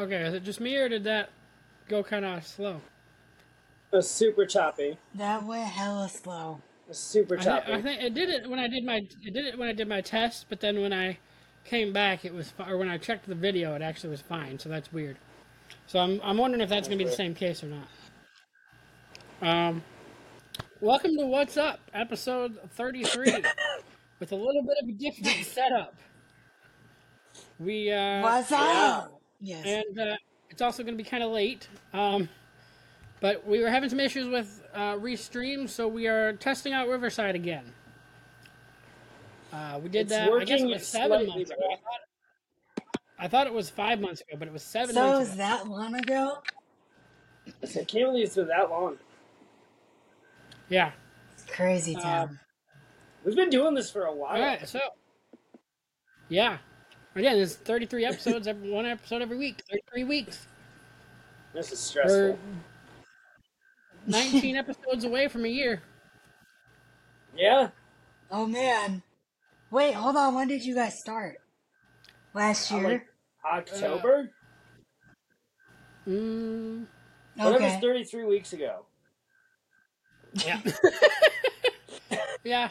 [0.00, 1.28] Okay, is it just me or did that
[1.86, 2.80] go kind of slow?
[3.92, 4.96] It was super choppy.
[5.14, 6.62] That went hella slow.
[6.86, 7.72] It was super I, thi- choppy.
[7.74, 9.88] I think it did it when I did my it did it when I did
[9.88, 11.18] my test, but then when I
[11.64, 14.58] came back, it was fi- or when I checked the video, it actually was fine.
[14.58, 15.18] So that's weird.
[15.86, 17.88] So I'm I'm wondering if that's gonna be the same case or not.
[19.42, 19.82] Um,
[20.80, 23.44] welcome to What's Up, episode 33,
[24.18, 25.94] with a little bit of a different setup.
[27.58, 29.19] We uh, What's up?
[29.40, 29.64] Yes.
[29.66, 30.16] and uh,
[30.50, 31.68] it's also going to be kind of late.
[31.92, 32.28] Um,
[33.20, 37.34] but we were having some issues with uh, restream, so we are testing out Riverside
[37.34, 37.72] again.
[39.52, 40.30] Uh, we did It's that.
[40.32, 41.60] I guess it was seven months ago.
[41.70, 42.86] I thought,
[43.18, 45.42] I thought it was five months ago, but it was seven so months is ago.
[45.42, 46.38] that long ago?
[47.62, 48.96] I can't believe it's been that long.
[50.68, 50.92] Yeah.
[51.32, 52.28] It's crazy Uh.
[53.24, 54.34] We've been doing this for a while.
[54.36, 54.66] All right.
[54.66, 54.80] So.
[56.30, 56.58] Yeah.
[57.16, 59.62] Again, there's 33 episodes, every, one episode every week.
[59.68, 60.46] 33 weeks.
[61.52, 62.38] This is We're stressful.
[64.06, 65.82] 19 episodes away from a year.
[67.36, 67.68] Yeah.
[68.30, 69.02] oh man.
[69.70, 70.34] Wait, hold on.
[70.34, 71.36] When did you guys start?
[72.34, 72.88] Last year?
[72.88, 73.06] like
[73.44, 74.30] October?
[76.08, 76.86] Mm,
[77.36, 77.80] Whatever's okay.
[77.80, 78.84] 33 weeks ago.
[80.34, 80.60] Yeah.
[82.44, 82.70] yeah.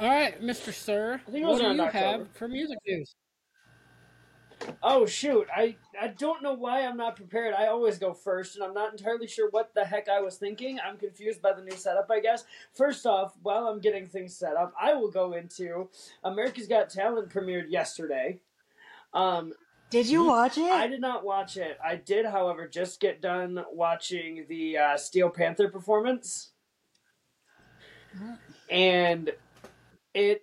[0.00, 0.72] All right, Mr.
[0.72, 1.20] Sir.
[1.26, 2.04] I think it What was do around you October.
[2.24, 3.14] have for music news?
[4.82, 5.46] Oh shoot!
[5.54, 7.54] I I don't know why I'm not prepared.
[7.54, 10.78] I always go first, and I'm not entirely sure what the heck I was thinking.
[10.80, 12.10] I'm confused by the new setup.
[12.10, 12.44] I guess.
[12.74, 15.88] First off, while I'm getting things set up, I will go into
[16.24, 18.40] America's Got Talent premiered yesterday.
[19.14, 19.54] Um,
[19.90, 20.70] Did you watch it?
[20.70, 21.78] I did not watch it.
[21.84, 26.50] I did, however, just get done watching the uh, Steel Panther performance,
[28.70, 29.30] and
[30.14, 30.42] it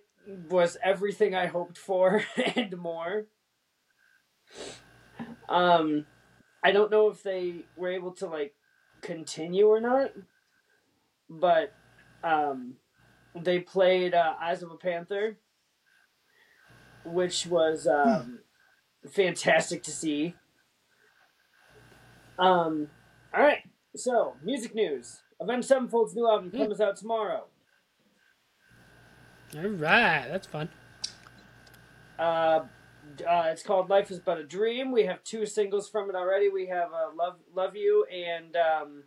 [0.50, 2.22] was everything I hoped for
[2.56, 3.26] and more.
[5.48, 6.06] Um,
[6.62, 8.54] I don't know if they were able to like
[9.00, 10.10] continue or not,
[11.28, 11.72] but
[12.22, 12.74] um,
[13.34, 15.38] they played uh, Eyes of a Panther,
[17.04, 18.40] which was um,
[19.10, 20.34] fantastic to see.
[22.38, 22.88] Um,
[23.34, 23.62] all right,
[23.96, 25.20] so music news.
[25.40, 27.44] Avenged Sevenfold's new album comes out tomorrow.
[29.56, 30.68] All right, that's fun.
[32.18, 32.60] Uh,
[33.26, 36.48] uh, it's called "Life Is But a Dream." We have two singles from it already.
[36.48, 39.04] We have uh, "Love Love You" and um,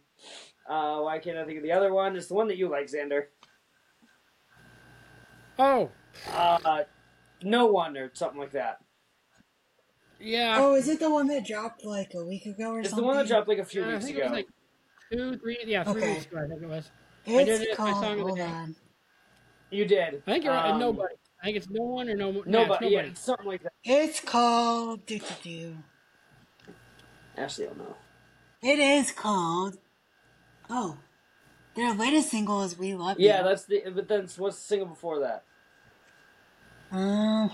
[0.68, 2.16] uh, why can't I think of the other one?
[2.16, 3.26] It's the one that you like, Xander.
[5.60, 5.92] Oh,
[6.28, 6.84] Uh,
[7.44, 8.80] "No One" or something like that.
[10.20, 10.58] yeah.
[10.60, 12.86] oh, is it the one that dropped like a week ago or something?
[12.86, 13.92] It's the one that dropped like a few weeks ago.
[13.92, 14.26] I weeks think ago.
[14.26, 14.48] it was like
[15.12, 16.14] two, three, yeah, three Okay.
[16.14, 16.38] weeks ago.
[16.44, 16.90] I think it was.
[17.28, 18.04] I did It's it, my called.
[18.04, 18.42] song of the day.
[18.42, 18.76] on.
[19.72, 20.22] You did.
[20.28, 20.70] I think you're right.
[20.72, 21.16] Um, Nobody.
[21.42, 22.32] I think it's no one or no.
[22.32, 22.86] no Nobody.
[22.88, 23.10] it's Yeah, nobody.
[23.10, 23.74] it's something like that.
[23.84, 25.06] It's called.
[25.06, 25.76] Do, do, do.
[27.38, 27.96] Ashley, don't know.
[28.62, 29.78] It is called.
[30.70, 30.98] Oh.
[31.76, 33.28] Their latest single is We Love You.
[33.28, 33.82] Yeah, that's the.
[33.96, 35.44] But then what's the single before that?
[36.92, 37.50] Um,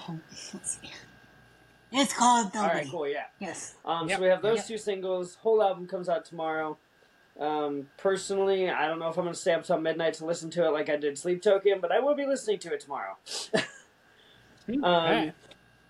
[0.53, 0.89] let's see.
[1.91, 2.79] It's called All Nobody.
[2.79, 3.07] right, cool.
[3.07, 3.25] Yeah.
[3.39, 3.75] Yes.
[3.85, 4.67] Um, Yep, So we have those yep.
[4.67, 5.35] two singles.
[5.35, 6.77] Whole album comes out tomorrow.
[7.39, 10.49] Um, personally, I don't know if I'm going to stay up till midnight to listen
[10.51, 13.17] to it like I did Sleep Token, but I will be listening to it tomorrow.
[14.65, 15.33] Hmm, Um, all right.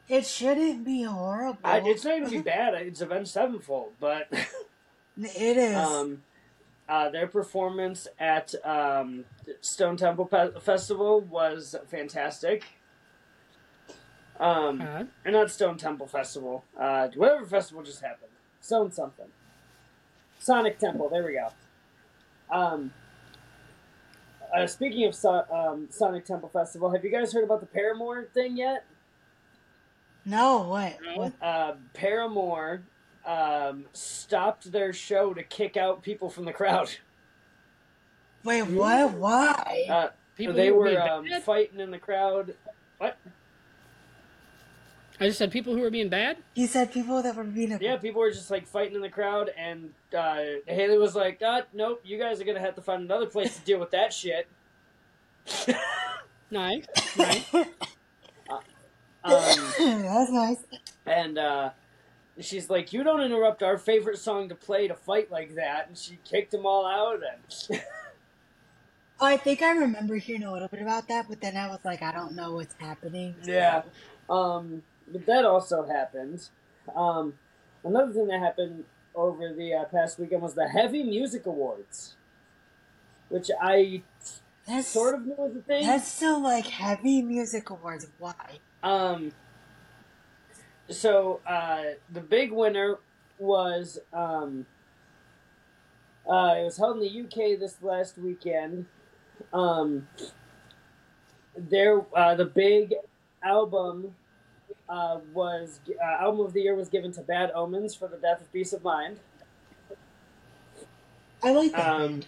[0.08, 1.60] It shouldn't be horrible.
[1.64, 2.76] I, it's not even be bad.
[2.76, 4.28] It's Avenged Sevenfold, but
[5.18, 5.76] It is.
[5.76, 6.22] um,
[6.88, 9.26] uh, their performance at um,
[9.62, 12.66] Stone Temple Pe- Festival was fantastic.
[14.40, 16.64] Um, Uh, or not Stone Temple Festival.
[16.80, 18.32] Uh, whatever festival just happened.
[18.62, 19.26] Stone something.
[20.48, 21.10] Sonic Temple.
[21.10, 21.50] There we go.
[22.50, 22.94] Um,
[24.56, 28.30] uh, speaking of so- um, Sonic Temple Festival, have you guys heard about the Paramore
[28.34, 28.86] thing yet?
[30.24, 30.98] no, what?
[31.04, 31.18] No.
[31.18, 31.34] What?
[31.42, 32.84] Uh, Paramore
[33.26, 36.92] um, stopped their show to kick out people from the crowd.
[38.46, 39.16] Wait, what?
[39.16, 39.86] Why?
[39.90, 40.08] Uh,
[40.38, 42.56] people they were um, fighting in the crowd.
[43.00, 43.18] What?
[45.20, 46.38] I just said people who were being bad.
[46.54, 47.72] you said people that were being.
[47.74, 51.40] A- Yeah, people were just like fighting in the crowd, and uh, Hayley was like,
[51.40, 54.14] "God, nope, you guys are gonna have to find another place to deal with that
[54.14, 54.48] shit."
[56.50, 56.86] Nice,
[57.18, 57.46] nice.
[59.24, 59.34] Um,
[59.78, 60.64] That's nice.
[61.06, 61.72] and uh,
[62.40, 65.98] she's like, "You don't interrupt our favorite song to play to fight like that." And
[65.98, 67.20] she kicked them all out.
[67.70, 67.82] And
[69.20, 71.80] Oh, I think I remember hearing a little bit about that, but then I was
[71.84, 73.36] like, I don't know what's happening.
[73.42, 73.82] so- yeah,
[74.30, 76.50] um, but that also happened.
[76.96, 77.34] Um,
[77.84, 82.16] another thing that happened over the uh, past weekend was the Heavy Music Awards,
[83.30, 84.04] which I
[84.68, 85.86] That's sort of knew was a thing.
[85.86, 88.08] That's still like heavy music awards.
[88.20, 88.60] Why?
[88.84, 89.32] Um,
[90.90, 93.00] so uh, the big winner
[93.40, 94.66] was um,
[96.30, 98.86] uh, it was held in the UK this last weekend.
[99.54, 100.08] Um,
[101.56, 102.94] there, uh, the big
[103.44, 104.16] album
[104.90, 108.42] uh, was uh, album of the year was given to Bad Omens for the Death
[108.42, 109.20] of Peace of Mind.
[111.44, 111.88] I like that.
[111.88, 112.24] Um.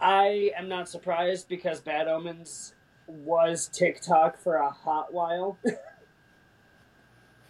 [0.00, 2.74] I am not surprised because Bad Omens
[3.06, 5.58] was TikTok for a hot while.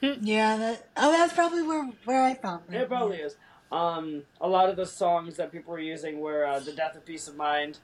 [0.03, 2.75] Yeah, that, oh, that's probably where where I found them.
[2.75, 3.37] It probably is.
[3.71, 7.05] Um, a lot of the songs that people were using were uh, "The Death of
[7.05, 7.79] Peace of Mind."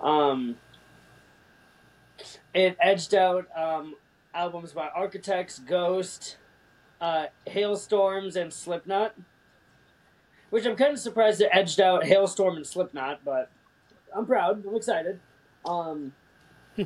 [0.00, 0.56] Um,
[2.54, 3.96] it edged out um,
[4.34, 6.36] albums by Architects, Ghost,
[7.00, 9.14] uh, Halestorms, and Slipknot.
[10.50, 13.50] Which I'm kind of surprised it edged out Halestorm and Slipknot, but
[14.14, 14.66] I'm proud.
[14.66, 15.18] I'm excited.
[15.64, 16.12] Um,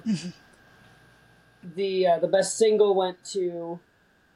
[1.74, 3.80] the uh, the best single went to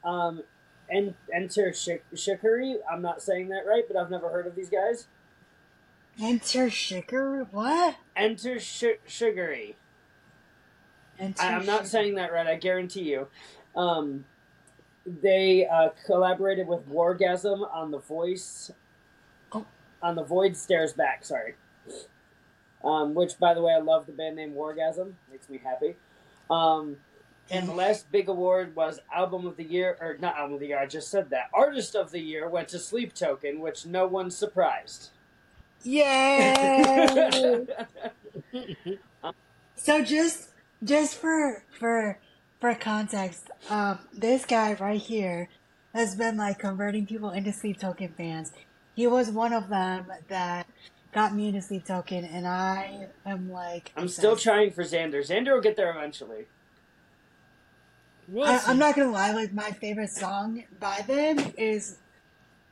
[0.03, 0.43] um,
[0.91, 2.75] En- Enter Shik- Shikari.
[2.91, 5.07] I'm not saying that right, but I've never heard of these guys.
[6.21, 7.45] Enter Shikari?
[7.51, 7.95] What?
[8.17, 9.75] Enter Sh- Shigari.
[11.19, 12.47] I- I'm not saying that right.
[12.47, 13.27] I guarantee you.
[13.75, 14.25] Um,
[15.05, 18.71] they uh, collaborated with Wargasm on the voice.
[19.51, 19.65] Oh.
[20.01, 21.25] On the Void Stares Back.
[21.25, 21.55] Sorry.
[22.83, 25.13] Um, which, by the way, I love the band name Wargasm.
[25.31, 25.95] Makes me happy.
[26.49, 26.97] Um,
[27.49, 30.67] and the last big award was Album of the Year, or not Album of the
[30.67, 30.79] Year.
[30.79, 31.49] I just said that.
[31.53, 35.09] Artist of the Year went to Sleep Token, which no one's surprised.
[35.83, 37.65] Yay!
[39.75, 40.50] so just
[40.83, 42.19] just for for
[42.59, 45.49] for context, um, this guy right here
[45.93, 48.51] has been like converting people into Sleep Token fans.
[48.95, 50.67] He was one of them that
[51.13, 55.19] got me into Sleep Token, and I am like I'm still trying for Xander.
[55.19, 56.45] Xander will get there eventually.
[58.27, 61.97] We'll I, I'm not gonna lie, like my favorite song by them is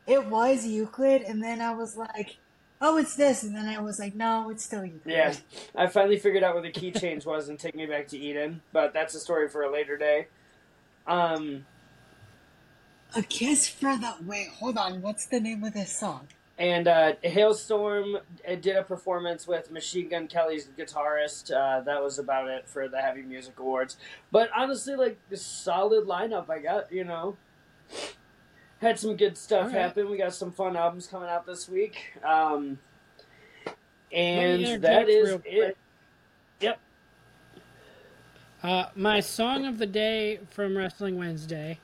[0.08, 2.38] it was Euclid, and then I was like,
[2.82, 5.14] oh, it's this, and then I was like, no, it's still Euclid.
[5.14, 5.36] Yeah,
[5.76, 8.62] I finally figured out where the key change was and take me back to Eden,
[8.72, 10.28] but that's a story for a later day.
[11.08, 11.66] Um,
[13.16, 16.28] A kiss for the wait, hold on, what's the name of this song?
[16.60, 21.52] and uh, Halestorm uh, did a performance with Machine Gun Kelly's guitarist.
[21.56, 23.96] Uh, that was about it for the Heavy Music Awards.
[24.30, 27.38] But honestly, like the solid lineup I got, you know.
[28.82, 29.82] Had some good stuff All right.
[29.82, 30.10] happen.
[30.10, 31.98] We got some fun albums coming out this week.
[32.24, 32.80] Um,
[34.12, 35.78] and that is it.
[36.62, 36.80] Yep.
[38.64, 41.80] Uh, my song of the day from Wrestling Wednesday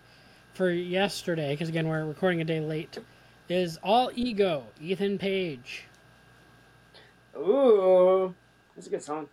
[0.53, 2.97] for yesterday, because again we're recording a day late,
[3.49, 5.85] is All Ego, Ethan Page.
[7.37, 8.33] Ooh,
[8.75, 9.27] that's a good song.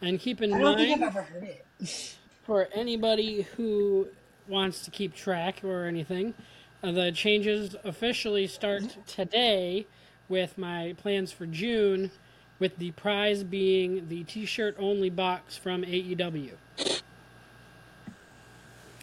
[0.00, 2.16] And keep in I don't think mind, I've ever heard it.
[2.42, 4.08] for anybody who
[4.48, 6.34] wants to keep track or anything,
[6.82, 9.86] uh, the changes officially start today
[10.28, 12.10] with my plans for June,
[12.58, 16.52] with the prize being the t shirt only box from AEW.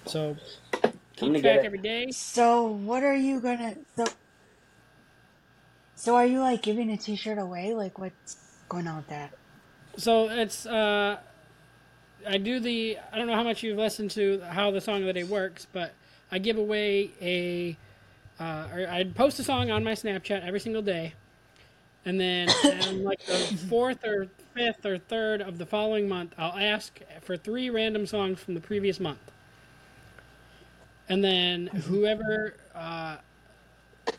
[0.05, 0.35] So
[1.15, 2.11] keep track every day.
[2.11, 4.05] So what are you gonna so
[5.95, 7.73] So are you like giving a t shirt away?
[7.73, 8.37] Like what's
[8.69, 9.31] going on with that?
[9.97, 11.17] So it's uh,
[12.27, 15.07] I do the I don't know how much you've listened to how the song of
[15.07, 15.93] the day works, but
[16.31, 17.77] I give away a
[18.39, 21.13] uh, or I post a song on my Snapchat every single day,
[22.05, 22.49] and then
[22.87, 23.37] on like the
[23.69, 28.39] fourth or fifth or third of the following month, I'll ask for three random songs
[28.39, 29.31] from the previous month,
[31.09, 33.17] and then whoever uh,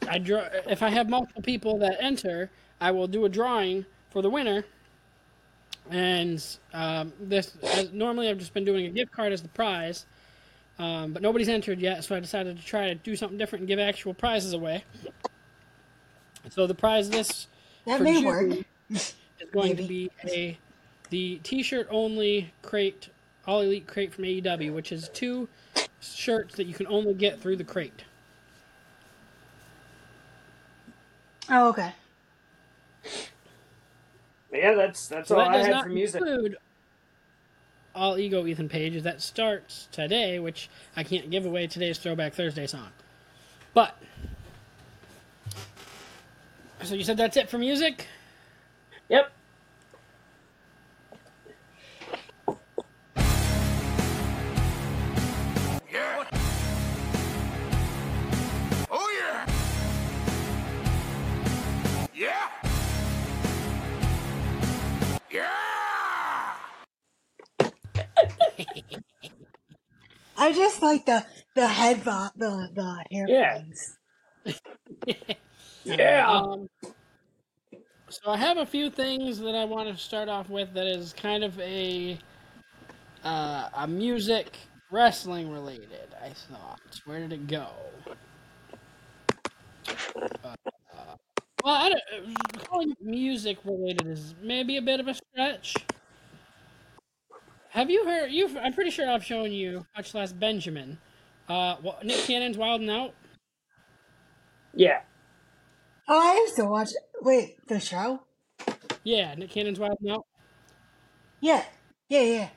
[0.09, 4.23] I draw if I have multiple people that enter, I will do a drawing for
[4.23, 4.65] the winner
[5.93, 10.07] and um, this as, normally I've just been doing a gift card as the prize,
[10.79, 13.69] um, but nobody's entered yet, so I decided to try to do something different and
[13.69, 14.85] give actual prizes away.
[16.49, 17.47] So the prize this
[17.87, 18.65] That for may June work.
[18.91, 19.15] is
[19.53, 20.59] going to be a
[21.11, 23.11] the T-shirt only crate,
[23.47, 25.47] all elite crate from AEW, which is two
[26.01, 28.05] shirts that you can only get through the crate.
[31.51, 31.93] Oh, okay.
[34.53, 36.23] Yeah, that's that's So all that I had for music.
[37.95, 39.03] all ego Ethan Page.
[39.03, 42.89] That starts today, which I can't give away today's Throwback Thursday song.
[43.75, 43.97] But
[46.83, 48.07] so you said that's it for music.
[49.09, 49.33] Yep.
[70.43, 73.63] I just like the the head bob, the the hair Yeah.
[75.85, 76.29] Yeah.
[76.29, 76.69] Um,
[78.09, 81.13] so I have a few things that I want to start off with that is
[81.13, 82.19] kind of a
[83.25, 84.57] uh, a music
[84.91, 86.13] wrestling related.
[86.21, 86.81] I thought.
[87.05, 87.69] Where did it go?
[90.45, 90.55] Uh,
[91.65, 95.77] well, I don't, uh, calling it music related is maybe a bit of a stretch.
[97.73, 98.31] Have you heard?
[98.31, 100.99] You, I'm pretty sure I've shown you, much less Benjamin.
[101.49, 103.15] Uh, what, Nick Cannon's Wild and Out.
[104.75, 105.01] yeah.
[106.07, 106.91] Oh, I used to watch.
[107.23, 108.21] Wait, the show?
[109.05, 110.27] Yeah, Nick Cannon's Wild and Out.
[111.41, 111.65] Yeah,
[112.11, 112.49] yeah, yeah.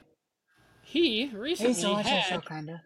[0.82, 2.84] He I used to recently watch that show, had kinda.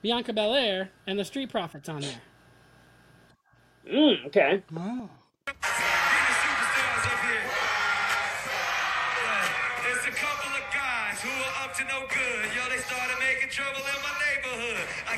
[0.00, 2.20] Bianca Belair and the Street Profits on there.
[3.92, 4.62] Mm, okay.
[4.74, 5.10] Oh.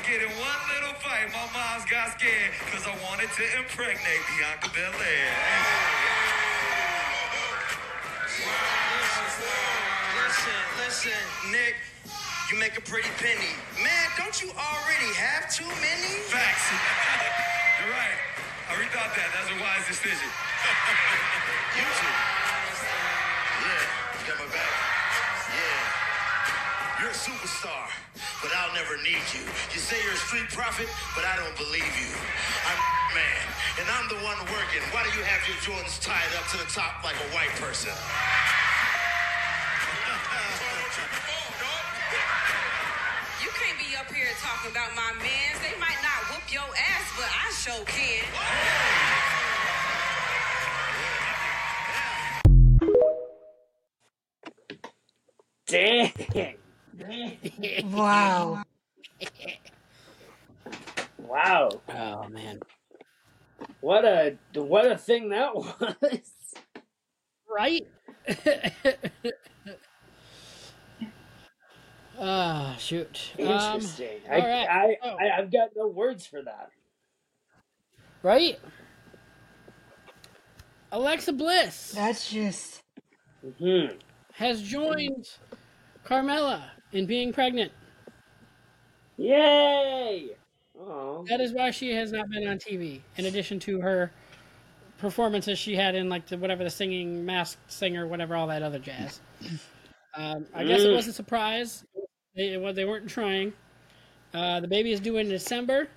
[0.09, 4.73] Get in one little fight, my mom's got scared, cause I wanted to impregnate Bianca
[4.73, 5.29] Belair.
[10.17, 11.21] Listen, listen,
[11.53, 11.75] Nick.
[12.49, 13.53] You make a pretty penny.
[13.77, 16.25] Man, don't you already have too many?
[16.25, 16.65] Facts.
[17.77, 18.17] You're right.
[18.65, 19.29] I rethought that.
[19.29, 20.25] That's a wise decision.
[21.77, 22.13] you too.
[23.61, 23.85] Yeah,
[24.17, 24.73] you got my back.
[25.53, 25.98] Yeah.
[26.99, 27.87] You're a superstar,
[28.43, 29.39] but I'll never need you.
[29.71, 32.11] You say you're a street prophet, but I don't believe you.
[32.67, 32.75] I'm
[33.15, 33.45] man,
[33.79, 34.83] and I'm the one working.
[34.91, 37.95] Why do you have your Jordans tied up to the top like a white person?
[43.39, 45.57] You can't be up here talking about my mans.
[45.63, 48.27] They might not whoop your ass, but I sure can.
[55.65, 56.58] Dang.
[57.85, 58.63] Wow.
[61.17, 61.69] Wow.
[61.89, 62.59] Oh man.
[63.81, 66.31] What a what a thing that was.
[67.47, 67.87] Right?
[72.21, 73.31] Ah, shoot.
[73.39, 74.19] Um, Interesting.
[74.29, 74.67] I, all right.
[74.69, 75.15] I, Oh.
[75.17, 76.69] I I've got no words for that.
[78.23, 78.59] right?
[80.91, 82.83] Alexa Bliss That's just.
[83.59, 83.85] Hmm.
[84.33, 85.29] has joined
[86.05, 87.71] Carmella in being pregnant.
[89.17, 90.29] Yay!
[90.79, 91.25] Oh.
[91.27, 93.01] That is why she has not been on TV.
[93.17, 94.11] In addition to her
[94.97, 98.79] performances she had in like the whatever the singing masked singer, whatever all that other
[98.79, 99.19] jazz.
[100.15, 100.95] Um, I guess it Mm.
[100.95, 101.83] was a surprise.
[102.35, 103.53] They well, they weren't trying.
[104.33, 105.87] Uh, the baby is due in December,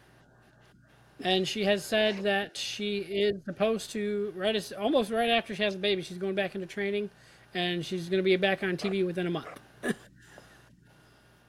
[1.22, 5.62] and she has said that she is supposed to right as almost right after she
[5.62, 7.10] has the baby, she's going back into training,
[7.54, 9.60] and she's going to be back on TV within a month.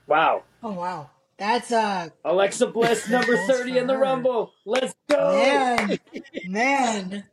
[0.07, 0.43] Wow.
[0.61, 1.09] Oh wow.
[1.37, 3.99] That's uh Alexa Bliss, number Goals thirty in the her.
[3.99, 4.53] Rumble.
[4.65, 5.33] Let's go.
[5.35, 5.99] man,
[6.47, 7.23] man.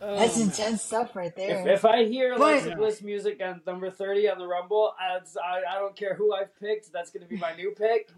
[0.00, 1.68] That's Um, intense stuff right If, there.
[1.68, 5.76] if I hear Alexa But- Bliss music on number thirty on the Rumble, I, I,
[5.76, 6.92] I don't care who I've picked.
[6.92, 8.10] That's going to be my new pick.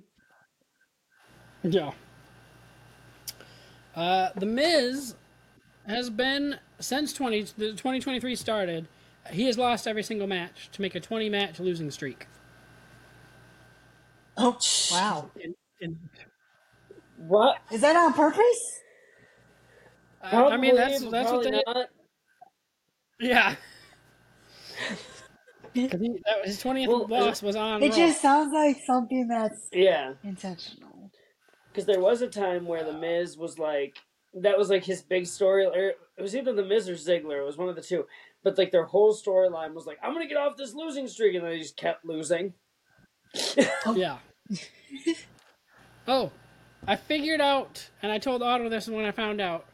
[1.63, 1.93] Yeah.
[3.95, 5.15] Uh, the Miz
[5.87, 8.89] has been since 20 the 2023 started.
[9.31, 12.27] He has lost every single match to make a 20 match losing streak.
[14.37, 14.59] Oh
[14.93, 15.31] wow.
[15.41, 15.99] In, in,
[17.17, 17.59] What?
[17.73, 18.81] Is that on purpose?
[20.23, 21.51] I, I mean, that's that's what they.
[21.67, 21.87] not.
[23.21, 23.55] Yeah.
[25.75, 27.83] 'Cause he, that was, his 20th Well, loss was on.
[27.83, 27.97] It Raw.
[27.97, 31.11] just sounds like something that's Yeah, intentional.
[31.73, 33.97] because there was a time where the Miz was like,
[34.35, 35.67] that was like his big story.
[35.67, 37.41] Or it was either the Miz or Ziggler.
[37.41, 38.07] It was one of the two.
[38.45, 41.45] But like their whole storyline was like, I'm gonna get off this losing streak, and
[41.45, 42.55] they just kept losing.
[43.87, 43.95] Oh.
[43.97, 44.19] Yeah.
[46.07, 46.31] oh,
[46.87, 49.65] I figured out, and I told Otto this when I found out.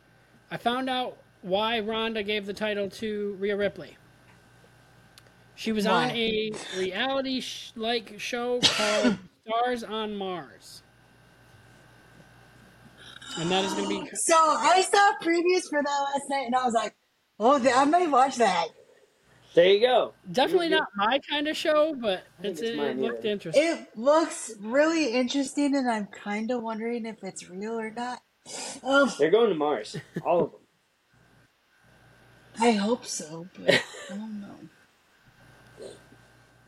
[0.50, 3.96] I found out why Ronda gave the title to Rhea Ripley.
[5.56, 10.82] She was on a reality sh- like show called Stars on Mars.
[13.38, 14.10] And that is going to be.
[14.16, 16.94] So I saw previews for that last night, and I was like,
[17.40, 18.68] "Oh, I may watch that."
[19.54, 20.12] There you go.
[20.30, 23.28] Definitely You- not my kind of show, but it's, it's it, mine looked either.
[23.30, 23.62] interesting.
[23.64, 28.20] It looks really interesting, and I'm kind of wondering if it's real or not.
[28.84, 30.60] Um, They're going to Mars, all of them.
[32.60, 35.88] I hope so, but I don't know.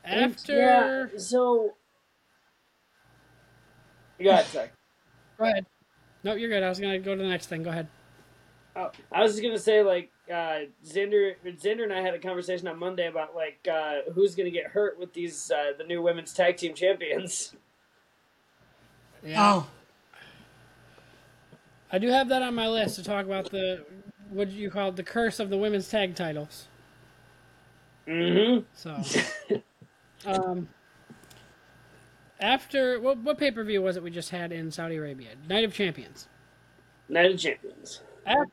[0.05, 0.57] After.
[0.59, 1.75] yeah, so.
[4.23, 4.71] Go ahead, sorry.
[5.39, 5.67] Go ahead.
[6.25, 6.63] No, you're good.
[6.63, 7.63] I was going to go to the next thing.
[7.63, 7.89] Go ahead.
[8.75, 12.69] Oh, I was just gonna say like uh, Xander, Xander and I had a conversation
[12.69, 16.33] on Monday about like uh, who's gonna get hurt with these uh, the new women's
[16.33, 17.55] tag team champions.
[19.25, 19.55] Yeah.
[19.55, 19.67] Oh,
[21.91, 23.85] I do have that on my list to talk about the
[24.31, 26.67] what do you call it, the curse of the women's tag titles.
[28.09, 28.65] Mm-hmm.
[28.75, 29.61] So,
[30.27, 30.69] um,
[32.41, 35.31] after what what pay per view was it we just had in Saudi Arabia?
[35.49, 36.29] Night of Champions.
[37.09, 38.01] Night of Champions.
[38.27, 38.49] Af-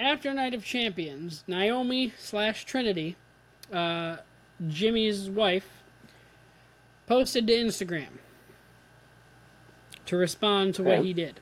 [0.00, 3.16] After Night of Champions, Naomi slash Trinity,
[3.70, 4.16] uh,
[4.66, 5.82] Jimmy's wife,
[7.06, 8.08] posted to Instagram
[10.06, 11.40] to respond to what he did.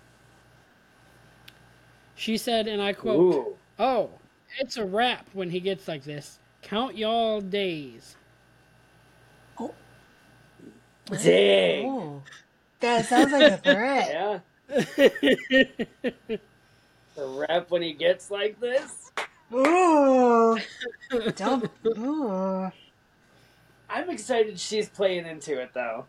[2.16, 3.56] She said, and I quote, Ooh.
[3.78, 4.10] Oh,
[4.58, 6.40] it's a wrap when he gets like this.
[6.62, 8.16] Count y'all days.
[9.60, 9.72] Oh.
[11.22, 11.86] Dang.
[11.88, 12.22] oh.
[12.80, 14.42] That sounds like a threat.
[14.68, 16.36] Yeah.
[17.18, 19.10] The rap when he gets like this.
[19.52, 20.56] Ooh.
[21.34, 21.68] Don't.
[21.98, 22.70] Ooh.
[23.90, 26.06] I'm excited she's playing into it though.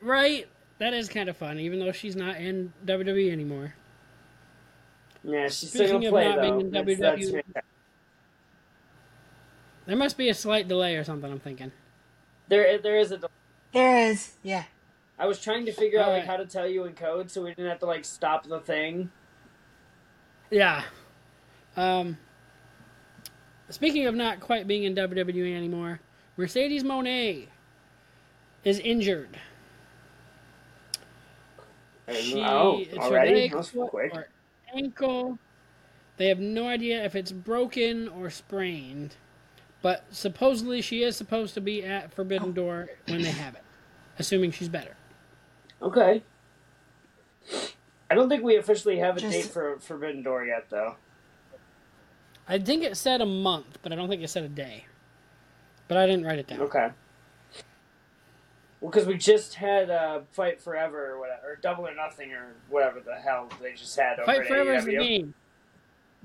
[0.00, 0.46] Right?
[0.78, 3.74] That is kind of fun, even though she's not in WWE anymore.
[5.24, 6.42] Yeah, she's still Speaking gonna of play not though.
[6.42, 7.66] being in That's- WWE that's.
[9.86, 11.72] There must be a slight delay or something, I'm thinking.
[12.48, 13.18] there, there is a.
[13.18, 13.30] del-
[13.72, 14.34] There is.
[14.44, 14.64] Yeah.
[15.18, 17.50] I was trying to figure out like how to tell you in code, so we
[17.50, 19.10] didn't have to like stop the thing.
[20.50, 20.82] Yeah.
[21.76, 22.18] Um,
[23.68, 26.00] speaking of not quite being in WWE anymore,
[26.36, 27.46] Mercedes Moné
[28.64, 29.38] is injured.
[32.12, 34.12] She, oh, it's her leg, That was foot, quick.
[34.14, 34.28] or
[34.74, 35.38] ankle.
[36.16, 39.14] They have no idea if it's broken or sprained,
[39.80, 43.62] but supposedly she is supposed to be at Forbidden Door when they have it,
[44.18, 44.96] assuming she's better.
[45.80, 46.22] Okay.
[48.10, 50.96] I don't think we officially have a Just- date for Forbidden Door yet, though.
[52.48, 54.86] I think it said a month, but I don't think it said a day.
[55.86, 56.60] But I didn't write it down.
[56.62, 56.90] Okay.
[58.80, 62.54] Well, because we just had uh, Fight Forever or whatever, or Double or Nothing or
[62.68, 65.34] whatever the hell they just had over Fight at Forever is the game.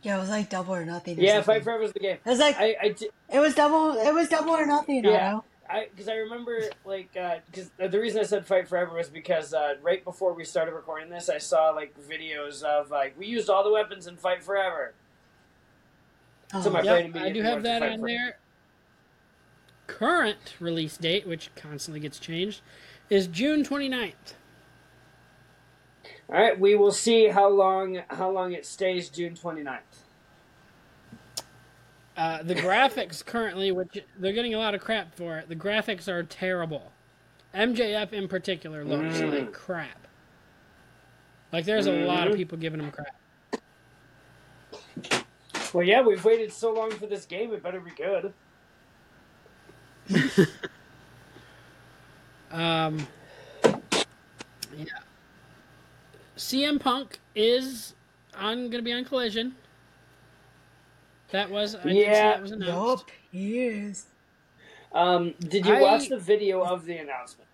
[0.01, 1.19] Yeah, it was like double or nothing.
[1.19, 1.55] Or Yeah, something.
[1.55, 2.17] Fight Forever is the game.
[2.25, 3.93] It was like I, I, di- it was double.
[3.97, 5.03] It was double or nothing.
[5.03, 5.35] Yeah.
[5.35, 5.45] Otto.
[5.69, 9.75] I, because I remember, like, because the reason I said Fight Forever was because uh,
[9.81, 13.63] right before we started recording this, I saw like videos of like we used all
[13.63, 14.93] the weapons in Fight Forever.
[16.61, 16.83] So my Oh.
[16.83, 18.07] Yep, I do have that on Forever.
[18.07, 18.37] there.
[19.87, 22.61] Current release date, which constantly gets changed,
[23.09, 24.13] is June 29th.
[26.27, 29.09] All right, we will see how long how long it stays.
[29.09, 29.79] June 29th.
[32.17, 36.07] Uh, the graphics currently, which they're getting a lot of crap for it, the graphics
[36.07, 36.91] are terrible.
[37.53, 39.31] MJF in particular looks Mm.
[39.33, 40.07] like crap.
[41.51, 42.37] Like there's a lot of Mhm.
[42.37, 43.15] people giving him crap.
[45.73, 48.33] Well, yeah, we've waited so long for this game; it better be good.
[52.51, 53.05] Um,
[54.77, 54.85] yeah.
[56.37, 57.95] CM Punk is
[58.37, 59.55] on going to be on Collision.
[61.31, 62.11] That was I Yeah.
[62.31, 63.05] that was announced.
[63.07, 64.05] Yup, he is.
[64.91, 67.49] Um, did you I- watch the video of the announcement?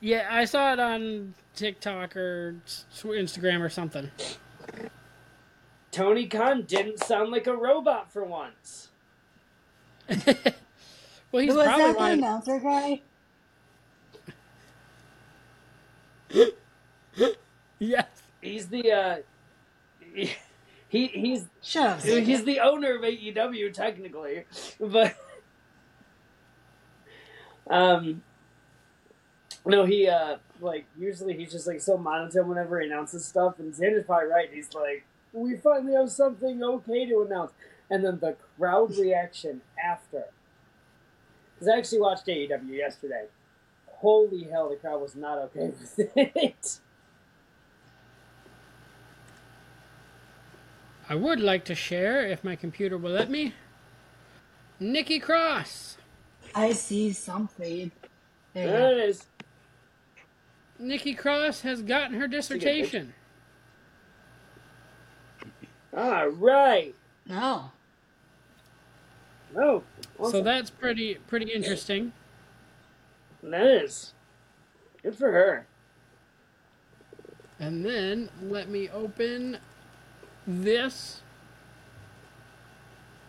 [0.00, 2.56] Yeah, I saw it on TikTok or
[3.02, 4.10] Instagram or something.
[5.90, 8.90] Tony Khan didn't sound like a robot for once.
[10.08, 10.16] well,
[11.42, 13.00] he's was probably that the wanted, announcer guy?
[17.78, 18.06] yes.
[18.42, 19.16] He's the uh,
[20.88, 24.44] he, he he's he's the owner of AEW technically,
[24.80, 25.16] but
[27.68, 28.22] um,
[29.64, 33.74] no, he uh like usually he's just like so monotone whenever he announces stuff, and
[33.74, 34.48] Xander's probably right.
[34.52, 37.52] He's like, we finally have something okay to announce,
[37.90, 40.24] and then the crowd reaction after.
[41.54, 43.26] Because I actually watched AEW yesterday.
[43.86, 46.80] Holy hell, the crowd was not okay with it.
[51.16, 53.54] I would like to share, if my computer will let me.
[54.78, 55.96] Nikki Cross.
[56.54, 57.90] I see something.
[58.52, 59.24] There There it is.
[60.78, 63.14] Nikki Cross has gotten her dissertation.
[65.96, 66.94] All right.
[67.24, 67.70] No.
[69.56, 69.82] Oh,
[70.30, 72.12] So that's pretty pretty interesting.
[73.42, 74.12] that is
[75.02, 75.66] good for her.
[77.58, 79.56] And then let me open
[80.46, 81.20] this.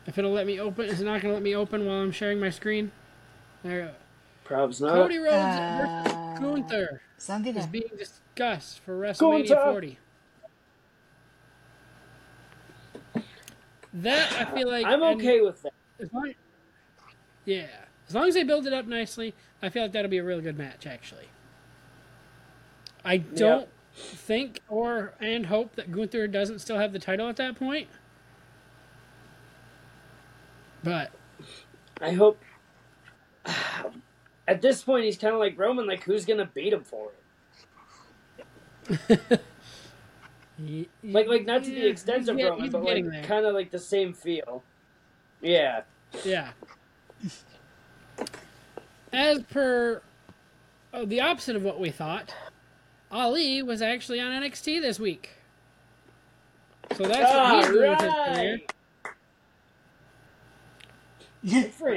[0.05, 2.11] If it'll let me open, is it not going to let me open while I'm
[2.11, 2.91] sharing my screen?
[3.63, 3.81] There.
[3.81, 4.55] we go.
[4.55, 4.93] Probs not.
[4.93, 9.71] Cody Rhodes Uh, versus Gunther Something is that being discussed for WrestleMania Gunther.
[9.71, 9.99] 40.
[13.93, 15.73] that I feel like I'm and okay with that.
[15.99, 16.31] As long,
[17.45, 17.65] yeah,
[18.07, 20.43] as long as they build it up nicely, I feel like that'll be a really
[20.43, 20.85] good match.
[20.85, 21.29] Actually,
[23.03, 27.55] I don't think or and hope that Gunther doesn't still have the title at that
[27.55, 27.87] point.
[30.83, 31.11] But
[32.01, 32.39] I hope.
[34.49, 35.85] At this point, he's kind of like Roman.
[35.85, 37.11] Like, who's gonna beat him for
[38.87, 39.41] it?
[41.03, 43.69] Like, like not to the extent he's of get- Roman, but like kind of like
[43.69, 44.63] the same feel.
[45.41, 45.81] Yeah.
[46.23, 46.49] Yeah.
[49.13, 50.01] As per
[50.93, 52.33] oh, the opposite of what we thought,
[53.11, 55.29] Ali was actually on NXT this week.
[56.95, 58.59] So that's what he's doing with his career.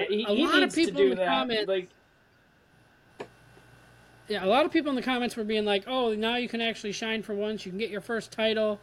[0.09, 1.27] He, A he lot of people in the that.
[1.29, 1.89] comments- Like,
[4.29, 6.61] Yeah, a lot of people in the comments were being like, "Oh, now you can
[6.61, 7.67] actually shine for once.
[7.67, 8.81] You can get your first title."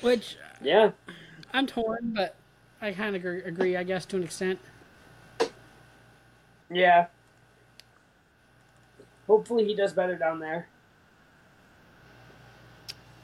[0.00, 0.90] Which yeah.
[1.52, 2.34] I'm torn, but
[2.82, 4.58] I kind of agree, I guess, to an extent.
[6.72, 7.06] Yeah.
[9.30, 10.66] Hopefully, he does better down there.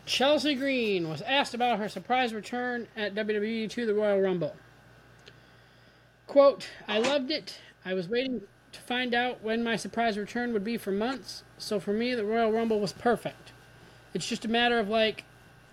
[0.04, 4.54] Chelsea Green was asked about her surprise return at WWE to the Royal Rumble.
[6.28, 7.58] Quote, I loved it.
[7.84, 11.80] I was waiting to find out when my surprise return would be for months, so
[11.80, 13.50] for me, the Royal Rumble was perfect.
[14.14, 15.24] It's just a matter of like,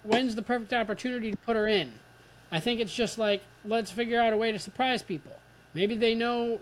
[0.01, 1.93] when's the perfect opportunity to put her in?
[2.51, 5.33] I think it's just like, let's figure out a way to surprise people.
[5.75, 6.59] Maybe they know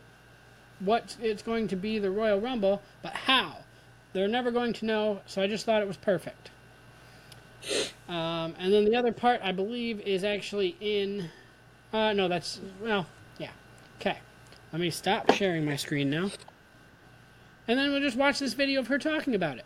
[0.81, 3.57] what it's going to be the Royal Rumble, but how?
[4.13, 6.51] They're never going to know, so I just thought it was perfect.
[8.09, 11.29] Um, and then the other part, I believe, is actually in.
[11.93, 12.59] Uh, no, that's.
[12.81, 13.05] Well,
[13.37, 13.51] yeah.
[13.99, 14.17] Okay.
[14.73, 16.31] Let me stop sharing my screen now.
[17.67, 19.65] And then we'll just watch this video of her talking about it.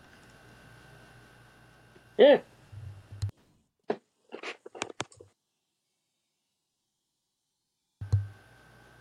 [2.18, 2.38] Yeah.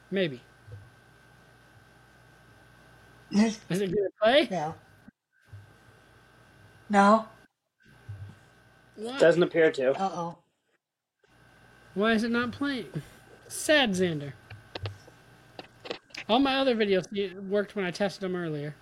[0.10, 0.42] Maybe.
[3.36, 3.46] No.
[3.48, 4.74] Is it going to play?
[6.90, 7.26] No.
[8.96, 9.18] Why?
[9.18, 9.92] Doesn't appear to.
[9.92, 10.38] Uh oh.
[11.96, 12.88] Why is it not playing?
[13.50, 14.32] Sad Xander.
[16.30, 17.06] All my other videos
[17.50, 18.74] worked when I tested them earlier.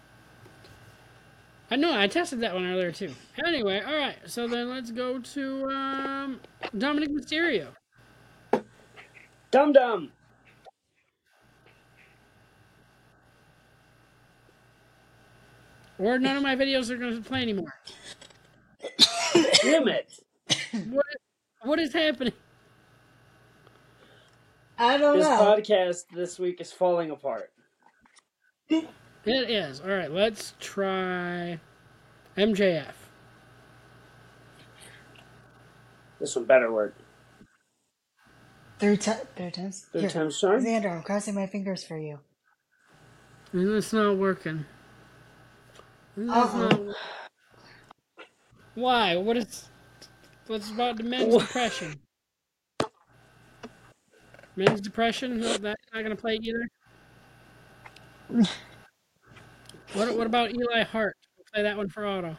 [1.72, 3.12] I know I tested that one earlier too.
[3.44, 4.18] Anyway, all right.
[4.28, 6.40] So then let's go to um,
[6.76, 7.70] Dominik Mysterio.
[9.50, 10.12] Dum dum.
[16.00, 17.74] Or none of my videos are going to play anymore.
[19.62, 20.12] Damn it.
[20.90, 21.22] What is,
[21.64, 22.34] what is happening?
[24.78, 25.38] I don't His know.
[25.38, 27.52] podcast this week is falling apart.
[28.70, 28.88] It
[29.26, 29.80] is.
[29.80, 31.60] All right, let's try
[32.38, 32.94] MJF.
[36.20, 36.96] This one better work.
[38.80, 39.86] Third, ti third times.
[39.94, 40.10] Third Here.
[40.10, 40.64] time's charm?
[40.64, 42.20] Xander, I'm crossing my fingers for you.
[43.54, 44.66] And it's not working.
[46.18, 46.94] Uh-oh.
[48.76, 49.16] Why?
[49.16, 49.70] What is?
[50.48, 52.00] What's about the men's depression?
[54.56, 55.40] Men's depression?
[55.40, 56.68] No, that's not gonna play either.
[59.94, 60.16] What?
[60.18, 61.16] What about Eli Hart?
[61.38, 62.36] We'll play that one for Otto.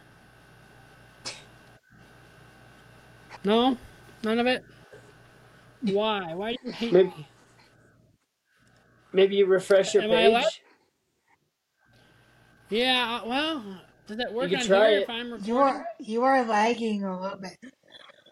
[3.45, 3.77] No,
[4.23, 4.65] none of it.
[5.83, 6.35] Why?
[6.35, 7.29] Why do you hate Maybe- me?
[9.13, 10.63] Maybe you refresh your Am page.
[12.71, 13.21] Yeah.
[13.23, 15.03] uh, Well, does that work can on try here it.
[15.05, 15.47] if I'm recording?
[15.49, 17.57] You are you are lagging a little bit.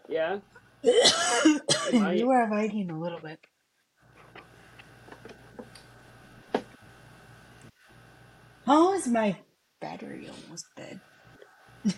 [0.09, 0.39] Yeah.
[0.83, 3.39] you are lagging a little bit.
[8.67, 9.37] How is my
[9.81, 11.01] battery almost dead?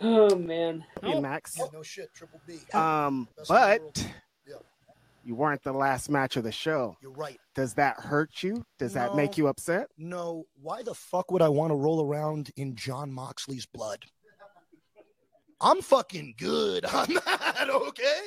[0.00, 0.84] Oh man.
[1.02, 1.08] Oh.
[1.12, 1.56] Hey, Max.
[1.58, 2.58] Yeah, no shit, Triple B.
[2.72, 4.08] Um, Best in the but Yeah.
[5.28, 6.96] You weren't the last match of the show.
[7.02, 7.38] You're right.
[7.54, 8.64] Does that hurt you?
[8.78, 9.88] Does that make you upset?
[9.98, 14.06] No, why the fuck would I want to roll around in Jon Moxley's blood?
[15.60, 18.20] I'm fucking good on that, okay?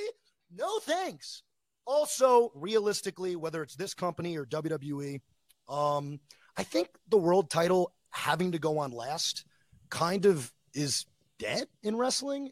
[0.55, 1.41] No thanks.
[1.87, 5.21] Also, realistically, whether it's this company or WWE,
[5.67, 6.19] um,
[6.55, 9.43] I think the world title having to go on last
[9.89, 11.07] kind of is
[11.39, 12.51] dead in wrestling.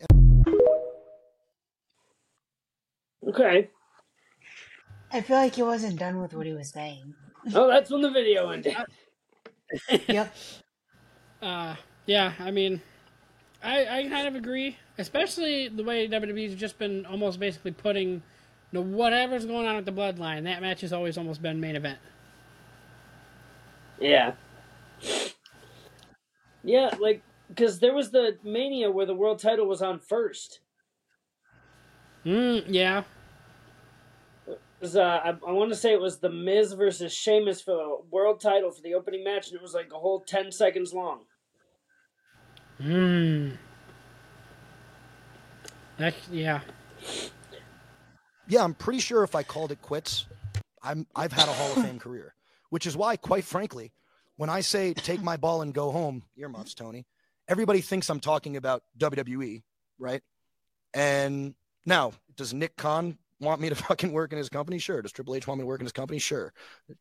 [3.28, 3.70] Okay.
[5.12, 7.14] I feel like he wasn't done with what he was saying.
[7.54, 8.76] Oh, that's when the video ended.
[10.08, 10.36] Yep.
[11.42, 11.74] Uh,
[12.06, 12.82] yeah, I mean,
[13.64, 18.22] I, I kind of agree, especially the way WWE's just been almost basically putting, you
[18.74, 20.44] know, whatever's going on with the Bloodline.
[20.44, 22.00] That match has always almost been main event.
[24.02, 24.34] Yeah.
[26.64, 30.60] Yeah, like because there was the Mania where the world title was on first.
[32.26, 33.04] Mm, yeah.
[34.80, 37.76] It was, uh, I, I want to say it was the Miz versus Sheamus for
[37.76, 40.94] the world title for the opening match, and it was like a whole ten seconds
[40.94, 41.26] long.
[42.78, 43.50] Hmm.
[45.98, 46.62] That yeah.
[48.48, 50.28] Yeah, I'm pretty sure if I called it quits,
[50.82, 52.34] I'm I've had a Hall of Fame career.
[52.70, 53.92] Which is why, quite frankly,
[54.38, 57.06] when I say take my ball and go home, earmuffs, Tony,
[57.50, 59.64] everybody thinks I'm talking about WWE,
[59.98, 60.22] right?
[60.94, 64.80] And now, does Nick Khan want me to fucking work in his company?
[64.80, 65.02] Sure.
[65.02, 66.20] Does Triple H want me to work in his company?
[66.20, 66.54] Sure.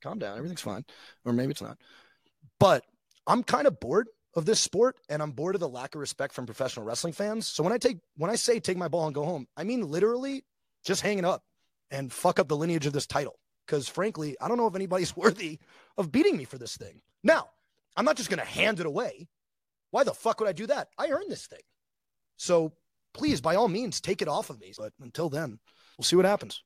[0.02, 0.36] Calm down.
[0.36, 0.84] Everything's fine.
[1.24, 1.78] Or maybe it's not.
[2.58, 2.84] But
[3.26, 6.34] I'm kind of bored of this sport and I'm bored of the lack of respect
[6.34, 7.46] from professional wrestling fans.
[7.46, 9.82] So when I take when I say take my ball and go home, I mean
[9.82, 10.44] literally
[10.84, 11.42] just hang it up
[11.90, 13.38] and fuck up the lineage of this title.
[13.66, 15.58] Because frankly, I don't know if anybody's worthy
[15.96, 17.00] of beating me for this thing.
[17.22, 17.48] Now,
[17.96, 19.28] I'm not just gonna hand it away.
[19.90, 20.88] Why the fuck would I do that?
[20.98, 21.60] I earned this thing.
[22.36, 22.72] So
[23.14, 24.72] please, by all means, take it off of me.
[24.76, 25.58] But until then,
[25.98, 26.62] we'll see what happens.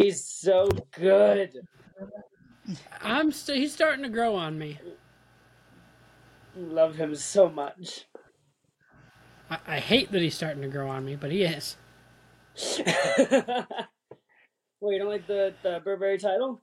[0.00, 1.52] He's so good.
[3.00, 4.78] I'm st- he's starting to grow on me.
[6.56, 8.06] Love him so much.
[9.50, 11.76] I, I hate that he's starting to grow on me, but he is.
[14.80, 16.60] Wait, you don't like the the Burberry title?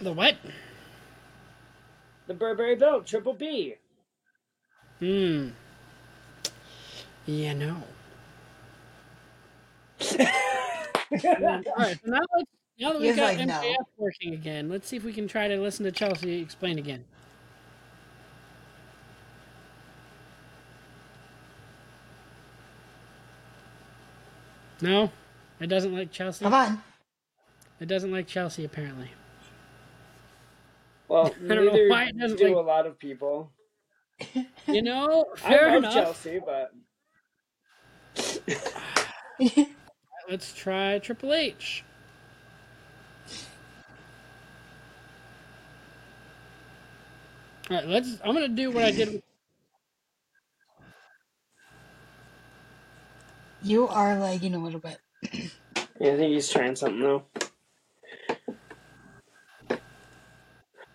[0.00, 0.36] The what?
[2.26, 3.76] The Burberry belt, Triple B.
[4.98, 5.50] Hmm.
[7.26, 7.76] Yeah, no.
[10.10, 10.26] All
[11.78, 13.54] right, so now, let's, now that we've He's got like, no.
[13.54, 17.04] MJF working again, let's see if we can try to listen to Chelsea explain again.
[24.80, 25.10] No,
[25.60, 26.44] it doesn't like Chelsea.
[26.44, 26.82] Come on.
[27.80, 29.10] It doesn't like Chelsea apparently.
[31.08, 33.50] Well, I don't know neither why it doesn't do like- a lot of people.
[34.68, 35.94] You know, fair I love enough.
[35.94, 36.72] Chelsea, but
[40.30, 41.84] Let's try Triple H.
[47.70, 48.18] All right, let's.
[48.24, 49.12] I'm gonna do what I did.
[49.12, 49.22] With,
[53.62, 54.98] You are lagging a little bit.
[56.00, 57.22] yeah, I think he's trying something though.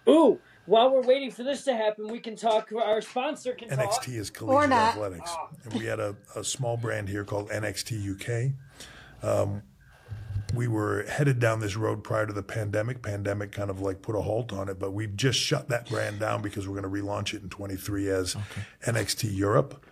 [0.10, 2.72] Ooh, while we're waiting for this to happen, we can talk.
[2.72, 3.80] Our sponsor can talk.
[3.80, 4.90] NXT is collegiate not.
[4.90, 5.32] athletics,
[5.64, 8.52] and we had a, a small brand here called NXT
[9.24, 9.28] UK.
[9.28, 9.64] Um,
[10.54, 13.02] we were headed down this road prior to the pandemic.
[13.02, 16.20] Pandemic kind of like put a halt on it, but we've just shut that brand
[16.20, 18.36] down because we're going to relaunch it in 23 as
[18.86, 19.86] NXT Europe.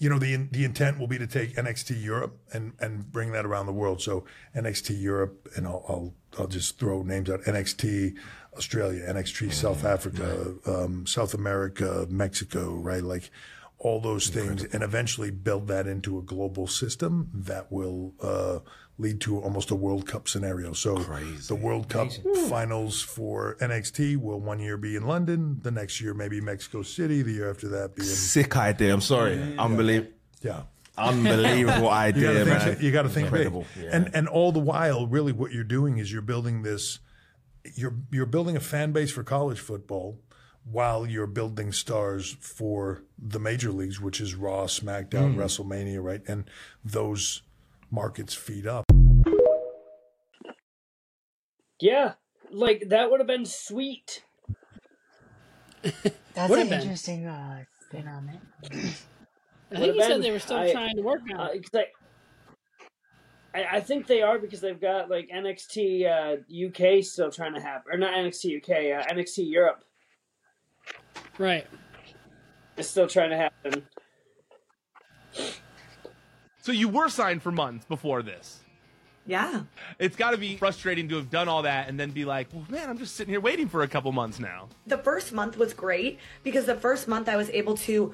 [0.00, 3.44] You know, the the intent will be to take NXT Europe and and bring that
[3.44, 4.02] around the world.
[4.02, 4.24] So
[4.56, 8.16] NXT Europe, and I'll I'll, I'll just throw names out: NXT
[8.56, 13.04] Australia, NXT South Africa, um, South America, Mexico, right?
[13.04, 13.30] Like
[13.78, 18.58] all those things, and eventually build that into a global system that will uh,
[19.00, 20.72] lead to almost a World Cup scenario.
[20.72, 22.48] So the World Cup hmm.
[22.48, 27.22] finals for NXT will one year be in London, the next year maybe Mexico City,
[27.22, 28.92] the year after that be in Sick idea.
[28.92, 29.56] I'm sorry.
[29.58, 30.12] Unbelievable.
[30.42, 30.62] yeah.
[30.98, 32.60] Unbelievable You idea, gotta man.
[32.60, 33.46] think, you gotta think big.
[33.46, 33.66] Incredible.
[33.80, 33.90] Yeah.
[33.92, 36.98] And and all the while, really what you're doing is you're building this
[37.74, 40.18] you're you're building a fan base for college football
[40.64, 45.40] while you're building stars for the major leagues, which is Raw, SmackDown, hmm.
[45.40, 46.20] WrestleMania, right?
[46.28, 46.44] And
[46.84, 47.42] those
[47.90, 48.89] markets feed up.
[51.80, 52.12] Yeah,
[52.50, 54.24] like that would have been sweet.
[55.82, 56.80] That's Would've an been.
[56.82, 58.40] interesting uh, spin on it.
[59.72, 61.84] I think Would've he said they were still I- trying to work on Uh, I,
[63.54, 66.36] I, I think they are because they've got like NXT uh,
[66.98, 68.70] UK still trying to happen, or not NXT UK,
[69.08, 69.84] uh, NXT Europe
[71.38, 71.66] Right.
[72.76, 73.86] It's still trying to happen.
[76.62, 78.60] So you were signed for months before this.
[79.30, 79.60] Yeah.
[80.00, 82.66] It's got to be frustrating to have done all that and then be like, well,
[82.68, 84.68] man, I'm just sitting here waiting for a couple months now.
[84.88, 88.12] The first month was great because the first month I was able to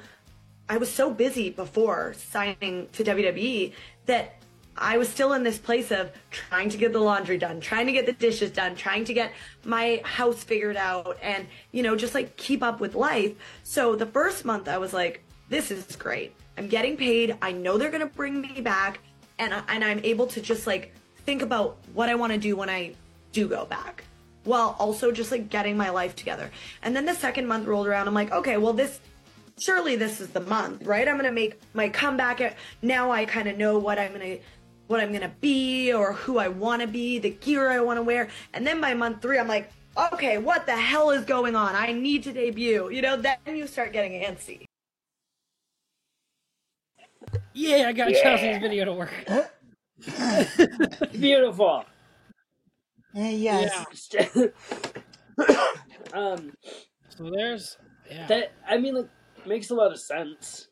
[0.68, 3.72] I was so busy before signing to WWE
[4.04, 4.34] that
[4.76, 7.92] I was still in this place of trying to get the laundry done, trying to
[7.92, 9.32] get the dishes done, trying to get
[9.64, 13.32] my house figured out and, you know, just like keep up with life.
[13.62, 16.34] So the first month I was like, this is great.
[16.58, 17.38] I'm getting paid.
[17.40, 18.98] I know they're going to bring me back
[19.38, 20.92] and and I'm able to just like
[21.26, 22.94] think about what I want to do when I
[23.32, 24.04] do go back
[24.44, 26.50] while also just like getting my life together.
[26.82, 28.06] And then the second month rolled around.
[28.06, 29.00] I'm like, okay, well, this
[29.58, 31.06] surely this is the month, right?
[31.06, 32.40] I'm gonna make my comeback.
[32.40, 34.38] At, now I kind of know what I'm gonna
[34.86, 38.02] what I'm gonna be or who I want to be, the gear I want to
[38.02, 38.28] wear.
[38.54, 39.70] And then by month three, I'm like,
[40.12, 41.74] okay, what the hell is going on?
[41.74, 42.88] I need to debut.
[42.90, 44.64] You know, then you start getting antsy.
[47.52, 48.22] Yeah, I got Yeah.
[48.22, 49.12] Chelsea's video to work.
[51.12, 51.84] Beautiful.
[53.14, 54.10] Eh, yes.
[56.12, 56.52] um,
[57.08, 57.78] So there's
[58.10, 58.26] yeah.
[58.26, 59.08] that I mean, like,
[59.46, 60.68] makes a lot of sense.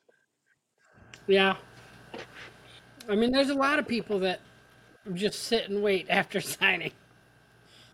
[1.27, 1.57] Yeah.
[3.09, 4.41] I mean, there's a lot of people that
[5.15, 6.93] just sit and wait after signing.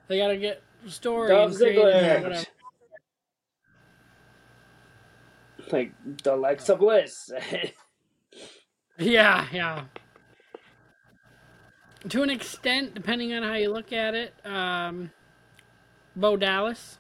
[0.09, 2.45] They gotta get story Dolph and Ziggler.
[5.71, 5.93] Like
[6.25, 7.31] the likes of Bliss.
[8.99, 9.85] Yeah, yeah.
[12.09, 15.11] To an extent, depending on how you look at it, um,
[16.17, 16.99] Bo Dallas.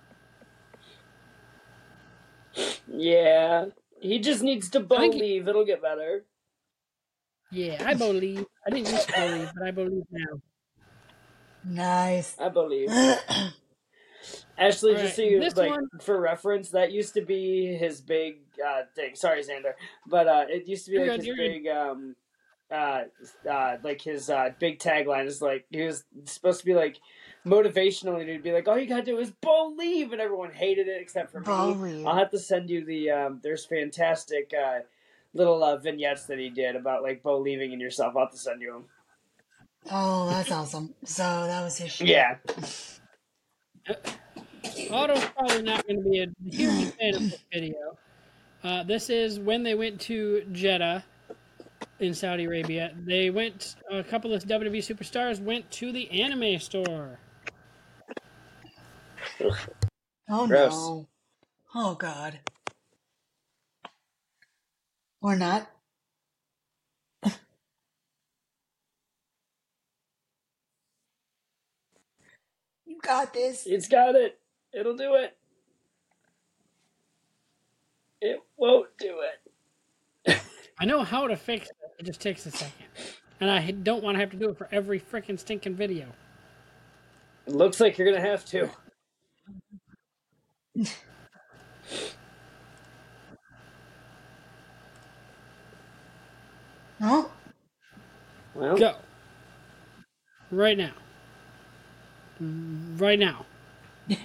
[2.86, 3.66] yeah,
[4.00, 6.24] he just needs to think he- believe it'll get better.
[7.50, 8.44] Yeah, I believe.
[8.66, 10.40] I didn't used to believe, but I believe now.
[11.64, 12.36] Nice.
[12.38, 12.88] I believe.
[14.58, 18.00] Ashley, Alright, just so you this like one- for reference, that used to be his
[18.02, 19.14] big uh, thing.
[19.16, 19.72] Sorry, Xander,
[20.06, 21.62] but uh, it used to be You're like good, his you're good.
[21.62, 22.14] big um,
[22.70, 23.02] uh,
[23.48, 26.98] uh, like his uh, big tagline is like he was supposed to be like
[27.46, 31.00] motivational and he'd be like, all you gotta do is believe, and everyone hated it
[31.00, 32.04] except for me.
[32.04, 34.80] I'll have to send you the um, there's fantastic uh,
[35.34, 38.14] little uh, vignettes that he did about like believing in yourself.
[38.16, 38.84] I'll have to send you them.
[39.90, 40.94] Oh, that's awesome.
[41.04, 42.08] So that was his shit.
[42.08, 42.36] Yeah.
[44.90, 47.98] Otto's probably not going to be a huge fan of this video.
[48.62, 51.02] Uh, this is when they went to Jeddah
[51.98, 52.92] in Saudi Arabia.
[53.04, 57.18] They went, a couple of WWE superstars went to the anime store.
[60.28, 60.72] Oh Gross.
[60.72, 61.08] no.
[61.74, 62.40] Oh god.
[65.22, 65.70] Or not.
[72.86, 73.66] you got this.
[73.66, 74.38] It's got it.
[74.72, 75.36] It'll do it.
[78.20, 79.39] It won't do it.
[80.80, 81.76] I know how to fix it.
[81.98, 82.86] It just takes a second.
[83.40, 86.06] And I don't want to have to do it for every freaking stinking video.
[87.46, 88.70] It looks like you're gonna have to.
[97.00, 97.30] No?
[98.54, 98.96] Well, Go.
[100.50, 100.92] Right now.
[102.40, 103.46] Right now.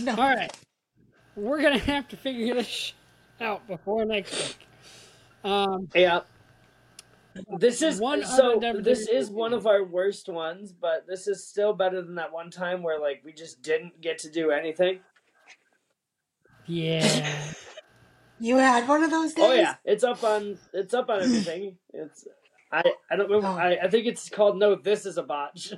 [0.00, 0.12] No.
[0.12, 0.50] All right.
[1.34, 2.92] We're going to have to figure this sh-
[3.42, 4.68] out before next week.
[5.44, 6.20] Um, yeah.
[7.58, 8.60] This is One so.
[8.80, 12.50] This is one of our worst ones, but this is still better than that one
[12.50, 15.00] time where like we just didn't get to do anything.
[16.66, 17.52] yeah.
[18.40, 19.44] You had one of those days?
[19.46, 21.76] Oh yeah, it's up on it's up on everything.
[21.94, 22.26] It's
[22.72, 23.46] I I don't remember.
[23.46, 23.52] Oh.
[23.62, 24.74] I I think it's called No.
[24.74, 25.74] This is a botch.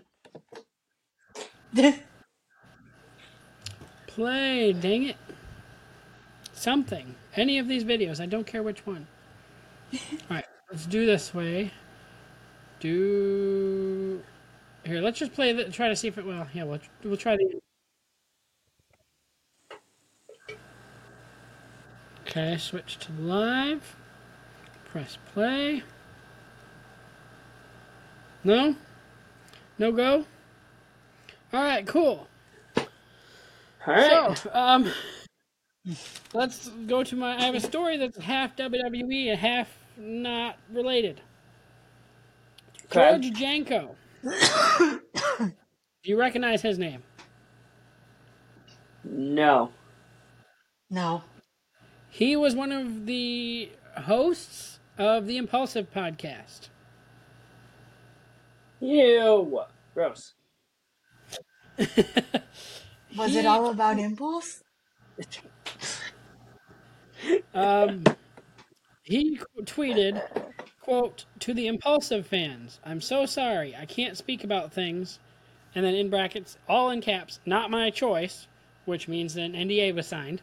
[4.06, 5.16] Play, dang it.
[6.54, 7.14] Something.
[7.36, 8.20] Any of these videos.
[8.20, 9.06] I don't care which one.
[10.30, 11.70] Alright, let's do this way.
[12.80, 14.22] Do.
[14.84, 15.64] Here, let's just play the.
[15.70, 16.24] Try to see if it.
[16.24, 17.60] Well, yeah, we'll, we'll try the.
[22.22, 23.96] Okay, switch to live.
[24.86, 25.82] Press play.
[28.44, 28.76] No?
[29.78, 30.26] No go?
[31.52, 32.26] Alright, cool.
[32.76, 32.84] All
[33.86, 34.36] right.
[34.38, 34.90] So, um,
[36.32, 37.36] let's go to my.
[37.36, 41.20] I have a story that's half WWE and half not related.
[42.86, 43.10] Okay.
[43.10, 43.96] George Janko.
[44.22, 45.50] Do
[46.10, 47.02] you recognize his name?
[49.04, 49.70] No.
[50.90, 51.22] No.
[52.10, 56.68] He was one of the hosts of the Impulsive podcast.
[58.80, 59.60] Ew.
[59.94, 60.34] Gross.
[63.16, 64.62] Was He- it all about impulse?
[67.54, 68.04] Um,
[69.02, 70.22] he tweeted,
[70.80, 75.18] "quote to the impulsive fans, I'm so sorry, I can't speak about things."
[75.74, 78.46] And then in brackets, all in caps, not my choice,
[78.84, 80.40] which means an NDA was signed.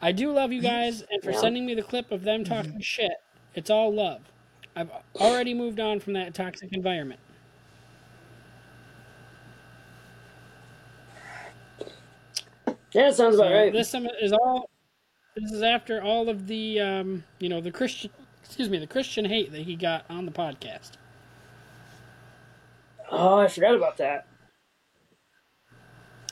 [0.00, 1.38] I do love you guys, and for Yeah.
[1.38, 3.22] sending me the clip of them talking shit.
[3.54, 4.20] It's all love.
[4.74, 7.20] I've already moved on from that toxic environment.
[12.92, 13.72] Yeah, it sounds about right.
[13.72, 14.68] This is all.
[15.34, 18.10] This is after all of the, um, you know, the Christian,
[18.44, 20.92] excuse me, the Christian hate that he got on the podcast.
[23.10, 24.26] Oh, I forgot about that.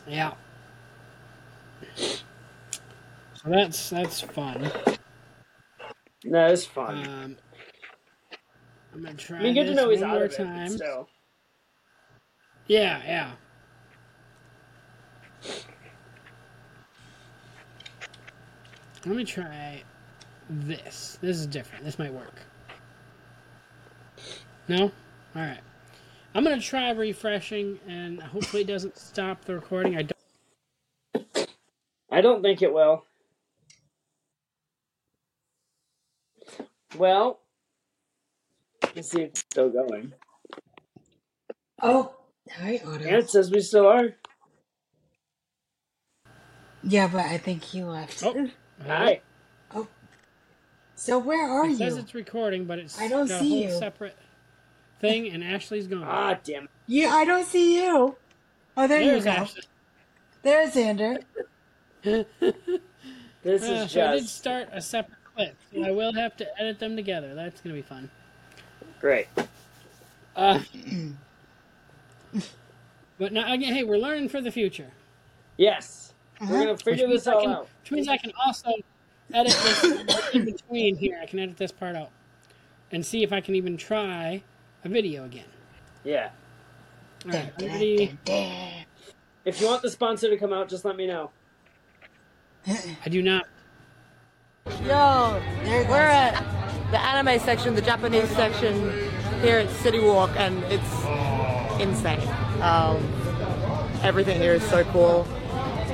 [0.06, 0.34] Yeah.
[1.96, 2.24] So
[3.44, 4.70] that's that's fun.
[6.24, 7.06] That is fun.
[7.06, 7.36] Um,
[8.92, 9.38] I'm gonna try.
[9.38, 10.36] I mean, good to know he's out of it.
[10.36, 10.68] time.
[10.68, 11.08] Still.
[12.66, 13.32] Yeah, yeah.
[19.06, 19.82] Let me try
[20.48, 21.18] this.
[21.22, 21.84] This is different.
[21.84, 22.34] This might work.
[24.68, 24.92] No?
[25.34, 25.60] Alright.
[26.34, 29.96] I'm gonna try refreshing and hopefully it doesn't stop the recording.
[29.96, 30.02] I
[31.14, 31.48] don't
[32.10, 33.04] I don't think it will.
[36.96, 37.40] Well,
[38.94, 40.12] let's see if it's still going.
[41.80, 42.14] Oh,
[42.50, 43.04] hi, Otto.
[43.04, 44.14] Yeah, it says we still are.
[46.82, 48.22] Yeah, but I think he left.
[48.24, 48.50] Oh,
[48.86, 49.20] Hi.
[49.74, 49.86] Oh.
[50.94, 51.70] So where are you?
[51.76, 51.90] it you?
[51.90, 53.78] says it's recording, but it's I don't got a see whole you.
[53.78, 54.16] separate
[55.00, 56.04] thing, and Ashley's gone.
[56.04, 56.70] Ah, damn it.
[56.86, 58.16] Yeah, I don't see you.
[58.76, 59.36] Oh, there There's you go.
[59.36, 59.62] Ashley.
[60.42, 61.22] There's Xander.
[63.42, 66.36] This Uh, is so I did just start a separate clip, so I will have
[66.36, 67.34] to edit them together.
[67.34, 68.10] That's gonna be fun.
[69.00, 69.28] great.
[70.36, 70.60] Uh,
[73.18, 74.90] but now again, hey, we're learning for the future.
[75.56, 76.09] Yes.
[76.40, 77.68] We're gonna figure means this all can, out.
[77.82, 78.70] Which means I can also
[79.32, 81.18] edit this in between here.
[81.22, 82.10] I can edit this part out
[82.90, 84.42] and see if I can even try
[84.84, 85.44] a video again.
[86.04, 86.30] Yeah.
[87.26, 88.18] All right, ready?
[89.44, 91.30] If you want the sponsor to come out, just let me know.
[92.66, 93.46] I do not.
[94.84, 95.42] Yo,
[95.88, 96.34] we're at
[96.90, 98.74] the anime section, the Japanese section
[99.42, 102.26] here at City Walk, and it's insane.
[102.62, 103.02] Um,
[104.02, 105.26] everything here is so cool.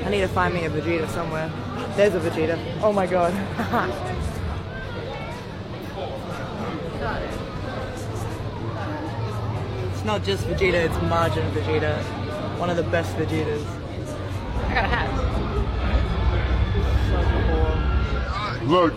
[0.07, 1.51] I need to find me a Vegeta somewhere.
[1.97, 2.57] There's a Vegeta.
[2.81, 3.35] Oh my god.
[9.93, 12.01] it's not just Vegeta, it's Majin Vegeta.
[12.57, 13.67] One of the best Vegetas.
[14.67, 15.11] I got a hat.
[17.11, 17.19] So
[18.61, 18.69] cool.
[18.69, 18.95] Look.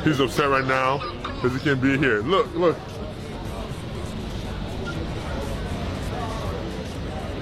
[0.04, 2.20] He's upset right now because he can't be here.
[2.20, 2.76] Look, look.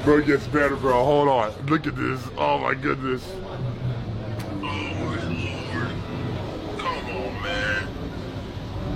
[0.08, 1.04] Bro, it gets better, bro.
[1.04, 1.52] Hold on.
[1.66, 2.18] Look at this.
[2.38, 3.30] Oh my goodness.
[4.62, 4.88] oh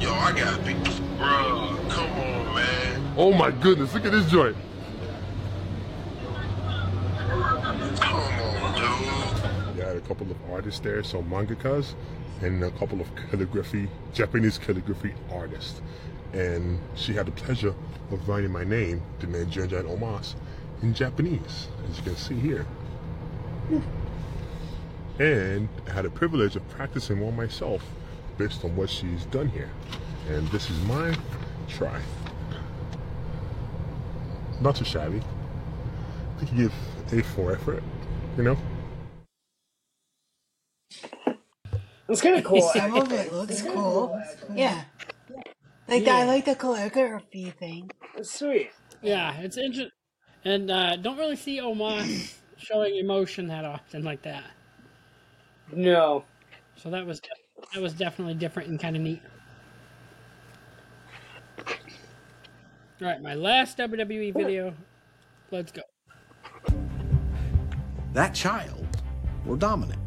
[0.00, 0.72] Yo, I gotta be,
[1.18, 1.76] bro.
[1.90, 3.12] Come on, man.
[3.18, 3.92] Oh my goodness.
[3.92, 4.56] Look at this joint.
[9.76, 11.92] You had a couple of artists there, so mangakas,
[12.40, 15.82] and a couple of calligraphy, Japanese calligraphy artists.
[16.32, 17.74] And she had the pleasure
[18.10, 20.36] of writing my name, the name Junjan Omos,
[20.83, 22.66] in Japanese, as you can see here.
[25.18, 27.85] And I had the privilege of practicing one myself
[28.37, 29.70] based on what she's done here.
[30.28, 31.14] And this is my
[31.68, 32.01] try.
[34.61, 35.20] Not too shabby.
[35.20, 36.70] I think you
[37.11, 37.83] give A for effort,
[38.37, 38.57] you know?
[42.09, 42.61] It's kind of cool.
[42.61, 44.20] Some of it looks cool.
[44.55, 44.85] Yeah.
[45.89, 47.91] Like I like the calligraphy thing.
[48.16, 48.70] It's sweet.
[49.03, 49.91] Yeah, it's interesting,
[50.45, 54.45] and uh, don't really see Omos showing emotion that often like that.
[55.72, 56.24] No.
[56.76, 57.20] So that was
[57.72, 59.22] that was definitely different and kind of neat.
[63.01, 64.74] All right, my last WWE video.
[65.51, 65.82] Let's go.
[68.12, 68.86] That child
[69.47, 69.99] or Dominik.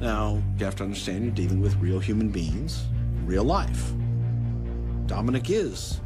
[0.00, 2.84] Now, you have to understand you're dealing with real human beings,
[3.24, 3.92] real life.
[5.06, 6.00] Dominik is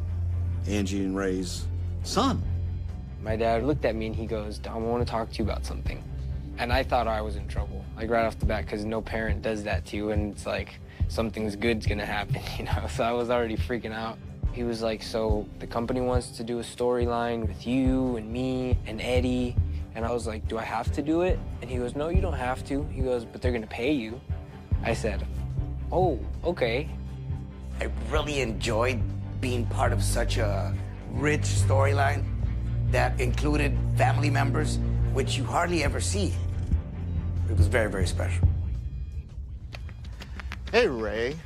[0.67, 1.67] Angie and Rey's
[2.03, 2.43] son.
[3.23, 5.45] My dad looked at me and he goes, Dom, I want to talk to you
[5.45, 6.03] about something.
[6.59, 9.43] And I thought I was in trouble, like right off the bat, because no parent
[9.43, 10.11] does that to you.
[10.11, 10.75] And it's like,
[11.09, 12.87] something's good's going to happen, you know?
[12.89, 14.19] So I was already freaking out.
[14.53, 18.77] He was like, So the company wants to do a storyline with you and me
[18.87, 19.57] and Eddie.
[19.95, 21.39] And I was like, Do I have to do it?
[21.61, 22.85] And he goes, No, you don't have to.
[22.93, 24.21] He goes, But they're going to pay you.
[24.83, 25.27] I said,
[25.91, 26.89] Oh, okay.
[27.81, 29.01] I really enjoyed
[29.41, 30.75] being part of such a
[31.13, 32.25] rich storyline
[32.93, 34.79] that included family members,
[35.13, 36.33] which you hardly ever see.
[37.51, 38.49] It was very, very special.
[40.71, 41.37] Hey, Rey.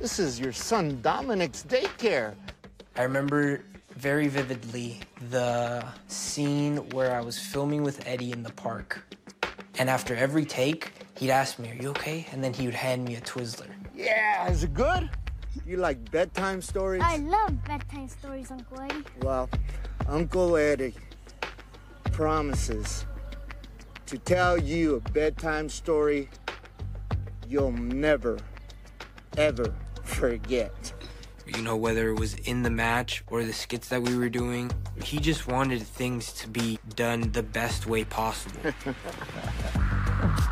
[0.00, 2.34] This is your son Dominik's daycare.
[2.96, 3.64] I remember
[3.96, 5.00] very vividly
[5.30, 9.00] the scene where I was filming with Eddie in the park.
[9.78, 12.26] And after every take, he'd ask me, Are you okay?
[12.32, 13.70] And then he would hand me a Twizzler.
[13.94, 15.08] Yeah, is it good?
[15.72, 17.00] You like bedtime stories?
[17.02, 19.04] I love bedtime stories, Uncle Eddie.
[19.22, 19.48] Well,
[20.06, 20.94] Uncle Eddie
[22.12, 23.06] promises
[24.04, 26.28] to tell you a bedtime story
[27.48, 28.38] you'll never,
[29.38, 30.92] ever forget.
[31.46, 34.70] You know, whether it was in the match or the skits that we were doing,
[35.02, 38.60] he just wanted things to be done the best way possible.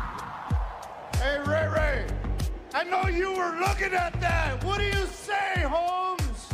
[2.73, 4.63] Hey, Rey Rey, I know you were looking at that.
[4.63, 6.53] What do you say, Holmes?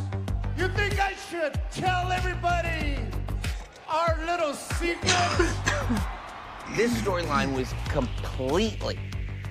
[0.57, 2.97] You think I should tell everybody
[3.87, 5.03] our little secret?
[6.75, 8.99] This storyline was completely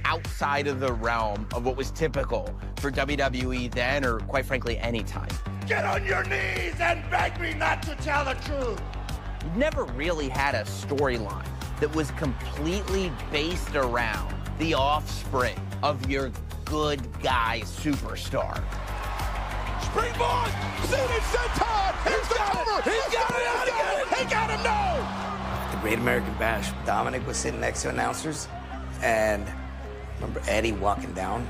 [0.04, 5.02] outside of the realm of what was typical for WWE then, or quite frankly, any
[5.02, 5.30] time.
[5.66, 8.80] Get on your knees and beg me not to tell the truth.
[9.42, 11.48] You've never really had a storyline
[11.80, 16.30] that was completely based around the offspring of your
[16.66, 18.56] good guy superstar.
[19.82, 20.50] Springboard!
[20.82, 21.94] Seated senton!
[22.04, 22.84] He's got it!
[22.84, 23.46] He's got it!
[23.62, 24.18] He's got it!
[24.18, 25.70] He got him now!
[25.70, 26.70] The Great American Bash.
[26.84, 28.48] Dominik was sitting next to announcers,
[29.00, 29.46] and
[30.16, 31.48] remember Eddie walking down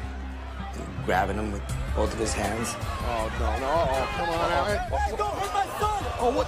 [0.75, 1.63] and grabbing him with
[1.97, 2.75] both of his hands.
[2.79, 3.73] Oh, no, no.
[3.91, 4.65] Oh, come on now.
[4.65, 6.05] Hey, don't hurt my son!
[6.21, 6.47] Oh, what?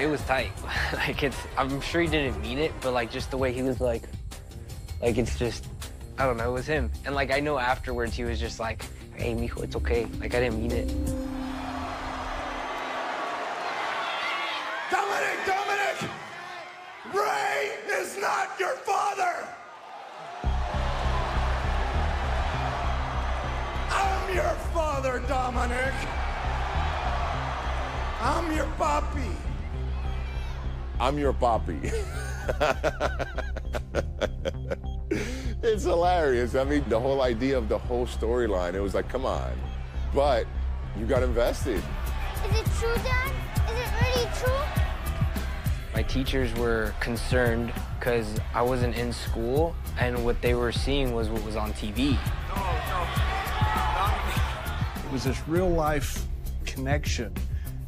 [0.00, 0.50] It was tight.
[0.94, 3.80] like it's I'm sure he didn't mean it, but like just the way he was
[3.80, 4.02] like
[5.00, 5.66] like it's just
[6.16, 6.90] I don't know, it was him.
[7.04, 8.84] And like I know afterwards he was just like,
[9.16, 10.06] hey mijo, it's okay.
[10.20, 10.88] Like I didn't mean it.
[14.90, 16.08] Dominik, Dominik!
[17.12, 19.48] Rey is not your father!
[23.90, 25.94] I'm your father, Dominik!
[28.20, 29.34] I'm your papi.
[31.00, 31.90] I'm your poppy.
[35.64, 36.54] it's hilarious.
[36.54, 39.52] I mean, the whole idea of the whole storyline, it was like, come on.
[40.14, 40.46] But
[40.98, 41.76] you got invested.
[41.76, 43.32] Is it true, Dad?
[43.70, 44.82] Is it really true?
[45.94, 51.28] My teachers were concerned because I wasn't in school and what they were seeing was
[51.28, 52.18] what was on TV.
[52.48, 53.06] No, no.
[55.06, 56.26] It was this real life
[56.66, 57.32] connection.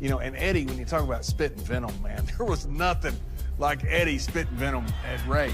[0.01, 3.15] You know, and Eddie, when you talk about spitting venom, man, there was nothing
[3.59, 5.53] like Eddie spitting venom at Rey.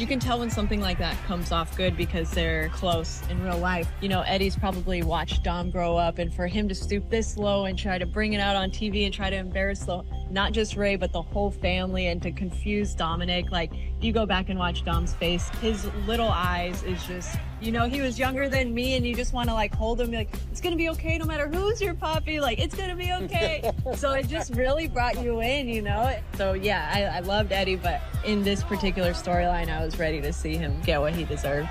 [0.00, 3.58] You can tell when something like that comes off good because they're close in real
[3.58, 3.86] life.
[4.00, 7.66] You know, Eddie's probably watched Dom grow up, and for him to stoop this low
[7.66, 10.74] and try to bring it out on TV and try to embarrass the, not just
[10.74, 13.50] Rey, but the whole family and to confuse Dominik.
[13.50, 13.72] Like,
[14.04, 18.00] you go back and watch Dom's face, his little eyes is just, you know, he
[18.00, 20.76] was younger than me, and you just want to like hold him, like, it's gonna
[20.76, 23.70] be okay no matter who's your puppy, like, it's gonna be okay.
[23.96, 26.16] so it just really brought you in, you know?
[26.36, 30.32] So yeah, I, I loved Eddie, but in this particular storyline, I was ready to
[30.32, 31.68] see him get what he deserved.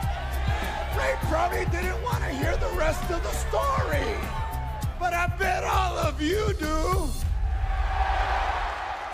[0.97, 4.17] Rey probably didn't want to hear the rest of the story.
[4.99, 7.09] But I bet all of you do.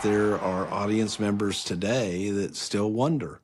[0.05, 3.41] There are audience members today that still wonder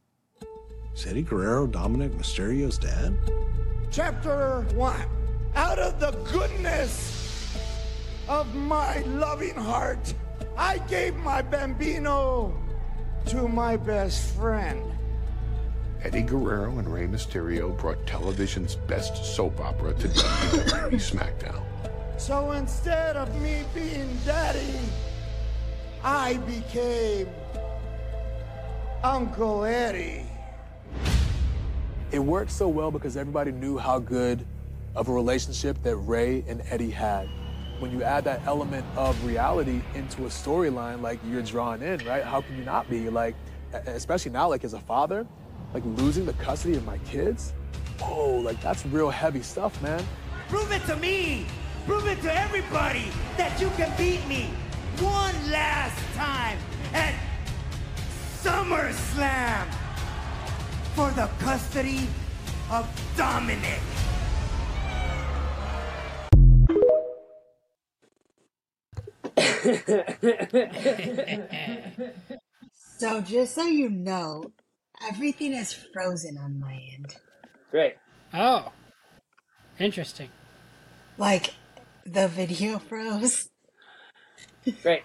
[0.94, 3.18] is Eddie Guerrero Dominik Mysterio's dad?
[3.90, 4.96] Chapter 1.
[5.56, 7.58] Out of the goodness
[8.30, 10.14] of my loving heart,
[10.56, 12.56] I gave my bambino
[13.26, 14.84] to my best friend.
[16.04, 21.64] Eddie Guerrero and Rey Mysterio brought television's best soap opera to WWE SmackDown.
[22.20, 24.78] So instead of me being daddy,
[26.04, 27.30] I became
[29.04, 30.26] Uncle Eddie.
[32.12, 34.44] It worked so well because everybody knew how good
[34.96, 37.30] of a relationship that Rey and Eddie had.
[37.78, 42.24] When you add that element of reality into a storyline like you're drawn in, right?
[42.24, 43.10] How can you not be?
[43.10, 43.36] Like,
[43.72, 45.28] especially now, like as a father,
[45.74, 47.54] like losing the custody of my kids.
[48.02, 50.04] Oh, like that's real heavy stuff, man.
[50.50, 51.46] Prove it to me!
[51.86, 53.06] Prove it to everybody
[53.38, 54.50] that you can beat me
[55.02, 56.58] one last time
[56.94, 57.14] at
[58.42, 59.68] SummerSlam
[60.96, 62.08] for the custody
[62.70, 62.86] of
[63.18, 63.82] Dominik.
[72.98, 74.52] So just so you know,
[75.08, 77.16] everything is frozen on my end.
[77.70, 77.96] Great.
[78.34, 78.72] Oh.
[79.80, 80.30] Interesting.
[81.18, 81.54] Like
[82.06, 83.51] the video froze.
[84.84, 85.04] Great.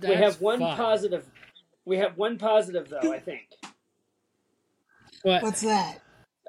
[0.00, 0.76] we have one fun.
[0.76, 1.24] positive.
[1.84, 3.12] We have one positive though.
[3.12, 3.48] I think.
[5.22, 5.42] What?
[5.42, 6.00] What's that?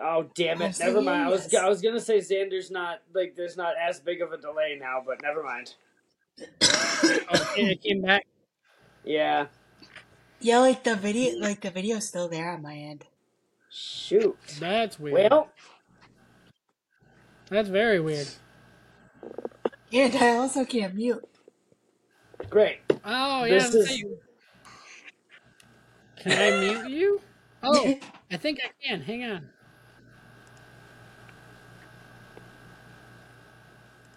[0.02, 0.80] Oh damn I'm it!
[0.80, 1.24] Never saying mind.
[1.24, 1.62] I was yes.
[1.62, 5.02] I was gonna say Xander's not like there's not as big of a delay now,
[5.06, 5.76] but never mind.
[6.42, 8.26] Oh, it came back.
[9.04, 9.48] Yeah.
[10.40, 13.06] Yeah, like the video, like the video's still there on my end.
[13.70, 14.38] Shoot.
[14.60, 15.32] That's weird.
[15.32, 15.50] Well,
[17.50, 18.28] That's very weird.
[19.94, 21.24] And I also can't mute.
[22.50, 22.80] great.
[23.06, 23.54] Oh yeah.
[23.60, 24.18] This I'm is- saying-
[26.18, 27.22] Can I mute you?
[27.62, 27.96] Oh,
[28.32, 29.02] I think I can.
[29.02, 29.50] Hang on.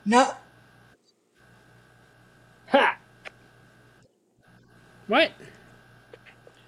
[0.04, 0.32] No,
[2.68, 2.98] Ha!
[5.08, 5.32] What?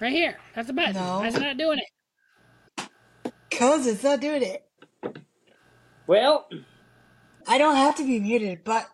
[0.01, 0.39] Right here.
[0.55, 0.95] That's the button.
[0.95, 1.21] No.
[1.21, 2.89] Why is it not doing it?
[3.51, 4.65] cause it's not doing it.
[6.07, 6.49] Well,
[7.49, 8.89] I don't have to be muted, but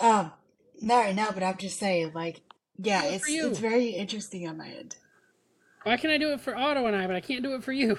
[0.00, 0.32] um,
[0.80, 1.30] not right now.
[1.32, 2.40] But I'm just saying, like
[2.78, 3.48] Yeah, it's you.
[3.50, 4.96] it's very interesting on my end.
[5.84, 7.72] Why can I do it for Otto and I, but I can't do it for
[7.72, 7.98] you?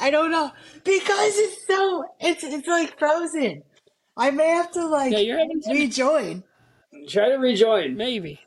[0.00, 0.50] I don't know
[0.84, 3.62] because it's so it's it's like frozen.
[4.16, 6.44] I may have to like Yeah, you're having some- rejoin.
[7.08, 7.96] Try to rejoin.
[7.96, 8.40] Maybe.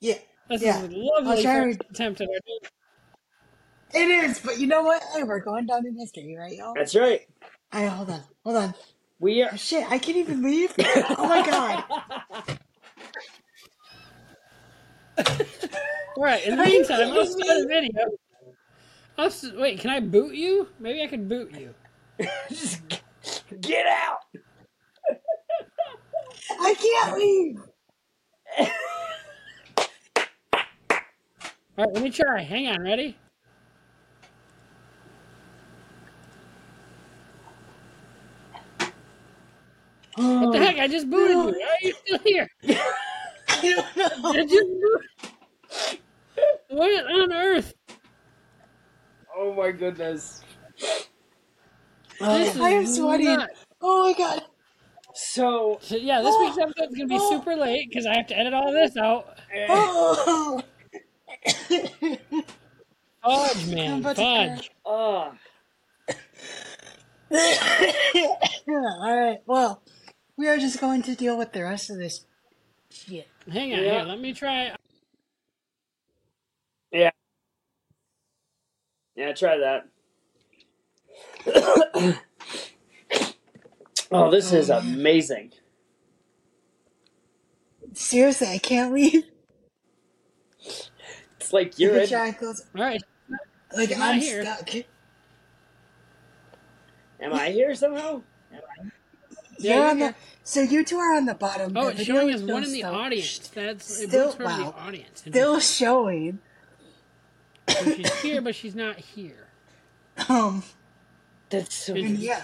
[0.00, 0.18] Yeah,
[0.48, 0.78] This yeah.
[0.82, 4.82] is a lovely I'll try to first attempt at our It is, but you know
[4.82, 5.02] what?
[5.14, 6.74] Hey, we're going down in history, right, y'all?
[6.74, 7.20] That's right.
[7.74, 8.74] Alright, hold on, hold on.
[9.24, 9.48] We are.
[9.54, 10.74] Oh, shit, I can't even leave.
[10.78, 11.84] oh my god.
[11.88, 12.46] All
[16.22, 16.44] right.
[16.44, 18.04] In the Are meantime, I'll kidding start a video.
[19.16, 19.80] I'll s- wait.
[19.80, 20.68] Can I boot you?
[20.78, 21.74] Maybe I can boot you.
[22.50, 22.82] Just
[23.62, 24.18] get out.
[26.50, 27.58] I can't leave.
[31.78, 31.94] All right.
[31.94, 32.42] Let me try.
[32.42, 32.82] Hang on.
[32.82, 33.16] Ready?
[40.16, 40.78] What the oh, heck?
[40.78, 41.44] I just booted you.
[41.44, 42.48] Why are you still here?
[43.48, 44.30] I don't know.
[44.30, 46.00] I just boot-
[46.68, 47.74] What on earth?
[49.36, 50.42] Oh my goodness.
[52.20, 53.26] This I am sweating.
[53.26, 53.66] nuts.
[53.80, 54.42] Oh my god.
[55.14, 56.62] So, So yeah, this week's oh.
[56.62, 57.30] episode is gonna be oh.
[57.30, 59.38] super late because I have to edit all this out.
[59.52, 59.66] Eh.
[59.68, 60.62] Oh.
[63.24, 64.70] Fudge, man, about fudge.
[64.84, 65.32] Oh.
[68.68, 69.38] All right.
[69.46, 69.82] Well,
[70.36, 72.24] we are just going to deal with the rest of this
[72.90, 73.28] shit.
[73.50, 73.90] Hang on, Yeah.
[73.98, 74.02] here.
[74.04, 74.74] Let me try.
[76.92, 77.10] Yeah.
[79.16, 79.88] Yeah, try that.
[84.10, 84.78] oh, this is oh.
[84.78, 85.52] amazing.
[87.92, 89.24] Seriously, I can't leave.
[91.38, 92.08] It's like you're the in.
[92.08, 93.02] chat goes All right.
[93.76, 94.42] like She's I'm here.
[94.44, 94.70] stuck.
[97.20, 98.22] Am I here somehow?
[99.64, 101.76] Yeah, You're you're on the so you two are on the bottom.
[101.76, 103.48] Oh, The it's showing is us one in the so- audience.
[103.54, 104.74] That's Still, boots her in the wow.
[104.78, 105.20] audience.
[105.26, 106.38] Still showing.
[107.68, 109.48] So she's here, but she's not here.
[110.28, 110.62] Um.
[111.50, 111.94] That's so.
[111.94, 112.42] And yeah.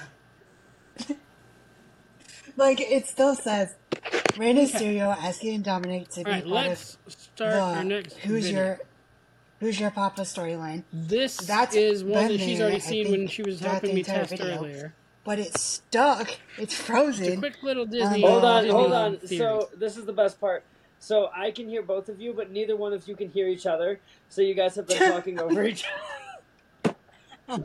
[2.57, 3.75] like it still says,
[4.37, 8.15] Rey Mysterio asking Dominik to All be right, part let's of start the our next
[8.19, 8.61] who's video.
[8.65, 8.81] your
[9.61, 10.83] who's your papa storyline.
[10.93, 14.01] This That's is one that she's already I seen think, when she was helping me
[14.01, 14.57] entire test video.
[14.57, 14.95] earlier.
[15.31, 16.29] But it's stuck.
[16.59, 17.25] It's frozen.
[17.25, 18.23] It's a quick little um, Disney.
[18.23, 19.17] Hold on, Disney hold on.
[19.19, 19.39] theory.
[19.39, 20.65] So this is the best part.
[20.99, 23.65] So I can hear both of you, but neither one of you can hear each
[23.65, 24.01] other.
[24.29, 25.85] So you guys have been talking over each
[26.83, 26.97] other.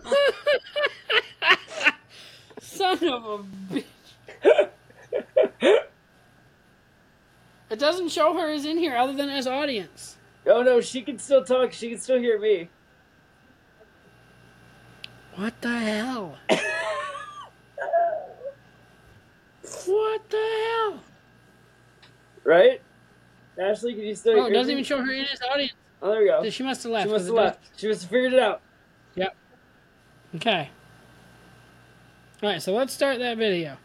[2.62, 3.40] Son of a
[3.74, 3.84] bitch.
[7.72, 10.18] it doesn't show her as in here other than as audience.
[10.46, 11.74] Oh no, she can still talk.
[11.74, 12.70] She can still hear me.
[15.34, 16.38] What the hell?
[19.86, 21.00] what the hell?
[22.46, 22.82] Right?
[23.60, 25.74] Ashley, can you still Oh, it doesn't even show her in his audience.
[26.02, 26.50] Oh, there we go.
[26.50, 27.08] She must have left.
[27.08, 27.80] She must have left.
[27.80, 28.62] She must have figured it out.
[29.16, 29.36] Yep.
[30.36, 30.70] Okay.
[32.44, 33.78] All right, so let's start that video.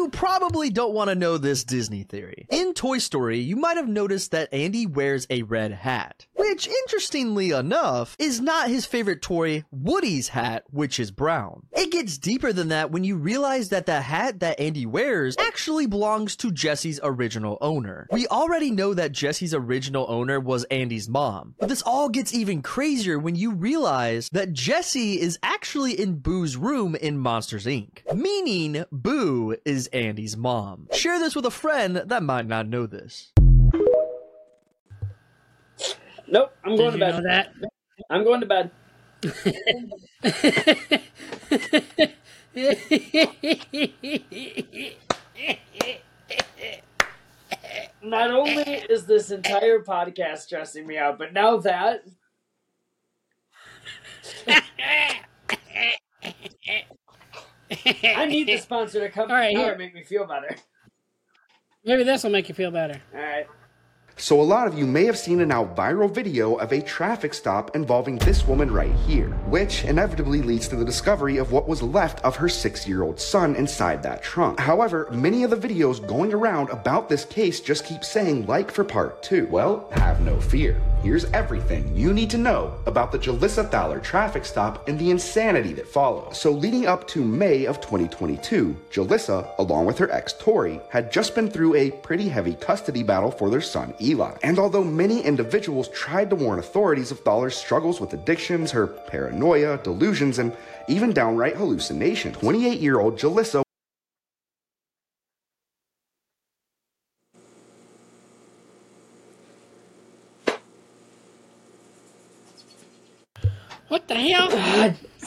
[0.00, 2.46] You probably don't want to know this Disney theory.
[2.48, 7.50] In Toy Story, you might have noticed that Andy wears a red hat, which, interestingly
[7.50, 11.66] enough, is not his favorite toy, Woody's hat, which is brown.
[11.72, 15.86] It gets deeper than that when you realize that the hat that Andy wears actually
[15.86, 18.08] belongs to Jesse's original owner.
[18.10, 22.62] We already know that Jesse's original owner was Andy's mom, but this all gets even
[22.62, 28.86] crazier when you realize that Jesse is actually in Boo's room in Monsters Inc., meaning
[28.90, 30.88] Boo is Andy's mom.
[30.92, 33.32] Share this with a friend that might not know this.
[36.28, 37.14] Nope, I'm going Did to you bed.
[37.14, 37.52] know that?
[38.08, 38.70] I'm going to bed.
[48.02, 52.04] Not only is this entire podcast stressing me out, but now that.
[58.04, 59.70] I need the sponsor to come All right, here.
[59.70, 60.54] and make me feel better.
[61.84, 63.00] Maybe this will make you feel better.
[63.14, 63.46] All right.
[64.20, 67.32] So a lot of you may have seen a now viral video of a traffic
[67.32, 71.82] stop involving this woman right here, which inevitably leads to the discovery of what was
[71.82, 74.60] left of her six-year-old son inside that trunk.
[74.60, 78.84] However, many of the videos going around about this case just keep saying like for
[78.84, 79.46] part two.
[79.46, 80.78] Well, have no fear.
[81.02, 85.72] Here's everything you need to know about the Julissa Thaler traffic stop and the insanity
[85.72, 86.36] that followed.
[86.36, 91.34] So leading up to May of 2022, Julissa, along with her ex Tori, had just
[91.34, 95.88] been through a pretty heavy custody battle for their son Eli, and although many individuals
[95.90, 100.52] tried to warn authorities of Thaler's struggles with addictions, her paranoia, delusions, and
[100.88, 103.62] even downright hallucinations, 28 year old Julissa
[113.86, 114.48] What the hell?
[114.48, 114.96] God,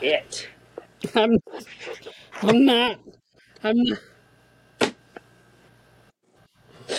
[0.00, 0.48] shit.
[1.14, 1.38] I'm,
[2.42, 2.98] I'm not.
[3.62, 3.76] I'm.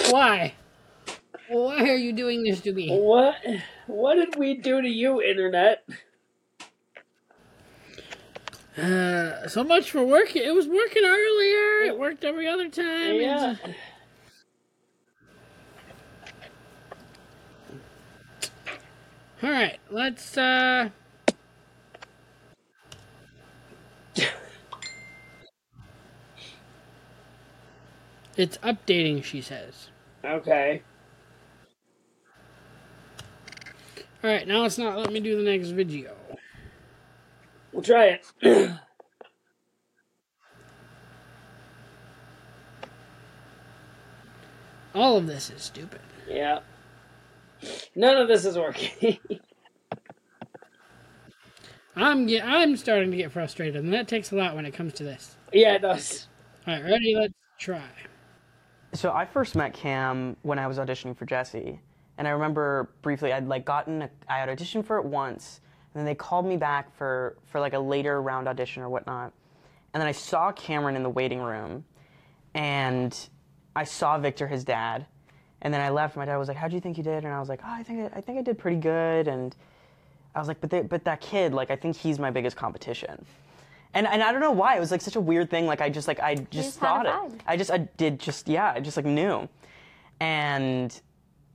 [0.10, 0.54] Why?
[1.50, 2.90] Why are you doing this to me?
[3.00, 3.36] What?
[3.88, 5.84] What did we do to you, internet?
[8.78, 10.44] Uh, so much for working.
[10.44, 11.82] It was working earlier.
[11.92, 13.16] It worked every other time.
[13.16, 13.52] Yeah.
[13.54, 13.76] It's-
[19.42, 20.38] All right, let's.
[20.38, 20.90] uh
[28.40, 29.90] It's updating, she says.
[30.24, 30.82] Okay.
[34.24, 36.16] All right, now it's not let me do the next video.
[37.74, 38.26] We'll try it.
[44.96, 46.00] All of this is stupid.
[46.26, 46.60] yeah.
[47.94, 49.18] None of this is working.
[51.98, 54.94] I'm get, I'm starting to get frustrated, and that takes a lot when it comes
[54.94, 55.36] to this.
[55.52, 56.30] yeah, it does.
[56.66, 57.18] All right, ready?
[57.18, 57.84] Let's try.
[58.94, 61.80] So I first met Cam when I was auditioning for Jesse,
[62.18, 65.62] and I remember briefly I'd like gotten a, I had auditioned for it once,
[65.94, 69.32] and then they called me back for for like a later round audition or whatnot,
[69.94, 71.86] and then I saw Cameron in the waiting room,
[72.56, 73.16] and
[73.76, 75.06] I saw Victor, his dad,
[75.62, 76.16] and then I left.
[76.18, 77.72] My dad was like, "How do you think you did?" And I was like, "Oh,
[77.72, 79.56] I think I, I think I did pretty good." And
[80.34, 83.24] I was like, "But they, but that kid, like, I think he's my biggest competition."
[83.94, 85.66] And and I don't know why it was like such a weird thing.
[85.66, 87.42] Like I just like I just, just thought it.
[87.48, 88.74] I just I did just yeah.
[88.76, 89.50] I just like knew.
[90.20, 91.00] And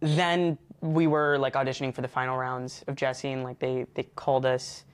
[0.00, 4.02] then we were like auditioning for the final rounds of Jesse, and like they they
[4.02, 4.84] called us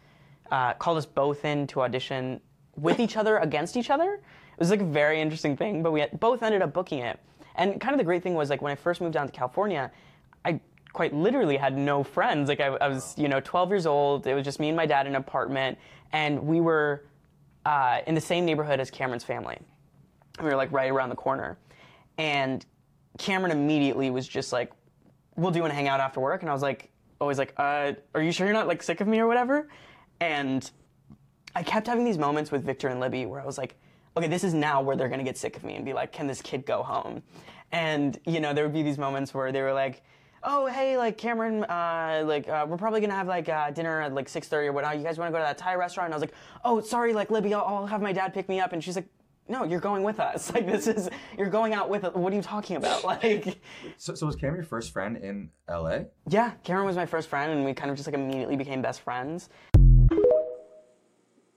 [0.50, 2.40] uh, called us both in to audition
[2.76, 4.14] with each other against each other.
[4.14, 7.18] It was like a very interesting thing, but we had, both ended up booking it.
[7.54, 9.90] And kind of the great thing was like when I first moved down to California,
[10.44, 10.60] I
[10.92, 12.48] quite literally had no friends.
[12.48, 14.26] Like I, I was, you know, 12 years old.
[14.26, 15.78] It was just me and my dad in an apartment,
[16.12, 17.04] and we were
[17.70, 19.56] uh, in the same neighborhood as Cameron's family.
[20.40, 21.56] We were like right around the corner,
[22.18, 22.66] and
[23.16, 24.72] Cameron immediately was just like,
[25.36, 26.90] "Well, do you want to hang out after work?" And I was like,
[27.20, 29.68] always like, uh, "Are you sure you're not like sick of me or whatever?"
[30.20, 30.68] And
[31.54, 33.76] I kept having these moments with Victor and Libby where I was like,
[34.16, 36.26] okay, this is now where they're gonna get sick of me and be like, can
[36.26, 37.22] this kid go home?
[37.70, 40.02] And you know, there would be these moments where they were like,
[40.42, 44.14] oh, hey, like Cameron, uh, like uh, we're probably gonna have like uh, dinner at
[44.14, 44.96] like 6:30 or whatnot.
[44.98, 46.06] You guys want to go to that Thai restaurant?
[46.06, 46.34] And I was like,
[46.64, 48.72] oh, sorry, like Libby, I'll, I'll have my dad pick me up.
[48.72, 49.06] And she's like.
[49.48, 50.52] No, you're going with us.
[50.54, 52.04] Like this is you're going out with.
[52.14, 53.02] What are you talking about?
[53.10, 53.58] Like,
[53.96, 56.02] So, so was Cam your first friend in LA?
[56.28, 59.00] yeah, Cameron was my first friend, and we kind of just like immediately became best
[59.00, 59.48] friends.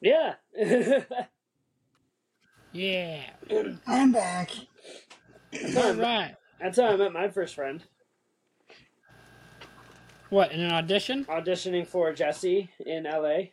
[0.02, 0.34] Yeah.
[2.72, 3.22] Yeah.
[3.88, 4.50] I'm back.
[5.78, 6.34] All right.
[6.60, 7.84] That's how I met my first friend.
[10.34, 11.26] What in an audition?
[11.26, 13.50] Auditioning for Jesse in LA.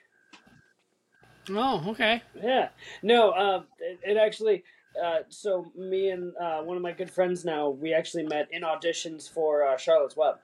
[1.51, 2.23] Oh, okay.
[2.43, 2.71] Yeah.
[3.03, 4.65] No, uh, it, it actually.
[4.99, 8.63] Uh, so me and uh, one of my good friends now, we actually met in
[8.63, 10.37] auditions for uh, Charlotte's Web.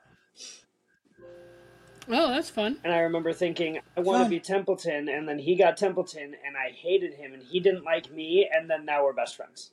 [2.07, 2.77] Oh, that's fun.
[2.83, 6.55] And I remember thinking, I want to be Templeton, and then he got Templeton, and
[6.55, 9.71] I hated him, and he didn't like me, and then now we're best friends.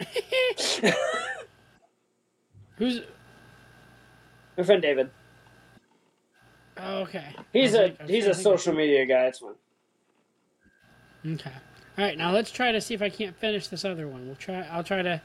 [2.78, 3.02] Who's
[4.58, 5.08] My friend David.
[6.78, 7.32] oh, okay?
[7.52, 9.26] He's I a he's a trying to think social media guy.
[9.26, 9.50] It's fun.
[11.24, 11.50] of- Okay.
[11.96, 14.26] All right, now let's try to see if I can't finish this other one.
[14.26, 14.66] We'll try.
[14.70, 15.22] I'll try to.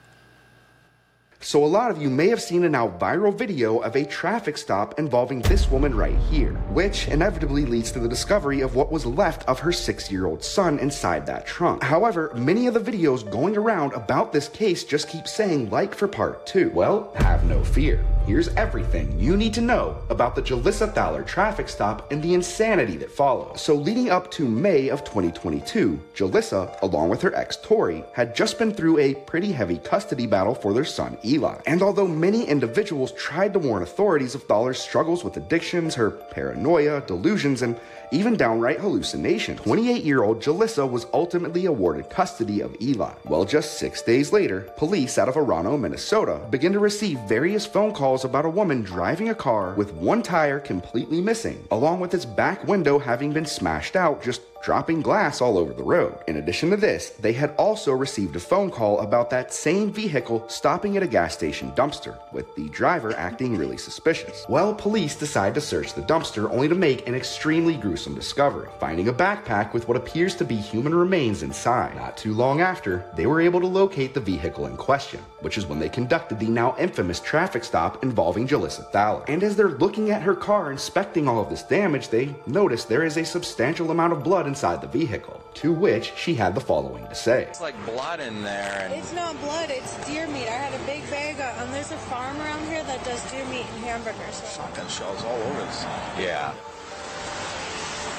[1.43, 4.57] So a lot of you may have seen a now viral video of a traffic
[4.57, 9.05] stop involving this woman right here, which inevitably leads to the discovery of what was
[9.05, 11.83] left of her six-year-old son inside that trunk.
[11.83, 16.07] However, many of the videos going around about this case just keep saying like for
[16.07, 16.71] part two.
[16.73, 18.01] Well, have no fear.
[18.25, 22.95] Here's everything you need to know about the Julissa Thaler traffic stop and the insanity
[22.95, 23.59] that followed.
[23.59, 28.57] So leading up to May of 2022, Julissa, along with her ex Tori, had just
[28.57, 31.59] been through a pretty heavy custody battle for their son Eli.
[31.65, 37.01] And although many individuals tried to warn authorities of Thaler's struggles with addictions, her paranoia,
[37.01, 37.79] delusions, and
[38.13, 43.11] even downright hallucinations, 28 year old Julissa was ultimately awarded custody of Eli.
[43.25, 47.91] Well, just six days later, police out of Orono, Minnesota, began to receive various phone
[47.91, 52.25] calls about a woman driving a car with one tire completely missing, along with its
[52.25, 56.17] back window having been smashed out just dropping glass all over the road.
[56.27, 60.47] In addition to this, they had also received a phone call about that same vehicle
[60.47, 64.45] stopping at a gas station dumpster, with the driver acting really suspicious.
[64.47, 69.07] Well, police decide to search the dumpster only to make an extremely gruesome discovery, finding
[69.07, 71.95] a backpack with what appears to be human remains inside.
[71.95, 75.65] Not too long after, they were able to locate the vehicle in question, which is
[75.65, 79.23] when they conducted the now infamous traffic stop involving Julissa Thaler.
[79.27, 83.05] And as they're looking at her car inspecting all of this damage, they notice there
[83.05, 87.07] is a substantial amount of blood inside the vehicle, to which she had the following
[87.07, 87.43] to say.
[87.43, 88.81] It's like blood in there.
[88.85, 90.47] And It's not blood, it's deer meat.
[90.47, 93.45] I had a big bag of, and there's a farm around here that does deer
[93.45, 94.41] meat and hamburgers.
[94.55, 95.83] shotgun shells all over this.
[96.19, 96.53] Yeah.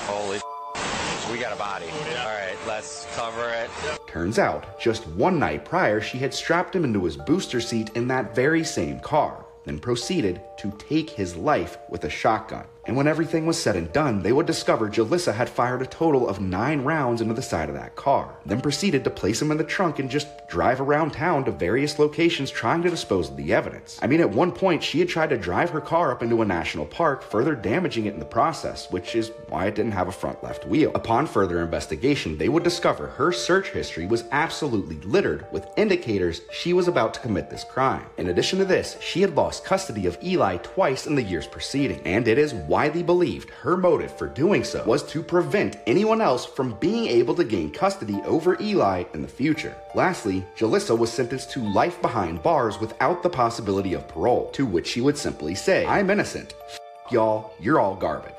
[0.07, 0.39] Holy.
[0.39, 1.87] So we got a body.
[2.19, 3.71] All right, let's cover it.
[4.07, 8.07] Turns out, just one night prior, she had strapped him into his booster seat in
[8.09, 12.67] that very same car, then proceeded to take his life with a shotgun.
[12.87, 16.29] And when everything was said and done, they would discover Julissa had fired a total
[16.29, 19.57] of nine rounds into the side of that car, then proceeded to place him in
[19.57, 23.53] the trunk and just drive around town to various locations trying to dispose of the
[23.53, 23.99] evidence.
[24.03, 26.45] I mean, at one point, she had tried to drive her car up into a
[26.45, 30.13] national park, further damaging it in the process, which is why it didn't have a
[30.13, 30.93] front left wheel.
[30.95, 36.73] Upon further investigation, they would discover her search history was absolutely littered with indicators she
[36.73, 38.07] was about to commit this crime.
[38.19, 42.01] In addition to this, she had lost custody of Eli twice in the years preceding,
[42.05, 46.45] and it is widely believed her motive for doing so was to prevent anyone else
[46.45, 49.77] from being able to gain custody over Eli in the future.
[49.95, 54.89] Lastly, Julissa was sentenced to life behind bars without the possibility of parole, to which
[54.89, 56.55] she would simply say, I'm innocent.
[56.67, 56.81] F-
[57.13, 58.35] y'all, you're all garbage.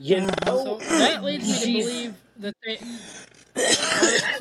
[0.00, 2.76] You So that leads me to believe that they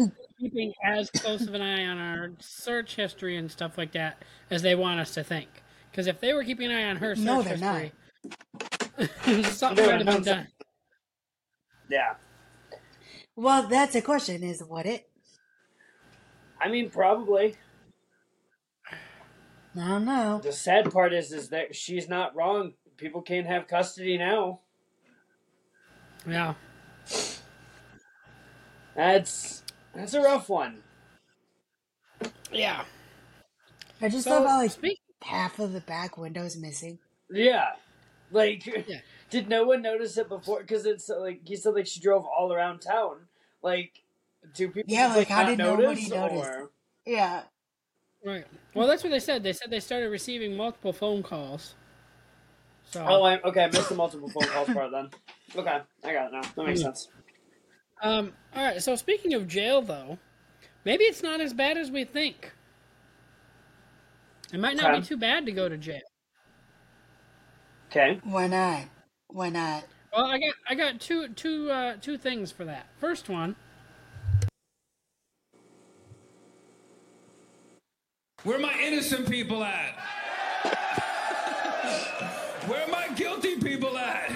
[0.01, 4.23] are keeping as close of an eye on our search history and stuff like that
[4.49, 5.49] as they want us to think.
[5.91, 7.91] Because if they were keeping an eye on her search No, they're history,
[9.43, 10.47] something They would would have been know done.
[11.89, 12.15] Yeah.
[13.35, 14.43] Well, that's a question.
[14.43, 15.09] Is what it?
[16.59, 17.55] I mean, probably.
[19.79, 20.41] I don't know.
[20.43, 22.73] The sad part is, is that she's not wrong.
[22.97, 24.59] People can't have custody now.
[26.27, 26.55] Yeah.
[28.95, 29.63] That's
[29.95, 30.83] that's a rough one.
[32.51, 32.83] Yeah.
[34.01, 34.71] I just So, love how like
[35.21, 36.99] half of the back window's missing.
[37.29, 37.69] Yeah.
[38.31, 38.63] Like,
[39.29, 40.61] did no one notice it before?
[40.61, 43.27] Because it's like you said, like she drove all around town.
[43.61, 43.91] Like,
[44.53, 46.09] do people Yeah, just, like, how not did nobody notice?
[46.09, 46.47] notice?
[46.47, 46.71] Or
[47.05, 47.43] Yeah.
[48.25, 48.45] Right.
[48.73, 49.43] Well, that's what they said.
[49.43, 51.75] They said they started receiving multiple phone calls.
[52.85, 53.05] So.
[53.07, 55.09] oh, I, okay, I missed the multiple phone calls part then.
[55.55, 56.41] Okay, I got it now.
[56.55, 56.85] That makes Hmm.
[56.85, 57.07] sense.
[58.01, 58.33] Um.
[58.55, 58.81] All right.
[58.81, 60.17] So speaking of jail, though,
[60.85, 62.51] maybe it's not as bad as we think.
[64.51, 64.99] It might not Okay.
[64.99, 66.01] be too bad to go to jail.
[67.91, 68.19] Okay.
[68.23, 68.83] Why not?
[69.27, 69.85] Why not?
[70.15, 72.87] Well, I got I got two two uh, two things for that.
[72.99, 73.55] First one,
[78.43, 79.95] Where are my innocent people at?
[82.67, 84.29] Where are my guilty people at?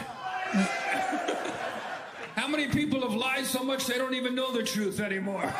[2.35, 5.43] How many people have lied so much they don't even know the truth anymore?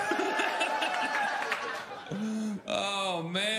[2.68, 3.53] oh man,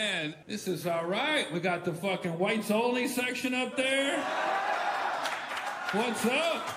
[0.46, 1.50] this is all right.
[1.52, 4.20] We got the fucking whites only section up there.
[5.92, 6.68] What's up?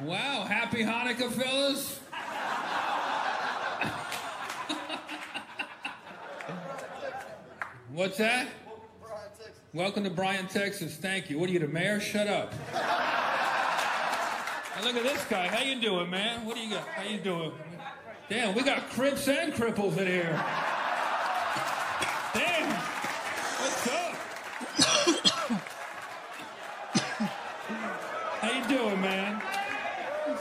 [0.00, 2.00] Wow, happy Hanukkah, fellas.
[7.92, 8.48] What's that?
[9.72, 10.96] Welcome to Bryan, Texas.
[10.96, 11.38] Thank you.
[11.38, 12.00] What are you, the mayor?
[12.00, 12.52] Shut up.
[12.72, 12.80] Now
[14.82, 15.48] look at this guy.
[15.48, 16.44] How you doing, man?
[16.44, 16.86] What do you got?
[16.88, 17.52] How you doing?
[18.28, 20.42] Damn, we got crips and cripples in here.
[22.34, 22.70] Damn.
[23.60, 24.14] What's up?
[28.40, 29.42] How you doing, man?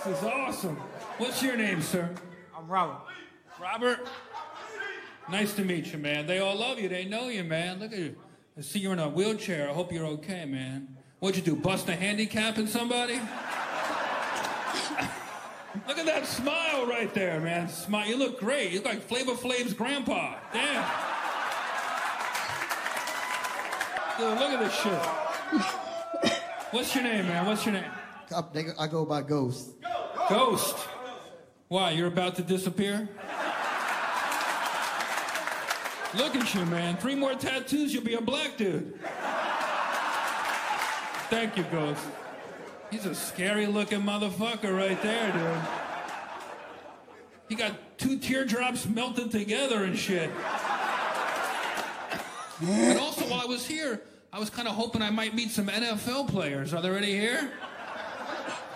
[0.05, 0.75] This is awesome.
[1.17, 2.09] What's your name, sir?
[2.57, 2.99] I'm Robert.
[3.57, 4.05] Robert?
[5.31, 6.27] Nice to meet you, man.
[6.27, 6.89] They all love you.
[6.89, 7.79] They know you, man.
[7.79, 8.17] Look at you.
[8.57, 9.69] I see you're in a wheelchair.
[9.69, 10.97] I hope you're okay, man.
[11.19, 11.55] What'd you do?
[11.55, 13.13] Bust a handicap in somebody?
[15.87, 17.69] Look at that smile right there, man.
[17.69, 18.05] Smile.
[18.05, 18.71] You look great.
[18.71, 20.35] You look like Flavor Flav's grandpa.
[20.51, 20.85] Damn.
[24.19, 26.33] Dude, look at this shit.
[26.71, 27.45] What's your name, man?
[27.45, 27.85] What's your name?
[28.33, 28.43] I,
[28.79, 29.71] I go by Ghost.
[30.29, 30.75] Ghost.
[31.67, 31.91] Why?
[31.91, 33.07] You're about to disappear?
[36.15, 36.97] Look at you, man.
[36.97, 38.99] Three more tattoos, you'll be a black dude.
[41.29, 42.03] Thank you, Ghost.
[42.91, 45.61] He's a scary looking motherfucker right there, dude.
[47.49, 50.29] He got two teardrops melted together and shit.
[52.61, 55.67] And also, while I was here, I was kind of hoping I might meet some
[55.67, 56.73] NFL players.
[56.73, 57.51] Are there any here?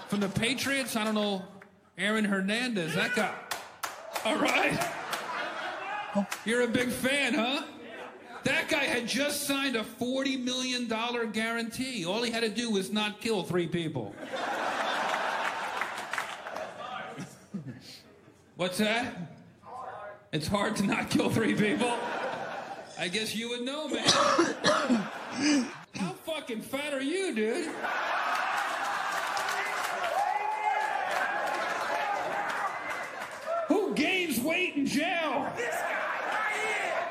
[0.08, 0.96] From the Patriots.
[0.96, 1.44] I don't know,
[1.98, 2.96] Aaron Hernandez.
[2.96, 3.34] That guy.
[4.26, 4.78] All right.
[6.46, 7.64] You're a big fan, huh?
[8.44, 10.88] That guy had just signed a $40 million
[11.32, 12.06] guarantee.
[12.06, 14.16] All he had to do was not kill three people.
[18.56, 19.16] What's that?
[20.32, 21.94] It's hard to not kill three people.
[23.00, 24.04] I guess you would know, man.
[25.96, 27.70] How fucking fat are you, dude?
[33.68, 33.94] Who
[34.48, 35.52] gains weight in jail?
[35.56, 37.06] This guy.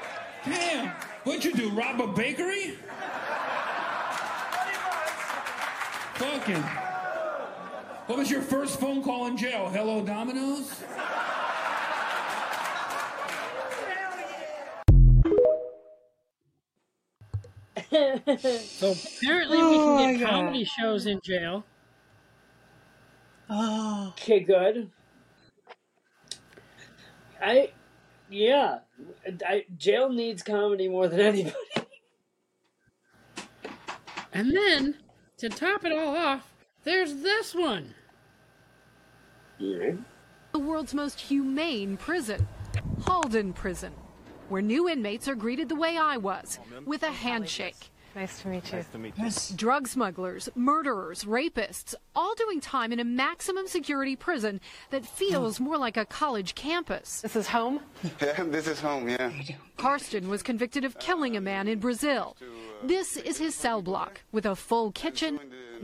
[0.45, 0.89] Damn.
[1.25, 1.71] What'd you do?
[1.71, 2.79] Rob a bakery?
[6.15, 6.63] Fucking.
[8.07, 9.69] What was your first phone call in jail?
[9.69, 10.83] Hello, Domino's?
[17.91, 20.31] So apparently we Oh can my get God.
[20.31, 21.65] comedy shows in jail.
[23.49, 24.09] Oh.
[24.09, 24.91] Okay, good.
[27.41, 27.71] I,
[28.31, 28.79] yeah,
[29.47, 31.55] I, jail needs comedy more than anybody.
[34.33, 34.97] And then,
[35.39, 36.53] to top it all off,
[36.85, 37.95] there's this one.
[39.61, 40.03] Mm-hmm.
[40.53, 42.47] The world's most humane prison,
[43.03, 43.93] Halden Prison,
[44.49, 47.91] where new inmates are greeted the way I was, with a handshake.
[48.17, 48.79] Nice to meet you.
[48.79, 49.57] Nice to meet you.
[49.57, 54.59] Drug smugglers, murderers, rapists, all doing time in a maximum security prison
[54.89, 55.65] that feels mm.
[55.65, 57.21] more like a college campus.
[57.21, 57.81] This is home?
[58.23, 59.31] Yeah, this is home, yeah.
[59.77, 62.37] Karsten was convicted of killing a man in Brazil.
[62.83, 65.39] This is his cell block with a full kitchen,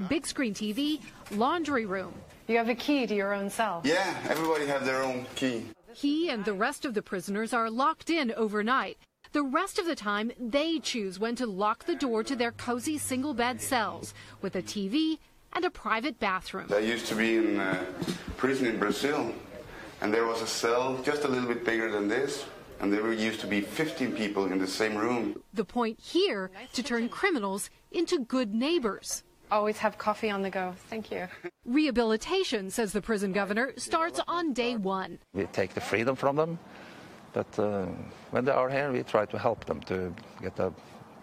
[0.09, 1.01] big screen TV,
[1.33, 2.14] laundry room.
[2.49, 3.83] You have a key to your own cell.
[3.85, 5.66] Yeah, everybody have their own key.
[5.93, 8.97] He and the rest of the prisoners are locked in overnight.
[9.33, 12.99] The rest of the time, they choose when to lock the door to their cozy
[12.99, 14.12] single bed cells
[14.43, 15.18] with a TV
[15.55, 16.66] and a private bathroom.
[16.70, 17.87] I used to be in a
[18.37, 19.33] prison in Brazil,
[20.03, 22.45] and there was a cell just a little bit bigger than this,
[22.80, 25.43] and there were used to be 15 people in the same room.
[25.55, 29.22] The point here to turn criminals into good neighbors.
[29.51, 30.74] Always have coffee on the go.
[30.89, 31.26] Thank you.
[31.64, 35.20] Rehabilitation, says the prison governor, starts on day one.
[35.33, 36.59] We take the freedom from them,
[37.33, 37.87] but uh,
[38.30, 40.72] when they are here, we try to help them to get a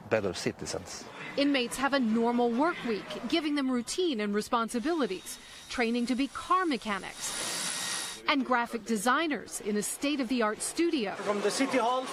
[0.10, 1.04] better citizens.
[1.38, 5.38] Inmates have a normal work week, giving them routine and responsibilities,
[5.70, 11.14] training to be car mechanics, and graphic designers in a state of the art studio.
[11.14, 12.06] From the city hall,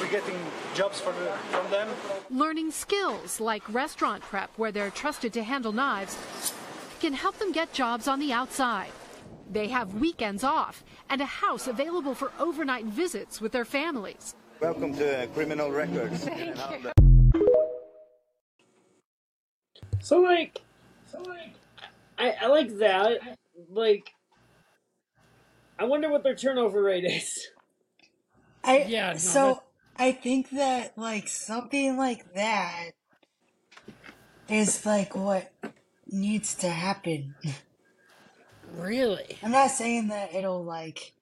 [0.00, 0.38] we're getting
[0.74, 1.88] jobs for from them.
[2.30, 6.16] Learning skills like restaurant prep, where they're trusted to handle knives,
[7.00, 8.90] can help them get jobs on the outside.
[9.50, 14.34] They have weekends off and a house available for overnight visits with their families.
[14.60, 16.28] Welcome to uh, Criminal Records.
[20.06, 20.60] So like,
[21.10, 21.54] so like,
[22.16, 23.38] I, I like that.
[23.68, 24.14] Like,
[25.80, 27.48] I wonder what their turnover rate is.
[28.62, 29.62] I Yeah, no, so
[29.96, 32.90] I think that like something like that
[34.48, 35.50] is like what
[36.06, 37.34] needs to happen.
[38.76, 39.38] Really?
[39.42, 41.14] I'm not saying that it'll like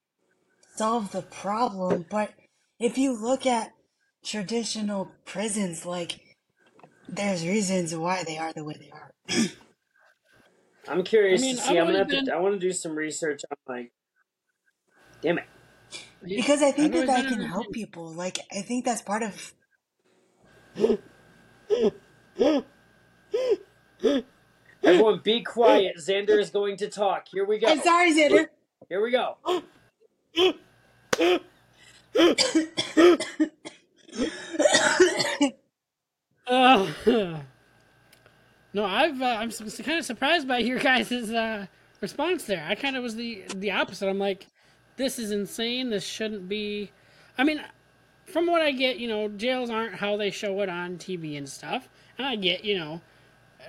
[0.75, 2.33] solve the problem, but
[2.79, 3.71] if you look at
[4.23, 6.19] traditional prisons, like
[7.07, 9.11] there's reasons why they are the way they are.
[10.87, 11.77] I'm curious I mean, to I've see.
[11.77, 12.33] I'm gonna always have to.
[12.33, 13.91] I want to do some research on like.
[15.21, 15.45] Damn it.
[16.23, 18.13] Because I think I've that always that can a- help people.
[18.13, 19.53] Like I think that's part of
[24.83, 25.97] Everyone, be quiet.
[25.97, 27.27] Xander is going to talk.
[27.27, 27.67] Here we go.
[27.67, 28.47] I'm sorry, Xander.
[28.89, 29.37] Here we go.
[36.47, 36.87] Uh,
[38.73, 41.65] no, I've uh, I'm kind of surprised by your guys' uh,
[42.01, 42.65] response there.
[42.67, 44.07] I kind of was the the opposite.
[44.07, 44.47] I'm like,
[44.97, 45.89] this is insane.
[45.89, 46.91] This shouldn't be.
[47.37, 47.61] I mean,
[48.25, 51.47] from what I get, you know, jails aren't how they show it on TV and
[51.47, 51.89] stuff.
[52.17, 53.01] And I get, you know, th-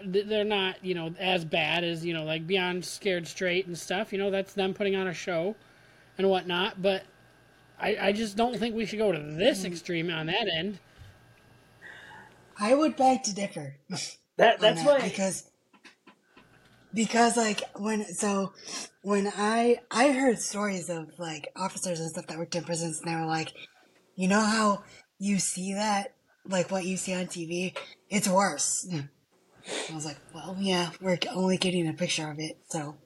[0.05, 4.13] they're not, you know, as bad as you know, like Beyond Scared Straight and stuff.
[4.13, 5.57] You know, that's them putting on a show
[6.19, 6.83] and whatnot.
[6.83, 7.05] But
[7.79, 9.73] I, I just don't think we should go to this mm-hmm.
[9.73, 10.79] extreme on that end.
[12.59, 13.77] I would beg to differ.
[14.39, 15.51] That on that's why because
[16.93, 18.53] because like when so
[19.01, 23.11] when I I heard stories of like officers and stuff that worked in prisons and
[23.11, 23.55] they were like,
[24.15, 24.85] you know how
[25.19, 26.17] you see that
[26.49, 27.77] like what you see on TV,
[28.09, 28.89] it's worse.
[29.91, 32.97] I was like, well, yeah, we're only getting a picture of it, so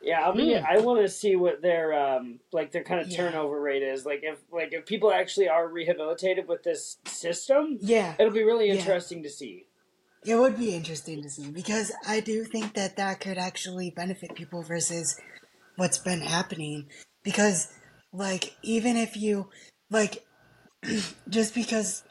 [0.00, 0.64] Yeah, I mean, Hmm.
[0.68, 3.16] I want to see what their um like their kind of Yeah.
[3.16, 4.06] turnover rate is.
[4.06, 8.14] Like if like if people actually are rehabilitated with this system, Yeah.
[8.18, 8.74] it'll be really Yeah.
[8.78, 9.66] interesting to see.
[10.24, 14.34] it would be interesting to see because I do think that that could actually benefit
[14.34, 15.16] people versus
[15.76, 16.88] what's been happening.
[17.22, 17.68] Because,
[18.12, 19.50] like, even if you,
[19.90, 20.24] like,
[21.28, 22.02] just because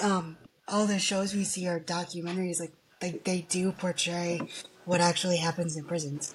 [0.00, 0.38] um,
[0.68, 4.40] all the shows we see are documentaries, like, they, they do portray
[4.84, 6.34] what actually happens in prisons.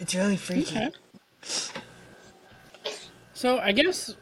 [0.00, 0.76] It's really freaky.
[0.76, 0.90] Okay.
[3.34, 4.14] So I guess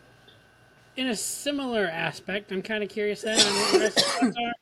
[0.96, 4.54] in a similar aspect, I'm kind of curious then on what your guys' thoughts are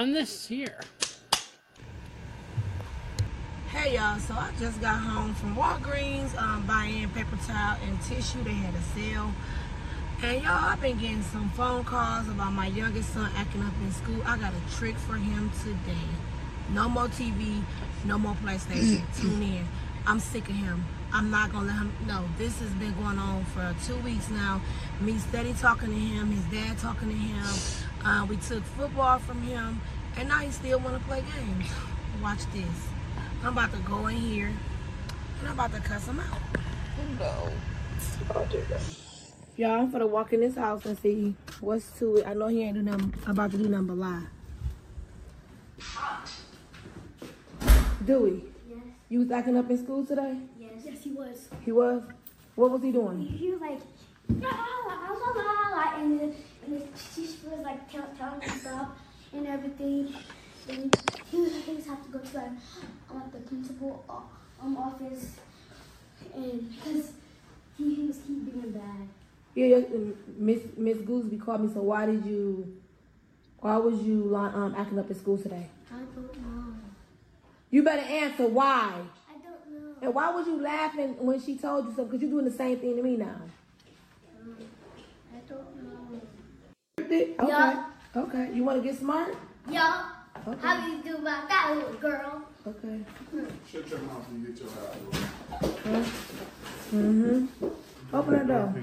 [0.00, 0.80] on this here.
[3.68, 8.42] Hey y'all, so I just got home from Walgreens um, buying paper towel and tissue.
[8.44, 9.32] They had a sale.
[10.24, 13.90] And y'all, I've been getting some phone calls about my youngest son acting up in
[13.90, 14.22] school.
[14.24, 16.06] I got a trick for him today.
[16.70, 17.60] No more TV,
[18.04, 19.02] no more PlayStation.
[19.20, 19.66] Tune in.
[20.06, 20.84] I'm sick of him.
[21.12, 24.62] I'm not gonna let him no, this has been going on for two weeks now.
[25.00, 27.46] Me steady talking to him, his dad talking to him.
[28.04, 29.80] Uh, we took football from him,
[30.16, 31.66] and now he still wanna play games.
[32.22, 32.88] Watch this.
[33.42, 34.52] I'm about to go in here
[35.40, 36.38] and I'm about to cuss him out.
[37.18, 37.52] No.
[39.56, 42.26] Y'all, I'm gonna walk in this house and see what's to it.
[42.26, 44.22] I know he ain't do nothing, about to do nothing but lie.
[48.06, 48.78] Dewey, Yes.
[49.10, 50.38] you was acting up in school today?
[50.58, 50.70] Yes.
[50.84, 51.48] Yes, he was.
[51.64, 52.02] He was?
[52.54, 53.20] What was he doing?
[53.20, 53.80] He was like,
[54.40, 56.34] la la la la la, and then
[56.64, 58.88] and then she was like tell, telling him stuff
[59.34, 60.14] and everything.
[60.68, 60.96] And
[61.30, 62.50] he was he was have to go to like,
[63.14, 65.36] like the principal uh, um office,
[66.34, 67.12] and because
[67.76, 69.08] he, he was keep being bad.
[69.54, 69.80] Yeah, yeah,
[70.38, 71.72] Miss Miss Gooseby called me.
[71.72, 72.76] So why did you?
[73.60, 75.68] Why was you um acting up in school today?
[75.90, 76.74] I don't know.
[77.70, 78.92] You better answer why.
[79.28, 79.94] I don't know.
[80.02, 82.06] And why was you laughing when she told you something?
[82.06, 83.40] Because you're doing the same thing to me now.
[84.40, 84.56] Um,
[85.34, 86.20] I don't know.
[87.00, 87.34] Okay.
[87.48, 87.86] Yeah.
[88.16, 88.50] Okay.
[88.54, 89.34] You want to get smart?
[89.70, 90.08] Yeah.
[90.46, 90.58] Okay.
[90.60, 92.42] How do you do about that, little girl?
[92.66, 93.00] Okay.
[93.70, 96.04] Shut your mouth and get your eye.
[96.92, 97.66] Mm-hmm.
[98.14, 98.74] Open that door.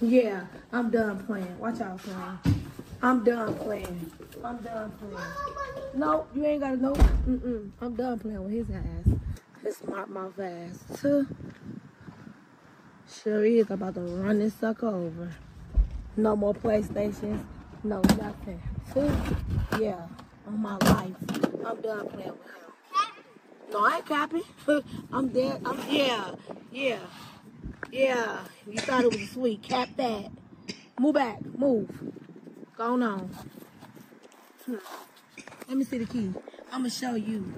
[0.00, 1.58] Yeah, I'm done playing.
[1.58, 2.64] Watch out, playing.
[3.02, 4.10] I'm done playing.
[4.42, 5.34] I'm done playing.
[5.94, 6.92] No, you ain't gotta know.
[6.92, 7.70] Mm-mm.
[7.80, 9.18] I'm done playing with his ass.
[9.62, 10.78] His smart mouth ass.
[13.22, 15.30] Sure is about to run this sucker over.
[16.16, 17.44] No more PlayStations.
[17.84, 18.60] No nothing.
[19.78, 20.06] Yeah,
[20.46, 21.14] on my life.
[21.64, 22.34] I'm done playing with him.
[23.72, 24.42] No, I ain't capping.
[25.12, 25.62] I'm dead.
[25.64, 26.34] I'm yeah,
[26.72, 26.98] yeah,
[27.90, 28.40] yeah.
[28.66, 29.62] You thought it was sweet.
[29.62, 30.30] Cap that.
[30.98, 31.44] Move back.
[31.56, 31.88] Move.
[32.76, 33.30] Go on.
[34.66, 34.76] Hmm.
[35.68, 36.32] Let me see the key.
[36.72, 37.52] I'm gonna show you.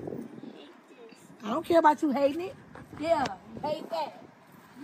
[1.44, 2.54] I don't care about you hating it.
[3.00, 3.24] Yeah,
[3.54, 4.22] you hate that.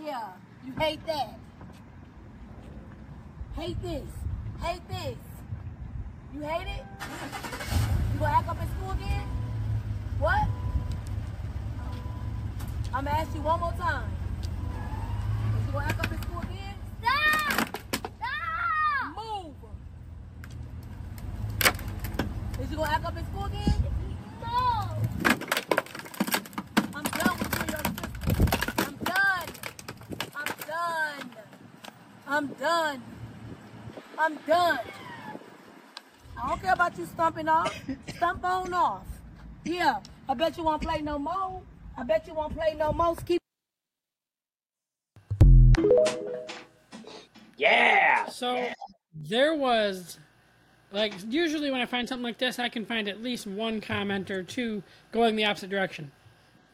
[0.02, 0.28] Yeah,
[0.66, 1.38] you hate that.
[3.54, 4.08] Hate this.
[4.60, 5.16] Hate this.
[6.34, 6.84] You hate it?
[8.12, 9.28] You gonna act up in school again?
[10.18, 10.48] What?
[12.92, 14.17] I'm gonna ask you one more time.
[15.68, 16.00] Is you gonna act
[16.50, 16.74] in?
[17.02, 17.68] Stop!
[18.16, 19.16] Stop!
[19.16, 19.54] Move!
[22.62, 23.82] Is you gonna act up in school again?
[24.40, 24.56] No!
[26.94, 28.08] I'm done with you your sister.
[28.78, 29.48] I'm done.
[30.34, 31.26] I'm done.
[32.26, 33.02] I'm done.
[34.18, 34.78] I'm done.
[36.42, 37.78] I don't care about you stumping off.
[38.16, 39.04] Stump on off.
[39.64, 41.60] Yeah, I bet you won't play no more.
[41.94, 43.14] I bet you won't play no more.
[43.16, 43.37] Keep
[48.40, 48.68] Yeah.
[48.68, 48.74] So
[49.14, 50.18] there was
[50.92, 54.30] like usually when I find something like this, I can find at least one comment
[54.30, 54.82] or two
[55.12, 56.10] going the opposite direction.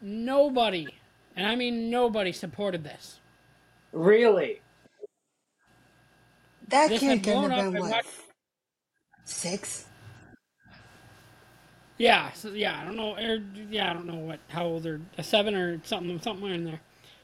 [0.01, 0.87] Nobody,
[1.37, 3.21] and I mean nobody, supported this.
[3.93, 4.61] Really?
[6.69, 7.91] That This kid had couldn't blown have up been what?
[7.91, 8.05] got-
[9.25, 9.87] Six?
[11.97, 15.01] Yeah, so yeah, I don't know, or, yeah, I don't know what how old they're
[15.17, 16.81] a seven or something, somewhere in there.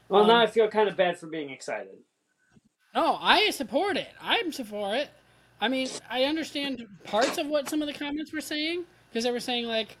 [0.09, 1.97] Well, now Um, I feel kind of bad for being excited.
[2.93, 4.09] No, I support it.
[4.21, 5.09] I'm for it.
[5.59, 9.31] I mean, I understand parts of what some of the comments were saying because they
[9.31, 9.97] were saying like,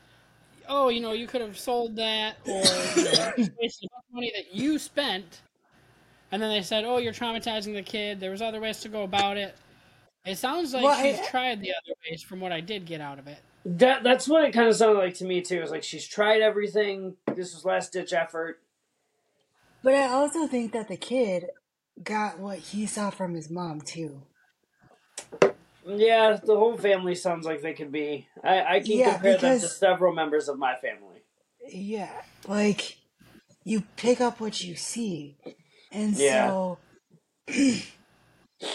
[0.67, 2.63] "Oh, you know, you could have sold that, or
[2.97, 5.41] you know, wasted money that you spent."
[6.31, 8.19] And then they said, "Oh, you're traumatizing the kid.
[8.19, 9.55] There was other ways to go about it."
[10.25, 13.01] It sounds like Well, she's I- tried the other ways, from what I did get
[13.01, 13.39] out of it.
[13.63, 15.57] That that's what it kind of sounded like to me too.
[15.57, 17.15] It was like she's tried everything.
[17.35, 18.59] This was last ditch effort.
[19.83, 21.45] But I also think that the kid
[22.03, 24.23] got what he saw from his mom too.
[25.85, 28.27] Yeah, the whole family sounds like they could be.
[28.43, 31.23] I, I can Yeah, compare them to several members of my family.
[31.67, 32.97] Yeah, like
[33.65, 35.37] you pick up what you see,
[35.91, 36.17] and Yeah.
[36.17, 36.79] so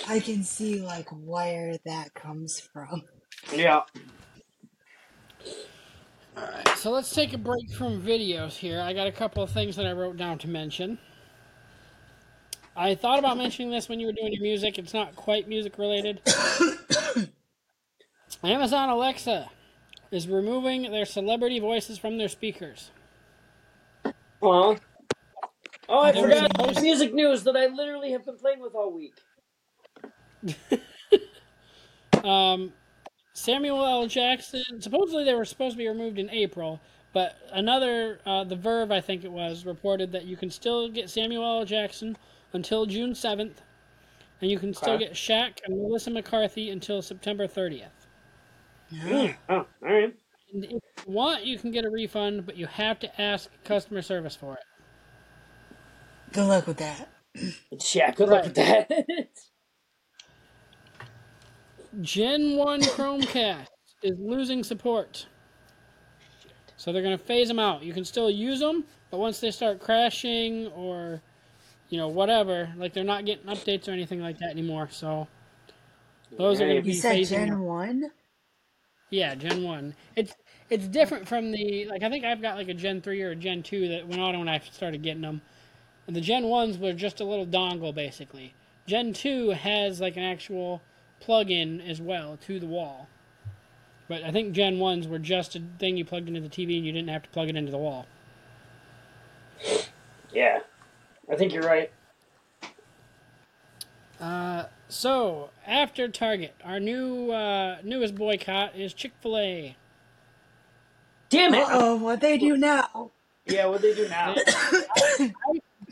[0.08, 3.02] I can see like where that comes from.
[3.52, 3.82] Yeah.
[6.36, 8.80] Alright, so let's take a break from videos here.
[8.80, 10.98] I got a couple of things that I wrote down to mention.
[12.76, 14.78] I thought about mentioning this when you were doing your music.
[14.78, 16.20] It's not quite music related.
[18.44, 19.50] Amazon Alexa
[20.10, 22.90] is removing their celebrity voices from their speakers.
[24.40, 24.78] Well,
[25.88, 28.74] oh, I There was forgot a music news that I literally have been playing with
[28.74, 29.14] all week.
[32.24, 32.72] Um,
[33.34, 34.06] Samuel L.
[34.08, 34.80] Jackson.
[34.80, 36.80] Supposedly they were supposed to be removed in April,
[37.12, 41.08] but another, uh, the Verge, I think it was, reported that you can still get
[41.08, 41.64] Samuel L.
[41.64, 42.16] Jackson
[42.56, 43.62] until June seventh,
[44.40, 45.04] and you can still Okay.
[45.04, 48.06] get Shaq and Melissa McCarthy until September thirtieth.
[48.92, 49.36] Mm.
[49.48, 50.14] Oh, all right.
[50.52, 54.02] And if you want, you can get a refund, but you have to ask customer
[54.02, 54.64] service for it.
[56.32, 57.08] Good luck with that.
[57.92, 58.90] Yeah, good luck with that.
[62.00, 63.68] Gen 1 Chromecast
[64.02, 65.26] is losing support.
[66.76, 67.82] So they're going to phase them out.
[67.82, 71.22] You can still use them, but once they start crashing or,
[71.88, 74.88] you know, whatever, like they're not getting updates or anything like that anymore.
[74.90, 75.28] So
[76.38, 77.60] those are going to be You said phasing Gen out.
[77.60, 78.10] 1?
[79.10, 79.94] Yeah, Gen 1.
[80.16, 80.34] It's
[80.68, 83.36] it's different from the like I think I've got like a Gen 3 or a
[83.36, 85.42] Gen 2 that went on when I started getting them.
[86.06, 88.54] And the Gen 1s were just a little dongle basically.
[88.86, 90.82] Gen 2 has like an actual
[91.20, 93.08] plug-in as well to the wall.
[94.08, 96.86] But I think Gen 1s were just a thing you plugged into the TV and
[96.86, 98.06] you didn't have to plug it into the wall.
[100.32, 100.60] yeah,
[101.30, 101.90] I think you're right.
[104.20, 109.76] Uh, so after Target, our new uh, newest boycott is Chick Fil A.
[111.28, 111.64] Damn it!
[111.64, 113.10] Uh-oh, what they do now?
[113.44, 114.34] Yeah, what they do now?
[114.36, 115.34] I,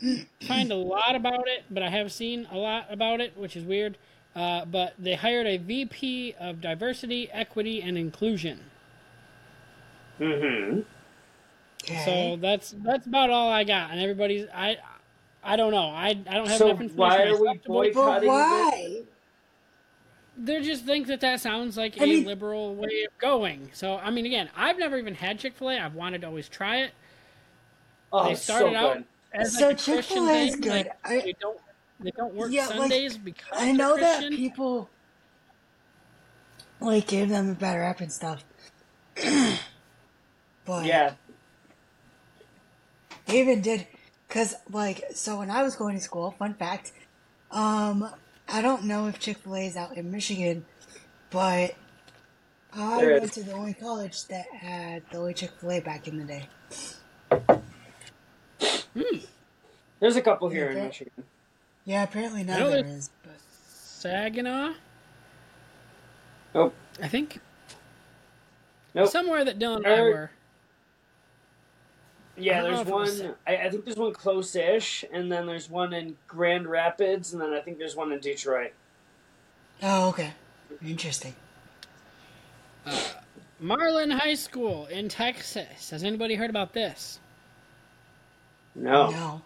[0.01, 3.55] I find a lot about it, but I have seen a lot about it, which
[3.55, 3.97] is weird.
[4.35, 8.59] Uh, but they hired a VP of Diversity, Equity, and Inclusion.
[10.19, 10.81] Mm-hmm.
[11.83, 12.05] Okay.
[12.05, 14.77] So that's that's about all I got, and everybody's I
[15.45, 16.97] I don't know I I don't have So enough information.
[16.97, 17.93] why are we myself to vote.
[17.93, 18.27] boycotting?
[18.29, 19.01] But why?
[20.37, 23.69] They just think that that sounds like I a mean- liberal way of going.
[23.73, 25.79] So I mean, again, I've never even had Chick Fil A.
[25.79, 26.91] I've wanted to always try it.
[28.11, 29.05] Oh, they started so out good.
[29.33, 30.69] as So like a Chick-fil-A is good.
[30.71, 31.59] like, I- they don't
[31.99, 34.89] they don't work Yeah, like, Sundays because I know that people
[36.81, 38.43] like gave them a bad rap and stuff.
[40.65, 41.13] but Yeah.
[43.27, 43.87] they even did
[44.27, 46.91] because like so when I was going to school, fun fact,
[47.51, 48.09] um,
[48.47, 50.65] I don't know if Chick Fil A is out in Michigan,
[51.29, 51.75] but
[52.73, 53.31] I There went is.
[53.31, 56.47] to the only college that had the only Chick Fil A back in the day.
[59.99, 61.23] There's a couple here in Michigan.
[61.85, 63.09] Yeah, apparently I now there there's- is.
[63.23, 63.33] But
[63.69, 64.73] Saginaw.
[66.53, 66.73] Nope.
[67.01, 67.39] I think
[68.93, 69.09] Nope.
[69.09, 70.31] somewhere that Dylan and I Er, were.
[72.37, 73.35] Yeah, I don't know there's if it was one.
[73.47, 77.53] I, I think there's one close-ish, and then there's one in Grand Rapids, and then
[77.53, 78.73] I think there's one in Detroit.
[79.81, 80.33] oh, okay,
[80.85, 81.35] interesting.
[82.85, 82.99] Uh,
[83.59, 85.89] Marlin High School in Texas.
[85.89, 87.19] Has anybody heard about this?
[88.75, 89.09] No.
[89.09, 89.41] No.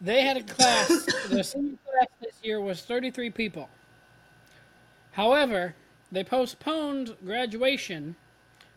[0.00, 0.88] They had a class.
[1.28, 3.68] the senior class this year was 33 people.
[5.12, 5.74] However,
[6.12, 8.16] they postponed graduation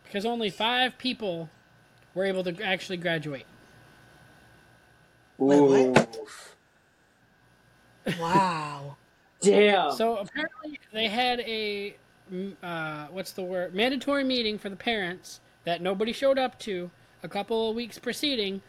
[0.04, 1.50] because only five people
[2.18, 3.46] were able to actually graduate.
[5.38, 6.18] Wait, what?
[8.20, 8.98] Wow.
[9.42, 9.92] Damn.
[9.92, 11.96] So apparently they had a
[12.64, 16.90] uh, what's the word mandatory meeting for the parents that nobody showed up to
[17.22, 18.62] a couple of weeks preceding,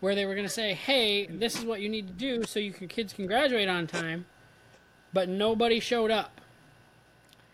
[0.00, 2.58] where they were going to say, "Hey, this is what you need to do so
[2.58, 4.24] your kids can graduate on time,"
[5.12, 6.40] but nobody showed up,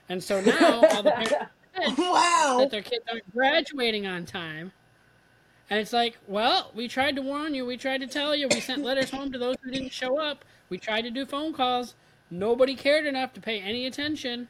[0.08, 1.50] and so now all the parents are
[1.98, 2.56] Wow.
[2.60, 4.70] that their kids aren't graduating on time.
[5.70, 7.64] And it's like, well, we tried to warn you.
[7.64, 8.48] We tried to tell you.
[8.48, 10.44] We sent letters home to those who didn't show up.
[10.68, 11.94] We tried to do phone calls.
[12.30, 14.48] Nobody cared enough to pay any attention.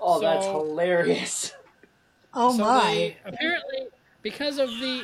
[0.00, 1.52] oh, that's hilarious.
[2.38, 2.92] Oh so my.
[2.92, 3.86] they apparently
[4.20, 5.02] because of the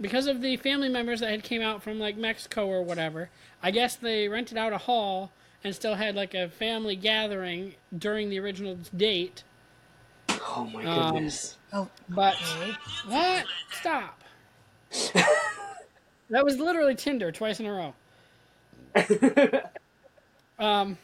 [0.00, 3.30] because of the family members that had came out from like Mexico or whatever.
[3.62, 5.30] I guess they rented out a hall
[5.62, 9.44] and still had like a family gathering during the original date.
[10.30, 11.56] Oh my Um, goodness.
[11.72, 12.72] Oh, But okay.
[13.06, 13.46] what?
[13.72, 14.20] Stop.
[16.30, 17.94] that was literally Tinder twice in a row.
[20.64, 20.98] um,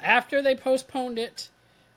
[0.00, 1.48] after they postponed it,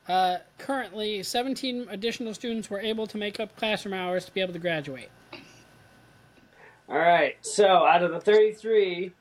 [0.08, 4.54] uh, currently 17 additional students were able to make up classroom hours to be able
[4.54, 5.10] to graduate.
[6.90, 7.36] All right.
[7.42, 9.12] So out of the 33,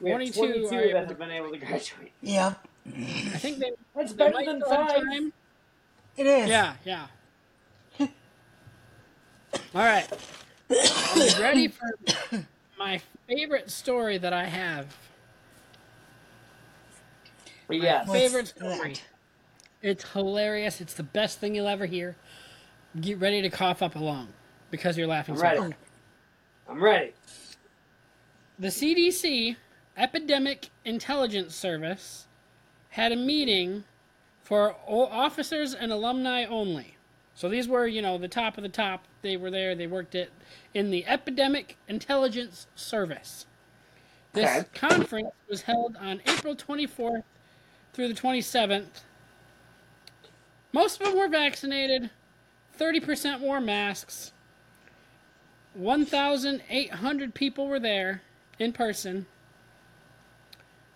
[0.00, 0.32] we have 22
[0.68, 2.12] 22 that have been able to graduate.
[2.20, 2.54] Yeah.
[2.86, 2.90] I
[3.38, 3.72] think they.
[3.96, 5.02] That's they better might than still have five.
[5.02, 5.32] time.
[6.16, 6.48] It is.
[6.48, 7.06] Yeah, yeah.
[8.00, 8.08] All
[9.74, 10.06] right.
[10.70, 11.90] Are you ready for
[12.78, 14.96] my favorite story that I have?
[17.70, 18.10] Yes.
[18.10, 18.96] Favorite story.
[19.80, 20.80] It's hilarious.
[20.80, 22.16] It's the best thing you'll ever hear.
[23.00, 24.28] Get ready to cough up along
[24.70, 25.58] because you're laughing I'm so ready.
[25.58, 25.74] hard.
[26.68, 27.12] I'm ready.
[28.58, 29.56] The CDC,
[29.96, 32.26] Epidemic Intelligence Service,
[32.90, 33.84] had a meeting
[34.52, 36.98] for officers and alumni only.
[37.34, 39.06] So these were, you know, the top of the top.
[39.22, 39.74] They were there.
[39.74, 40.30] They worked it
[40.74, 43.46] in the Epidemic Intelligence Service.
[44.34, 44.68] This Okay.
[44.74, 47.22] conference was held on April 24th
[47.94, 49.04] through the 27th.
[50.70, 52.10] Most of them were vaccinated.
[52.78, 54.32] 30% wore masks.
[55.72, 58.20] 1,800 people were there
[58.58, 59.24] in person.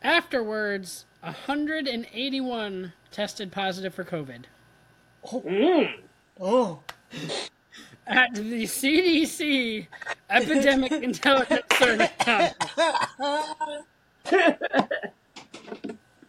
[0.03, 4.45] Afterwards, 181 tested positive for COVID.
[5.33, 5.41] Oh.
[5.41, 5.89] Mm.
[6.39, 6.81] oh!
[8.07, 9.87] At the CDC
[10.29, 12.11] Epidemic Intelligence Service.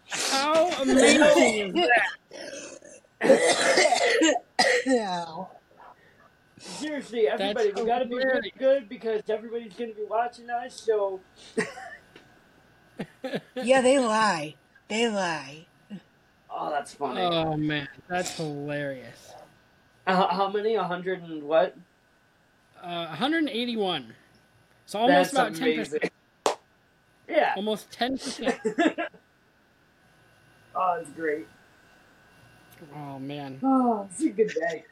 [0.09, 1.89] How amazing is
[3.19, 4.35] that?
[4.85, 5.25] yeah.
[6.57, 10.73] Seriously, everybody, we gotta be really good because everybody's gonna be watching us.
[10.79, 11.19] So,
[13.55, 14.55] Yeah, they lie.
[14.87, 15.66] They lie.
[16.57, 17.21] Oh, that's funny.
[17.21, 19.33] Oh man, that's hilarious.
[20.05, 20.75] Uh, how many?
[20.75, 21.75] A hundred and what?
[22.81, 24.13] Uh, 181.
[24.85, 26.09] So almost That's about 10%.
[27.29, 27.53] Yeah.
[27.57, 29.07] Almost 10%.
[30.79, 31.47] Oh, it's great.
[32.95, 33.59] Oh man.
[33.63, 34.85] Oh, it's a good day.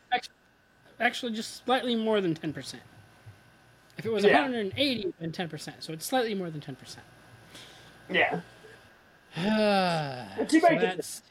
[1.00, 2.76] Actually, just slightly more than 10%.
[3.98, 4.42] If it was Yeah.
[4.42, 5.74] 180, then 10%.
[5.80, 6.98] So it's slightly more than 10%.
[8.10, 8.42] Yeah.
[9.36, 10.82] so too bad.
[10.82, 11.22] that's,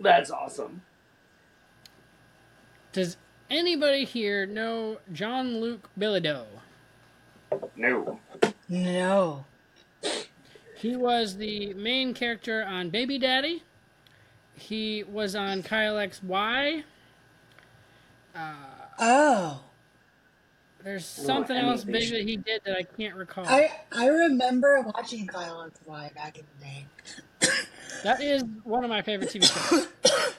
[0.00, 0.82] That's awesome.
[2.92, 3.16] does
[3.50, 6.44] anybody here know Jean Luc Bilodeau?
[7.76, 8.18] No.
[8.68, 9.44] No.
[10.76, 13.62] He was the main character on Baby Daddy.
[14.54, 16.84] He was on Kyle XY.
[18.34, 18.54] Uh,
[18.98, 19.60] Oh.
[20.82, 23.44] there's I don't something else big that he did that I can't recall.
[23.46, 26.86] I I remember watching Kyle and Fly back in the day.
[28.02, 29.88] That is one of my favorite TV shows.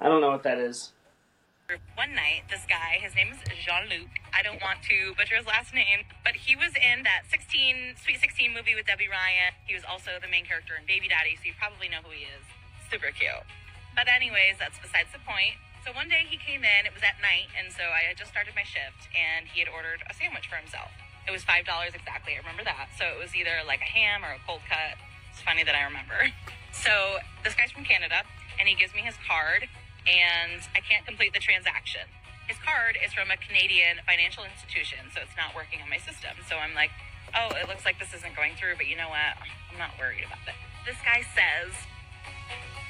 [0.00, 0.92] I don't know what that is.
[1.98, 4.06] One night, this guy, his name is Jean Luc.
[4.30, 8.22] I don't want to butcher his last name, but he was in that 16, Sweet
[8.22, 9.58] 16 movie with Debby Ryan.
[9.66, 12.30] He was also the main character in Baby Daddy, so you probably know who he
[12.30, 12.46] is.
[12.86, 13.42] Super cute.
[13.98, 15.58] But, anyways, that's besides the point.
[15.82, 18.30] So, one day he came in, it was at night, and so I had just
[18.30, 20.94] started my shift, and he had ordered a sandwich for himself.
[21.26, 22.94] It was $5 exactly, I remember that.
[22.94, 24.94] So, it was either like a ham or a cold cut.
[25.36, 26.16] It's funny that I remember.
[26.72, 28.24] So, this guy's from Canada,
[28.56, 29.68] and he gives me his card,
[30.08, 32.08] and I can't complete the transaction.
[32.48, 36.40] His card is from a Canadian financial institution, so it's not working on my system.
[36.48, 36.88] So I'm like,
[37.36, 39.36] oh, it looks like this isn't going through, but you know what?
[39.68, 40.56] I'm not worried about it.
[40.88, 41.76] This guy says,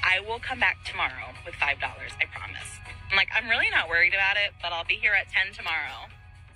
[0.07, 2.71] I will come back tomorrow with $5, I promise.
[3.11, 6.07] I'm like, I'm really not worried about it, but I'll be here at 10 tomorrow.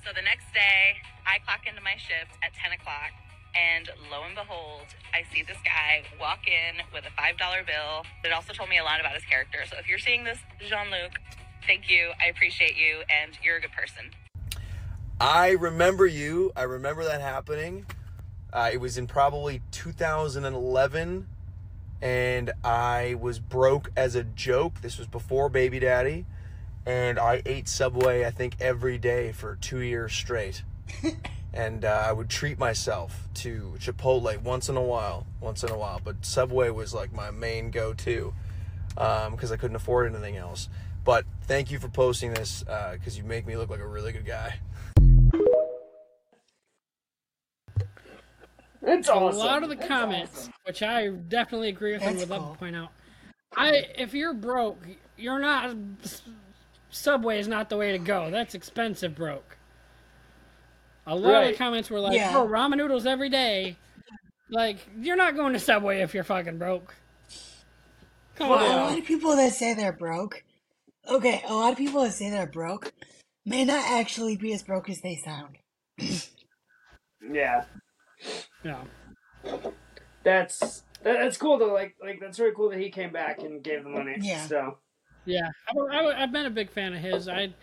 [0.07, 3.11] So the next day, I clock into my shift at 10 o'clock,
[3.55, 8.05] and lo and behold, I see this guy walk in with a $5 bill.
[8.23, 9.59] It also told me a lot about his character.
[9.69, 11.19] So if you're seeing this, Jean Luc,
[11.67, 12.11] thank you.
[12.23, 14.11] I appreciate you, and you're a good person.
[15.19, 16.51] I remember you.
[16.55, 17.85] I remember that happening.
[18.53, 21.27] Uh, it was in probably 2011,
[22.01, 24.81] and I was broke as a joke.
[24.81, 26.25] This was before Baby Daddy,
[26.85, 30.63] and I ate Subway, I think, every day for two years straight.
[31.53, 35.77] and uh, I would treat myself to Chipotle once in a while, once in a
[35.77, 35.99] while.
[36.03, 38.33] But Subway was like my main go-to
[38.95, 40.69] because I couldn't afford anything else.
[41.03, 42.63] But thank you for posting this
[42.93, 44.59] because you make me look like a really good guy.
[48.83, 49.39] It's awesome.
[49.39, 52.53] a lot of the That's comments, which I definitely agree with and That's would love
[52.53, 52.89] to point out.
[53.55, 54.79] I if you're broke,
[55.17, 55.75] you're not
[56.89, 58.31] Subway is not the way to go.
[58.31, 59.57] That's expensive broke.
[61.07, 62.33] A lot of the comments were like, Yeah.
[62.35, 63.77] "Oh, ramen noodles every day."
[64.49, 66.93] Like, you're not going to Subway if you're fucking broke.
[68.35, 70.43] Come Well, a lot of people that say they're broke.
[71.07, 72.93] Okay, a lot of people that say they're broke
[73.45, 75.57] may not actually be as broke as they sound.
[77.29, 77.65] Yeah.
[78.63, 78.83] Yeah.
[80.23, 81.73] That's that, that's cool though.
[81.73, 84.15] Like like that's really cool that he came back and gave the money.
[84.19, 84.45] Yeah.
[84.47, 84.77] So
[85.25, 87.27] Yeah, I, I, I've been a big fan of his.
[87.27, 87.53] I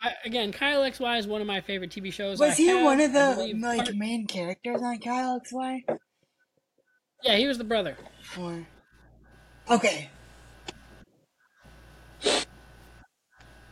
[0.00, 2.38] I, again, Kyle XY is one of my favorite TV shows.
[2.38, 5.82] Was I he have, one of the believe, like part- main characters on Kyle XY?
[7.24, 7.96] Yeah, he was the brother.
[8.38, 8.64] Or
[9.68, 10.08] okay,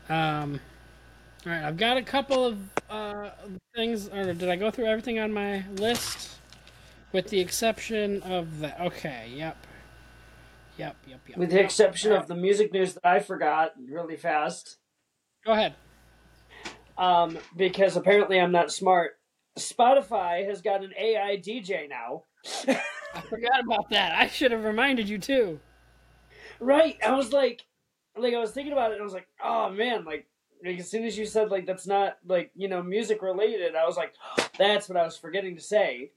[0.09, 0.61] Um,
[1.45, 2.59] all right, I've got a couple of
[2.89, 3.31] uh,
[3.75, 4.09] things.
[4.09, 6.31] Or did I go through everything on my list?
[7.13, 8.81] With the exception of the.
[8.85, 9.57] Okay, yep.
[10.77, 11.39] Yep, yep, yep.
[11.39, 14.77] With the exception of the music news that I forgot really fast.
[15.45, 15.75] Go ahead.
[16.99, 19.19] Um, because apparently I'm not smart.
[19.59, 22.23] Spotify has got an AI DJ now.
[23.15, 24.19] I forgot about that.
[24.19, 25.59] I should have reminded you too.
[26.61, 26.99] Right.
[27.05, 27.65] I was like,
[28.17, 30.27] like I was thinking about it, and I was like, oh man, like,
[30.65, 33.87] like as soon as you said like that's not like you know music related, I
[33.87, 34.15] was like,
[34.59, 36.13] that's what I was forgetting to say.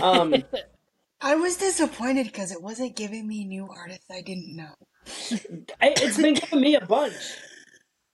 [0.00, 0.34] Um,
[1.20, 4.74] I was disappointed because it wasn't giving me new artists I didn't know.
[5.80, 7.14] I, it's been giving me a bunch.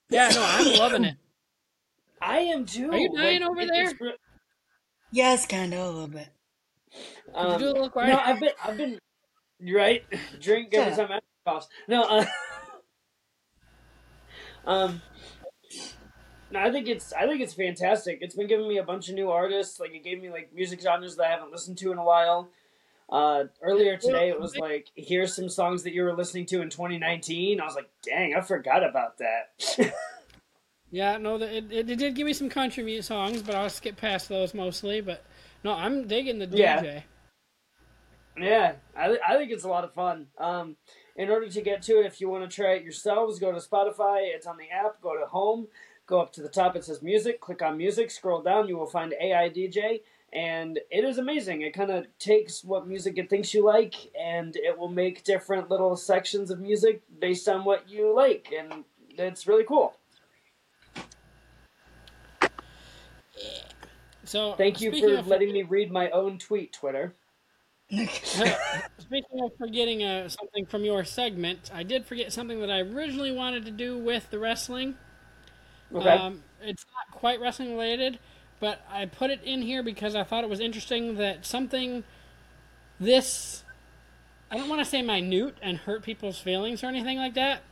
[0.09, 1.17] Yeah, no, I'm loving it.
[2.21, 2.91] I am too.
[2.91, 3.93] Are you dying Like, over it- there?
[4.01, 4.17] re-
[5.13, 6.29] Yes, kind of a little bit.
[7.35, 8.11] Um, do a little quiet?
[8.11, 8.99] No, I've been, I've been,
[9.75, 10.05] right.
[10.41, 11.69] Drink every Shut time I coughs.
[11.89, 12.25] No, uh,
[14.67, 15.03] um,
[16.51, 18.19] no, I think it's, I think it's fantastic.
[18.21, 19.81] It's been giving me a bunch of new artists.
[19.81, 22.49] Like it gave me like music genres that I haven't listened to in a while.
[23.09, 26.71] Uh, earlier today, it was like, here's some songs that you were listening to in
[26.71, 27.61] 2019.
[27.61, 29.93] I was like, dang, I forgot about that.
[30.91, 33.97] Yeah, no, it, it, it did give me some country music songs, but I'll skip
[33.97, 35.01] past those mostly.
[35.01, 35.25] But
[35.65, 36.83] no, I'm digging the Yeah.
[36.83, 37.03] DJ.
[38.39, 40.29] Yeah, I, th- I think it's a lot of fun.
[40.39, 40.77] Um,
[41.17, 43.59] in order to get to it, if you want to try it yourselves, go to
[43.59, 44.21] Spotify.
[44.35, 45.01] It's on the app.
[45.03, 45.69] Go to Home.
[46.07, 46.75] Go up to the top.
[46.77, 47.41] It says Music.
[47.41, 48.11] Click on Music.
[48.11, 48.69] Scroll down.
[48.69, 50.01] You will find AI DJ,
[50.33, 51.63] and it is amazing.
[51.63, 55.71] It kind of takes what music it thinks you like, and it will make different
[55.71, 58.85] little sections of music based on what you like, and
[59.19, 59.95] it's really cool.
[64.31, 67.17] So Thank you for letting me read my own tweet, Twitter.
[67.91, 73.33] Speaking of forgetting uh, something from your segment, I did forget something that I originally
[73.33, 74.95] wanted to do with the wrestling.
[75.93, 76.09] Okay.
[76.09, 78.21] Um, it's not quite wrestling related,
[78.61, 82.05] but I put it in here because I thought it was interesting that something
[83.01, 83.65] this
[84.49, 87.63] I don't want to say minute and hurt people's feelings or anything like that,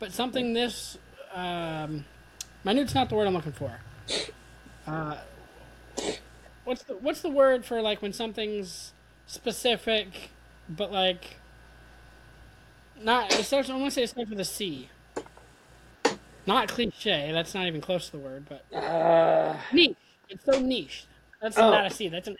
[0.00, 0.98] but something this
[1.32, 2.04] um,
[2.64, 3.78] minute's not the word I'm looking for.
[4.84, 5.18] Uh,
[6.68, 8.92] what's the what's the word for like when something's
[9.26, 10.30] specific,
[10.68, 11.36] but like
[13.02, 13.70] not it starts.
[13.70, 14.90] I want to say it starts with a C.
[16.46, 17.30] Not cliche.
[17.32, 19.96] That's not even close to the word, but Uh, niche.
[20.28, 21.04] It's so niche.
[21.40, 21.70] That's Oh.
[21.70, 22.08] not a C.
[22.08, 22.36] That's an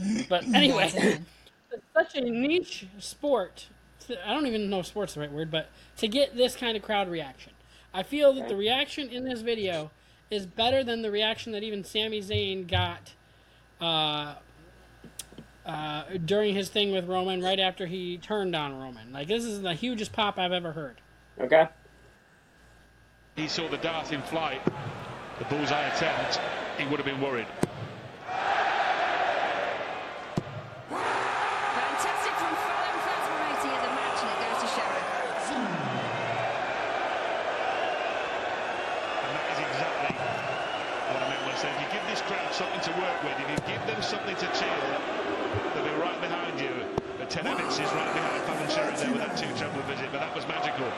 [0.00, 0.26] N.
[0.28, 0.90] But anyway,
[1.72, 3.68] it's such a niche sport.
[4.24, 5.68] I don't even know if sport's the right word, but
[5.98, 7.52] to get this kind of crowd reaction,
[7.92, 9.90] I feel that the reaction in this video
[10.30, 13.12] is better than the reaction that even Sami Zayn got
[13.80, 14.34] uh,
[15.66, 19.12] uh, during his thing with Roman right after he turned on Roman.
[19.12, 21.00] Like this is the hugest pop I've ever heard.
[21.40, 21.68] Okay.
[23.36, 24.60] He saw the dart in flight,
[25.38, 26.40] the bullseye attempt,
[26.76, 27.46] he would have been worried.
[30.90, 35.06] Fantastic from Fallon Fasmorati in the match, and it goes to Sherrock.
[39.22, 42.50] And that is exactly what I meant when I said if you give this crowd
[42.54, 44.82] something to work with, if you give them something to cheer,
[45.74, 46.74] they'll be right behind you.
[47.18, 50.18] But Ted Evetts is right behind Fallon Sherrock there with that two treble visit, but
[50.18, 50.90] that was magical.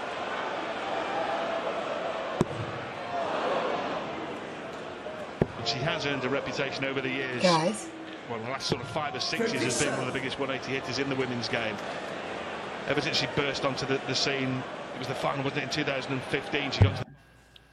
[5.58, 6.06] And she has
[6.60, 7.42] earned reputation over the years.
[7.42, 7.88] Guys.
[8.28, 10.38] Well, the last sort of five or six years has been one of the biggest
[10.38, 11.74] 180 hitters in the women's game.
[12.88, 14.62] Ever since she burst onto the, the scene,
[14.94, 16.70] it was the final, wasn't it, in 2015?
[16.70, 17.04] She got to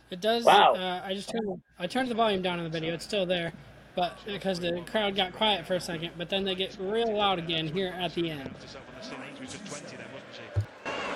[0.09, 0.43] It does.
[0.45, 0.73] Wow.
[0.73, 2.93] Uh, I just turned I turned the volume down on the video.
[2.93, 3.53] It's still there,
[3.95, 7.39] but because the crowd got quiet for a second, but then they get real loud
[7.39, 8.51] again here at the end.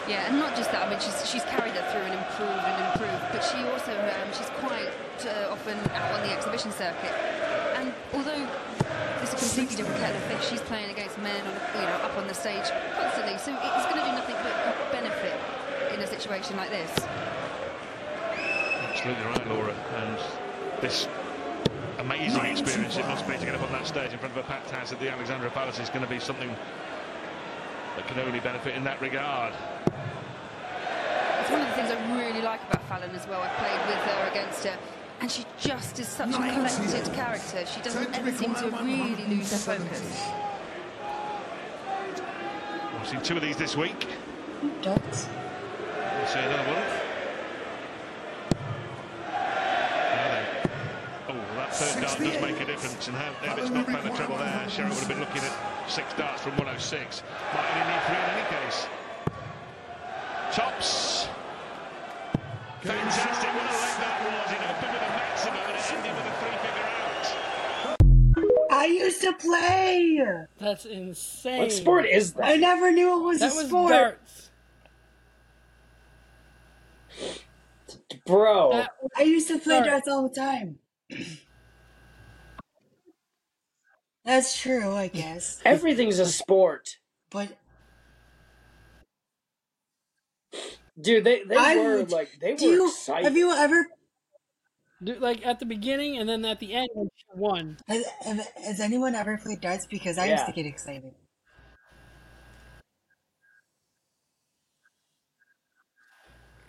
[0.07, 0.88] Yeah, and not just that.
[0.88, 4.34] I mean, she's she's carried her through and improved and improved, but she also um,
[4.34, 4.89] she's quite
[5.26, 7.60] uh, often out on the exhibition circuit.
[7.82, 8.48] And although
[9.24, 12.16] it's a completely different kettle of fish, she's playing against men on you know up
[12.16, 15.34] on the stage constantly, so it's going to do nothing but benefit
[15.91, 16.91] in a situation like this.
[18.86, 19.74] Absolutely right, Laura.
[19.98, 20.18] And
[20.80, 21.08] this
[21.98, 24.48] amazing experience it must be to get up on that stage in front of a
[24.48, 26.49] packed house at the Alexandra Palace is going to be something
[27.95, 29.53] that can only benefit in that regard.
[31.41, 33.41] It's one of the things I really like about Fallon as well.
[33.41, 34.78] I've played with her, against her,
[35.22, 37.64] and she just is such a collected character.
[37.65, 40.26] She doesn't ever seem to really lose her focus.
[42.98, 44.07] We've seen two of these this week.
[44.81, 45.27] Ducks.
[46.18, 46.84] We'll see another one.
[51.30, 54.38] Oh, that third dart does make a difference, and how Evetts not found the treble
[54.38, 57.23] there, Sherrock would have been looking at six darts from 106.
[57.53, 58.88] Might only need three in any case.
[60.52, 61.31] Tops.
[62.84, 64.52] Fantastic, what a leg that was.
[64.52, 66.88] It opened with a maximum and it ended with a three-figure
[67.91, 68.72] out.
[68.72, 70.45] I used to play.
[70.60, 71.60] That's insane.
[71.60, 72.45] What sport is that?
[72.45, 73.91] I never knew it was That a was sport.
[73.91, 74.49] darts.
[78.26, 78.72] Bro.
[78.74, 79.90] That I used to play Darts.
[79.90, 80.80] darts all the time.
[84.26, 85.62] That's true, I guess.
[85.66, 86.98] Everything's a sport.
[87.30, 87.49] But
[90.99, 93.23] Dude, they, they I were would- like they do were you excited.
[93.26, 93.88] have you ever
[95.03, 97.77] Do, like at the beginning and then at the end, when she won.
[97.88, 98.05] has,
[98.63, 99.85] has anyone ever played darts?
[99.88, 101.13] Because I used to get excited.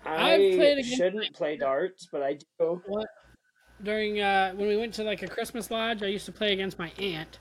[0.04, 2.82] I I've played shouldn't play darts, but I do.
[2.86, 3.06] What?
[3.82, 6.78] During uh, when we went to like a Christmas lodge, I used to play against
[6.78, 7.38] my aunt.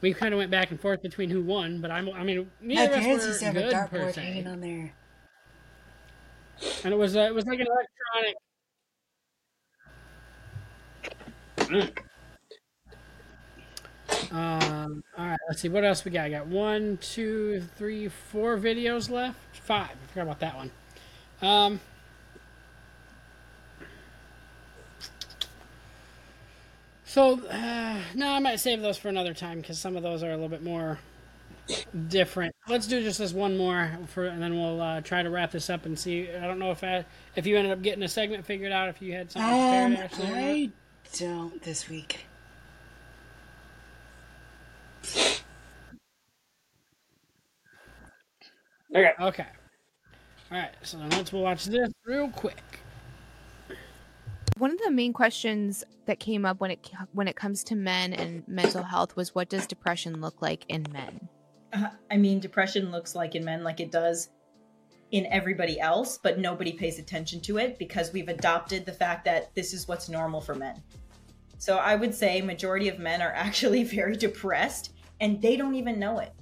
[0.00, 2.74] We kind of went back and forth between who won, but I'm, I mean, My
[2.74, 4.92] neither of parents used to have a good per dartboard hanging on there.
[6.84, 8.36] And it was uh, it was like an electronic.
[14.30, 15.02] Um.
[15.16, 15.38] All right.
[15.48, 15.68] Let's see.
[15.68, 16.26] What else we got?
[16.26, 19.38] I got one, two, three, four videos left.
[19.62, 19.90] Five.
[19.90, 20.70] I forgot about that one.
[21.42, 21.80] Um.
[27.06, 30.30] So, uh, no, I might save those for another time because some of those are
[30.30, 30.98] a little bit more
[32.08, 32.54] different.
[32.68, 35.70] Let's do just this one more, for, and then we'll uh, try to wrap this
[35.70, 36.30] up and see.
[36.30, 37.04] I don't know if I,
[37.36, 39.96] if you ended up getting a segment figured out, if you had something prepared Um,
[39.96, 40.30] actually.
[40.30, 40.36] or.
[40.36, 40.70] I
[41.18, 42.26] don't this week.
[48.94, 49.12] Okay.
[49.20, 49.46] Okay.
[50.52, 50.70] All right.
[50.82, 52.62] So then let's watch this real quick.
[54.56, 58.12] One of the main questions that came up when it when it comes to men
[58.12, 61.28] and mental health was what does depression look like in men?
[62.10, 64.30] I mean, depression looks like in men like it does
[65.10, 69.54] in everybody else, but nobody pays attention to it because we've adopted the fact that
[69.54, 70.82] this is what's normal for men.
[71.58, 75.98] So I would say majority of men are actually very depressed and they don't even
[75.98, 76.32] know it.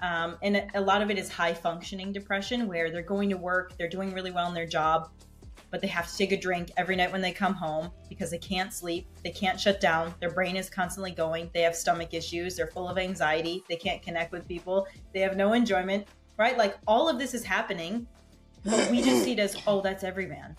[0.00, 3.76] Um, and a lot of it is high functioning depression where they're going to work,
[3.76, 5.10] they're doing really well in their job,
[5.70, 8.38] but they have to take a drink every night when they come home because they
[8.38, 12.56] can't sleep, they can't shut down, their brain is constantly going, they have stomach issues,
[12.56, 16.56] they're full of anxiety, they can't connect with people, they have no enjoyment, right?
[16.56, 18.06] Like all of this is happening,
[18.64, 20.56] but we just see it as, oh, that's every man.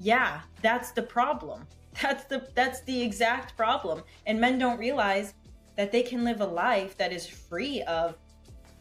[0.00, 1.66] Yeah, that's the problem.
[2.00, 4.04] That's the that's the exact problem.
[4.26, 5.34] And men don't realize
[5.74, 8.16] that they can live a life that is free of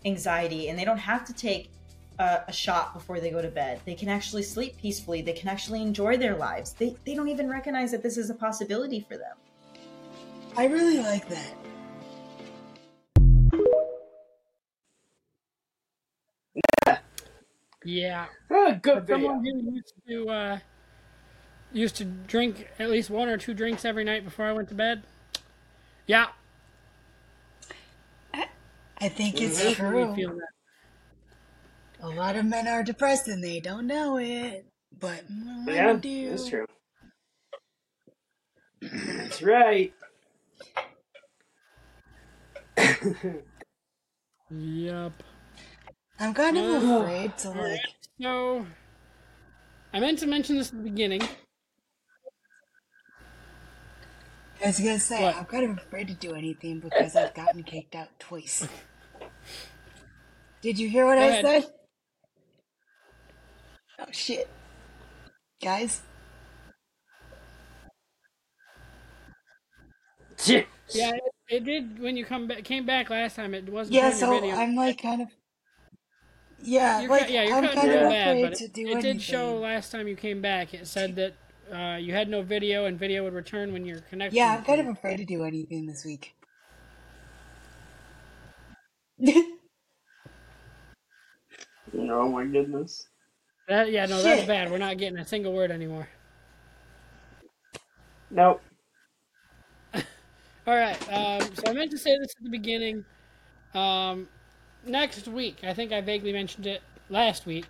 [0.06, 1.72] anxiety and they don't have to take
[2.20, 3.82] a, a shot before they go to bed.
[3.86, 5.22] They can actually sleep peacefully.
[5.22, 6.74] They can actually enjoy their lives.
[6.74, 9.36] They, they don't even recognize that this is a possibility for them.
[10.56, 11.54] I really like that.
[17.84, 18.28] Yeah.
[18.50, 20.60] Oh, good For someone who used to uh,
[21.72, 24.76] used to drink at least one or two drinks every night before I went to
[24.76, 25.04] bed.
[26.06, 26.28] Yeah.
[29.00, 30.42] I think it's Definitely true.
[32.00, 32.14] Feel that.
[32.14, 34.66] A lot of men are depressed and they don't know it,
[35.00, 36.30] but women Yeah, do.
[36.30, 36.66] that's true.
[38.82, 39.94] That's right.
[44.50, 45.24] Yep.
[46.20, 47.82] I'm kind of Uh, afraid to like.
[48.22, 48.66] So,
[49.94, 51.22] I meant to mention this at the beginning.
[54.64, 55.36] I was gonna say What?
[55.36, 58.68] I'm kind of afraid to do anything because I've gotten kicked out twice.
[60.62, 61.46] Did you hear what Go I ahead.
[61.46, 61.66] said?
[64.00, 64.48] Oh shit,
[65.64, 66.02] guys.
[70.94, 72.64] Yeah, it, it did when you come back.
[72.64, 73.54] Came back last time.
[73.54, 74.56] It wasn't Yeah, showing your so video.
[74.56, 75.30] I'm like kind of.
[76.60, 78.54] Yeah, You're, like ki- yeah, you're I'm kind of kind doing of bad, afraid but
[78.60, 79.14] to it, do it anything.
[79.14, 80.74] did show last time you came back.
[80.74, 81.34] It said that
[81.74, 84.38] uh, you had no video, and video would return when your connection.
[84.38, 86.36] Yeah, I'm kind of afraid to do anything this week.
[91.98, 93.08] Oh my goodness.
[93.68, 94.72] That, yeah, no, that's bad.
[94.72, 96.08] We're not getting a single word anymore.
[98.32, 98.62] Nope.
[99.94, 100.02] All
[100.68, 101.02] right.
[101.12, 103.04] Um, so I meant to say this at the beginning.
[103.74, 104.30] Um,
[104.86, 107.68] next week, I think I vaguely mentioned it last week.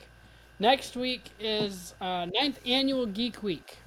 [0.60, 3.78] Next week is uh, ninth annual Geek Week.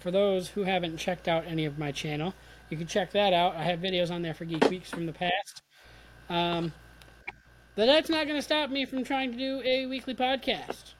[0.00, 2.34] For those who haven't checked out any of my channel,
[2.68, 3.54] you can check that out.
[3.54, 5.62] I have videos on there for Geek Weeks from the past.
[6.28, 6.72] Um,
[7.76, 10.94] but that's not going to stop me from trying to do a weekly podcast.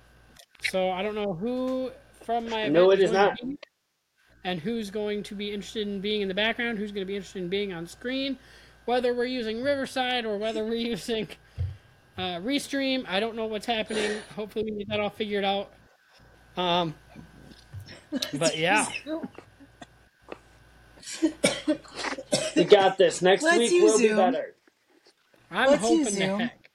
[0.69, 1.91] So I don't know who
[2.24, 3.37] from my No, event it is not.
[3.41, 3.59] be.
[4.45, 7.16] and who's going to be interested in being in the background, who's going to be
[7.16, 8.39] interested in being on screen,
[8.85, 11.28] whether we're using Riverside or whether we're using
[12.19, 13.05] uh, Restream.
[13.09, 14.19] I don't know what's happening.
[14.37, 15.70] Hopefully, we get that all figured out.
[16.57, 16.95] Um,
[18.35, 18.87] but yeah.
[22.55, 23.23] You got this.
[23.23, 24.55] Next Let's week use will be better.
[25.51, 26.70] I'm Let's hoping use to heck.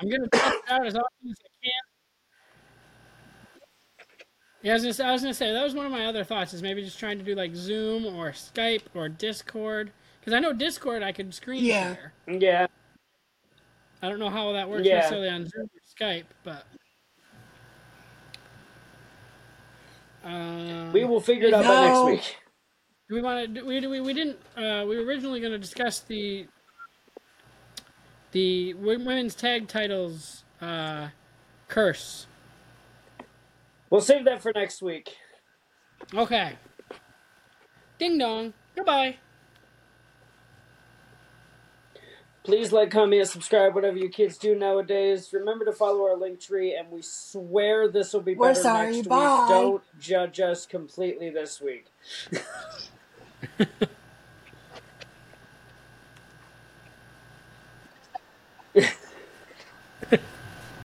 [0.00, 1.72] I'm gonna test it out as often as I can.
[4.64, 6.24] Yeah, I was, gonna say, I was gonna say that was one of my other
[6.24, 10.40] thoughts is maybe just trying to do like Zoom or Skype or Discord because I
[10.40, 11.94] know Discord I could screen Yeah.
[11.94, 12.12] share.
[12.26, 12.66] Yeah.
[14.00, 14.96] I don't know how that works Yeah.
[14.96, 16.64] necessarily on Zoom or Skype, but
[20.24, 22.36] um, We will figure it out by next week.
[23.10, 23.62] Do we want to?
[23.62, 24.38] We, we we didn't.
[24.56, 26.46] Uh, we were originally going to discuss the
[28.32, 31.08] the women's tag titles uh,
[31.68, 32.26] curse.
[33.90, 35.16] We'll save that for next week.
[36.12, 36.54] Okay.
[37.98, 38.52] Ding dong.
[38.74, 39.16] Goodbye.
[42.44, 45.30] Please like, comment, and subscribe, whatever you kids do nowadays.
[45.32, 48.96] Remember to follow our link tree, and we swear this will be We're better sorry,
[48.96, 49.38] next bye.
[49.40, 49.48] week.
[49.48, 51.86] Don't judge us completely this week.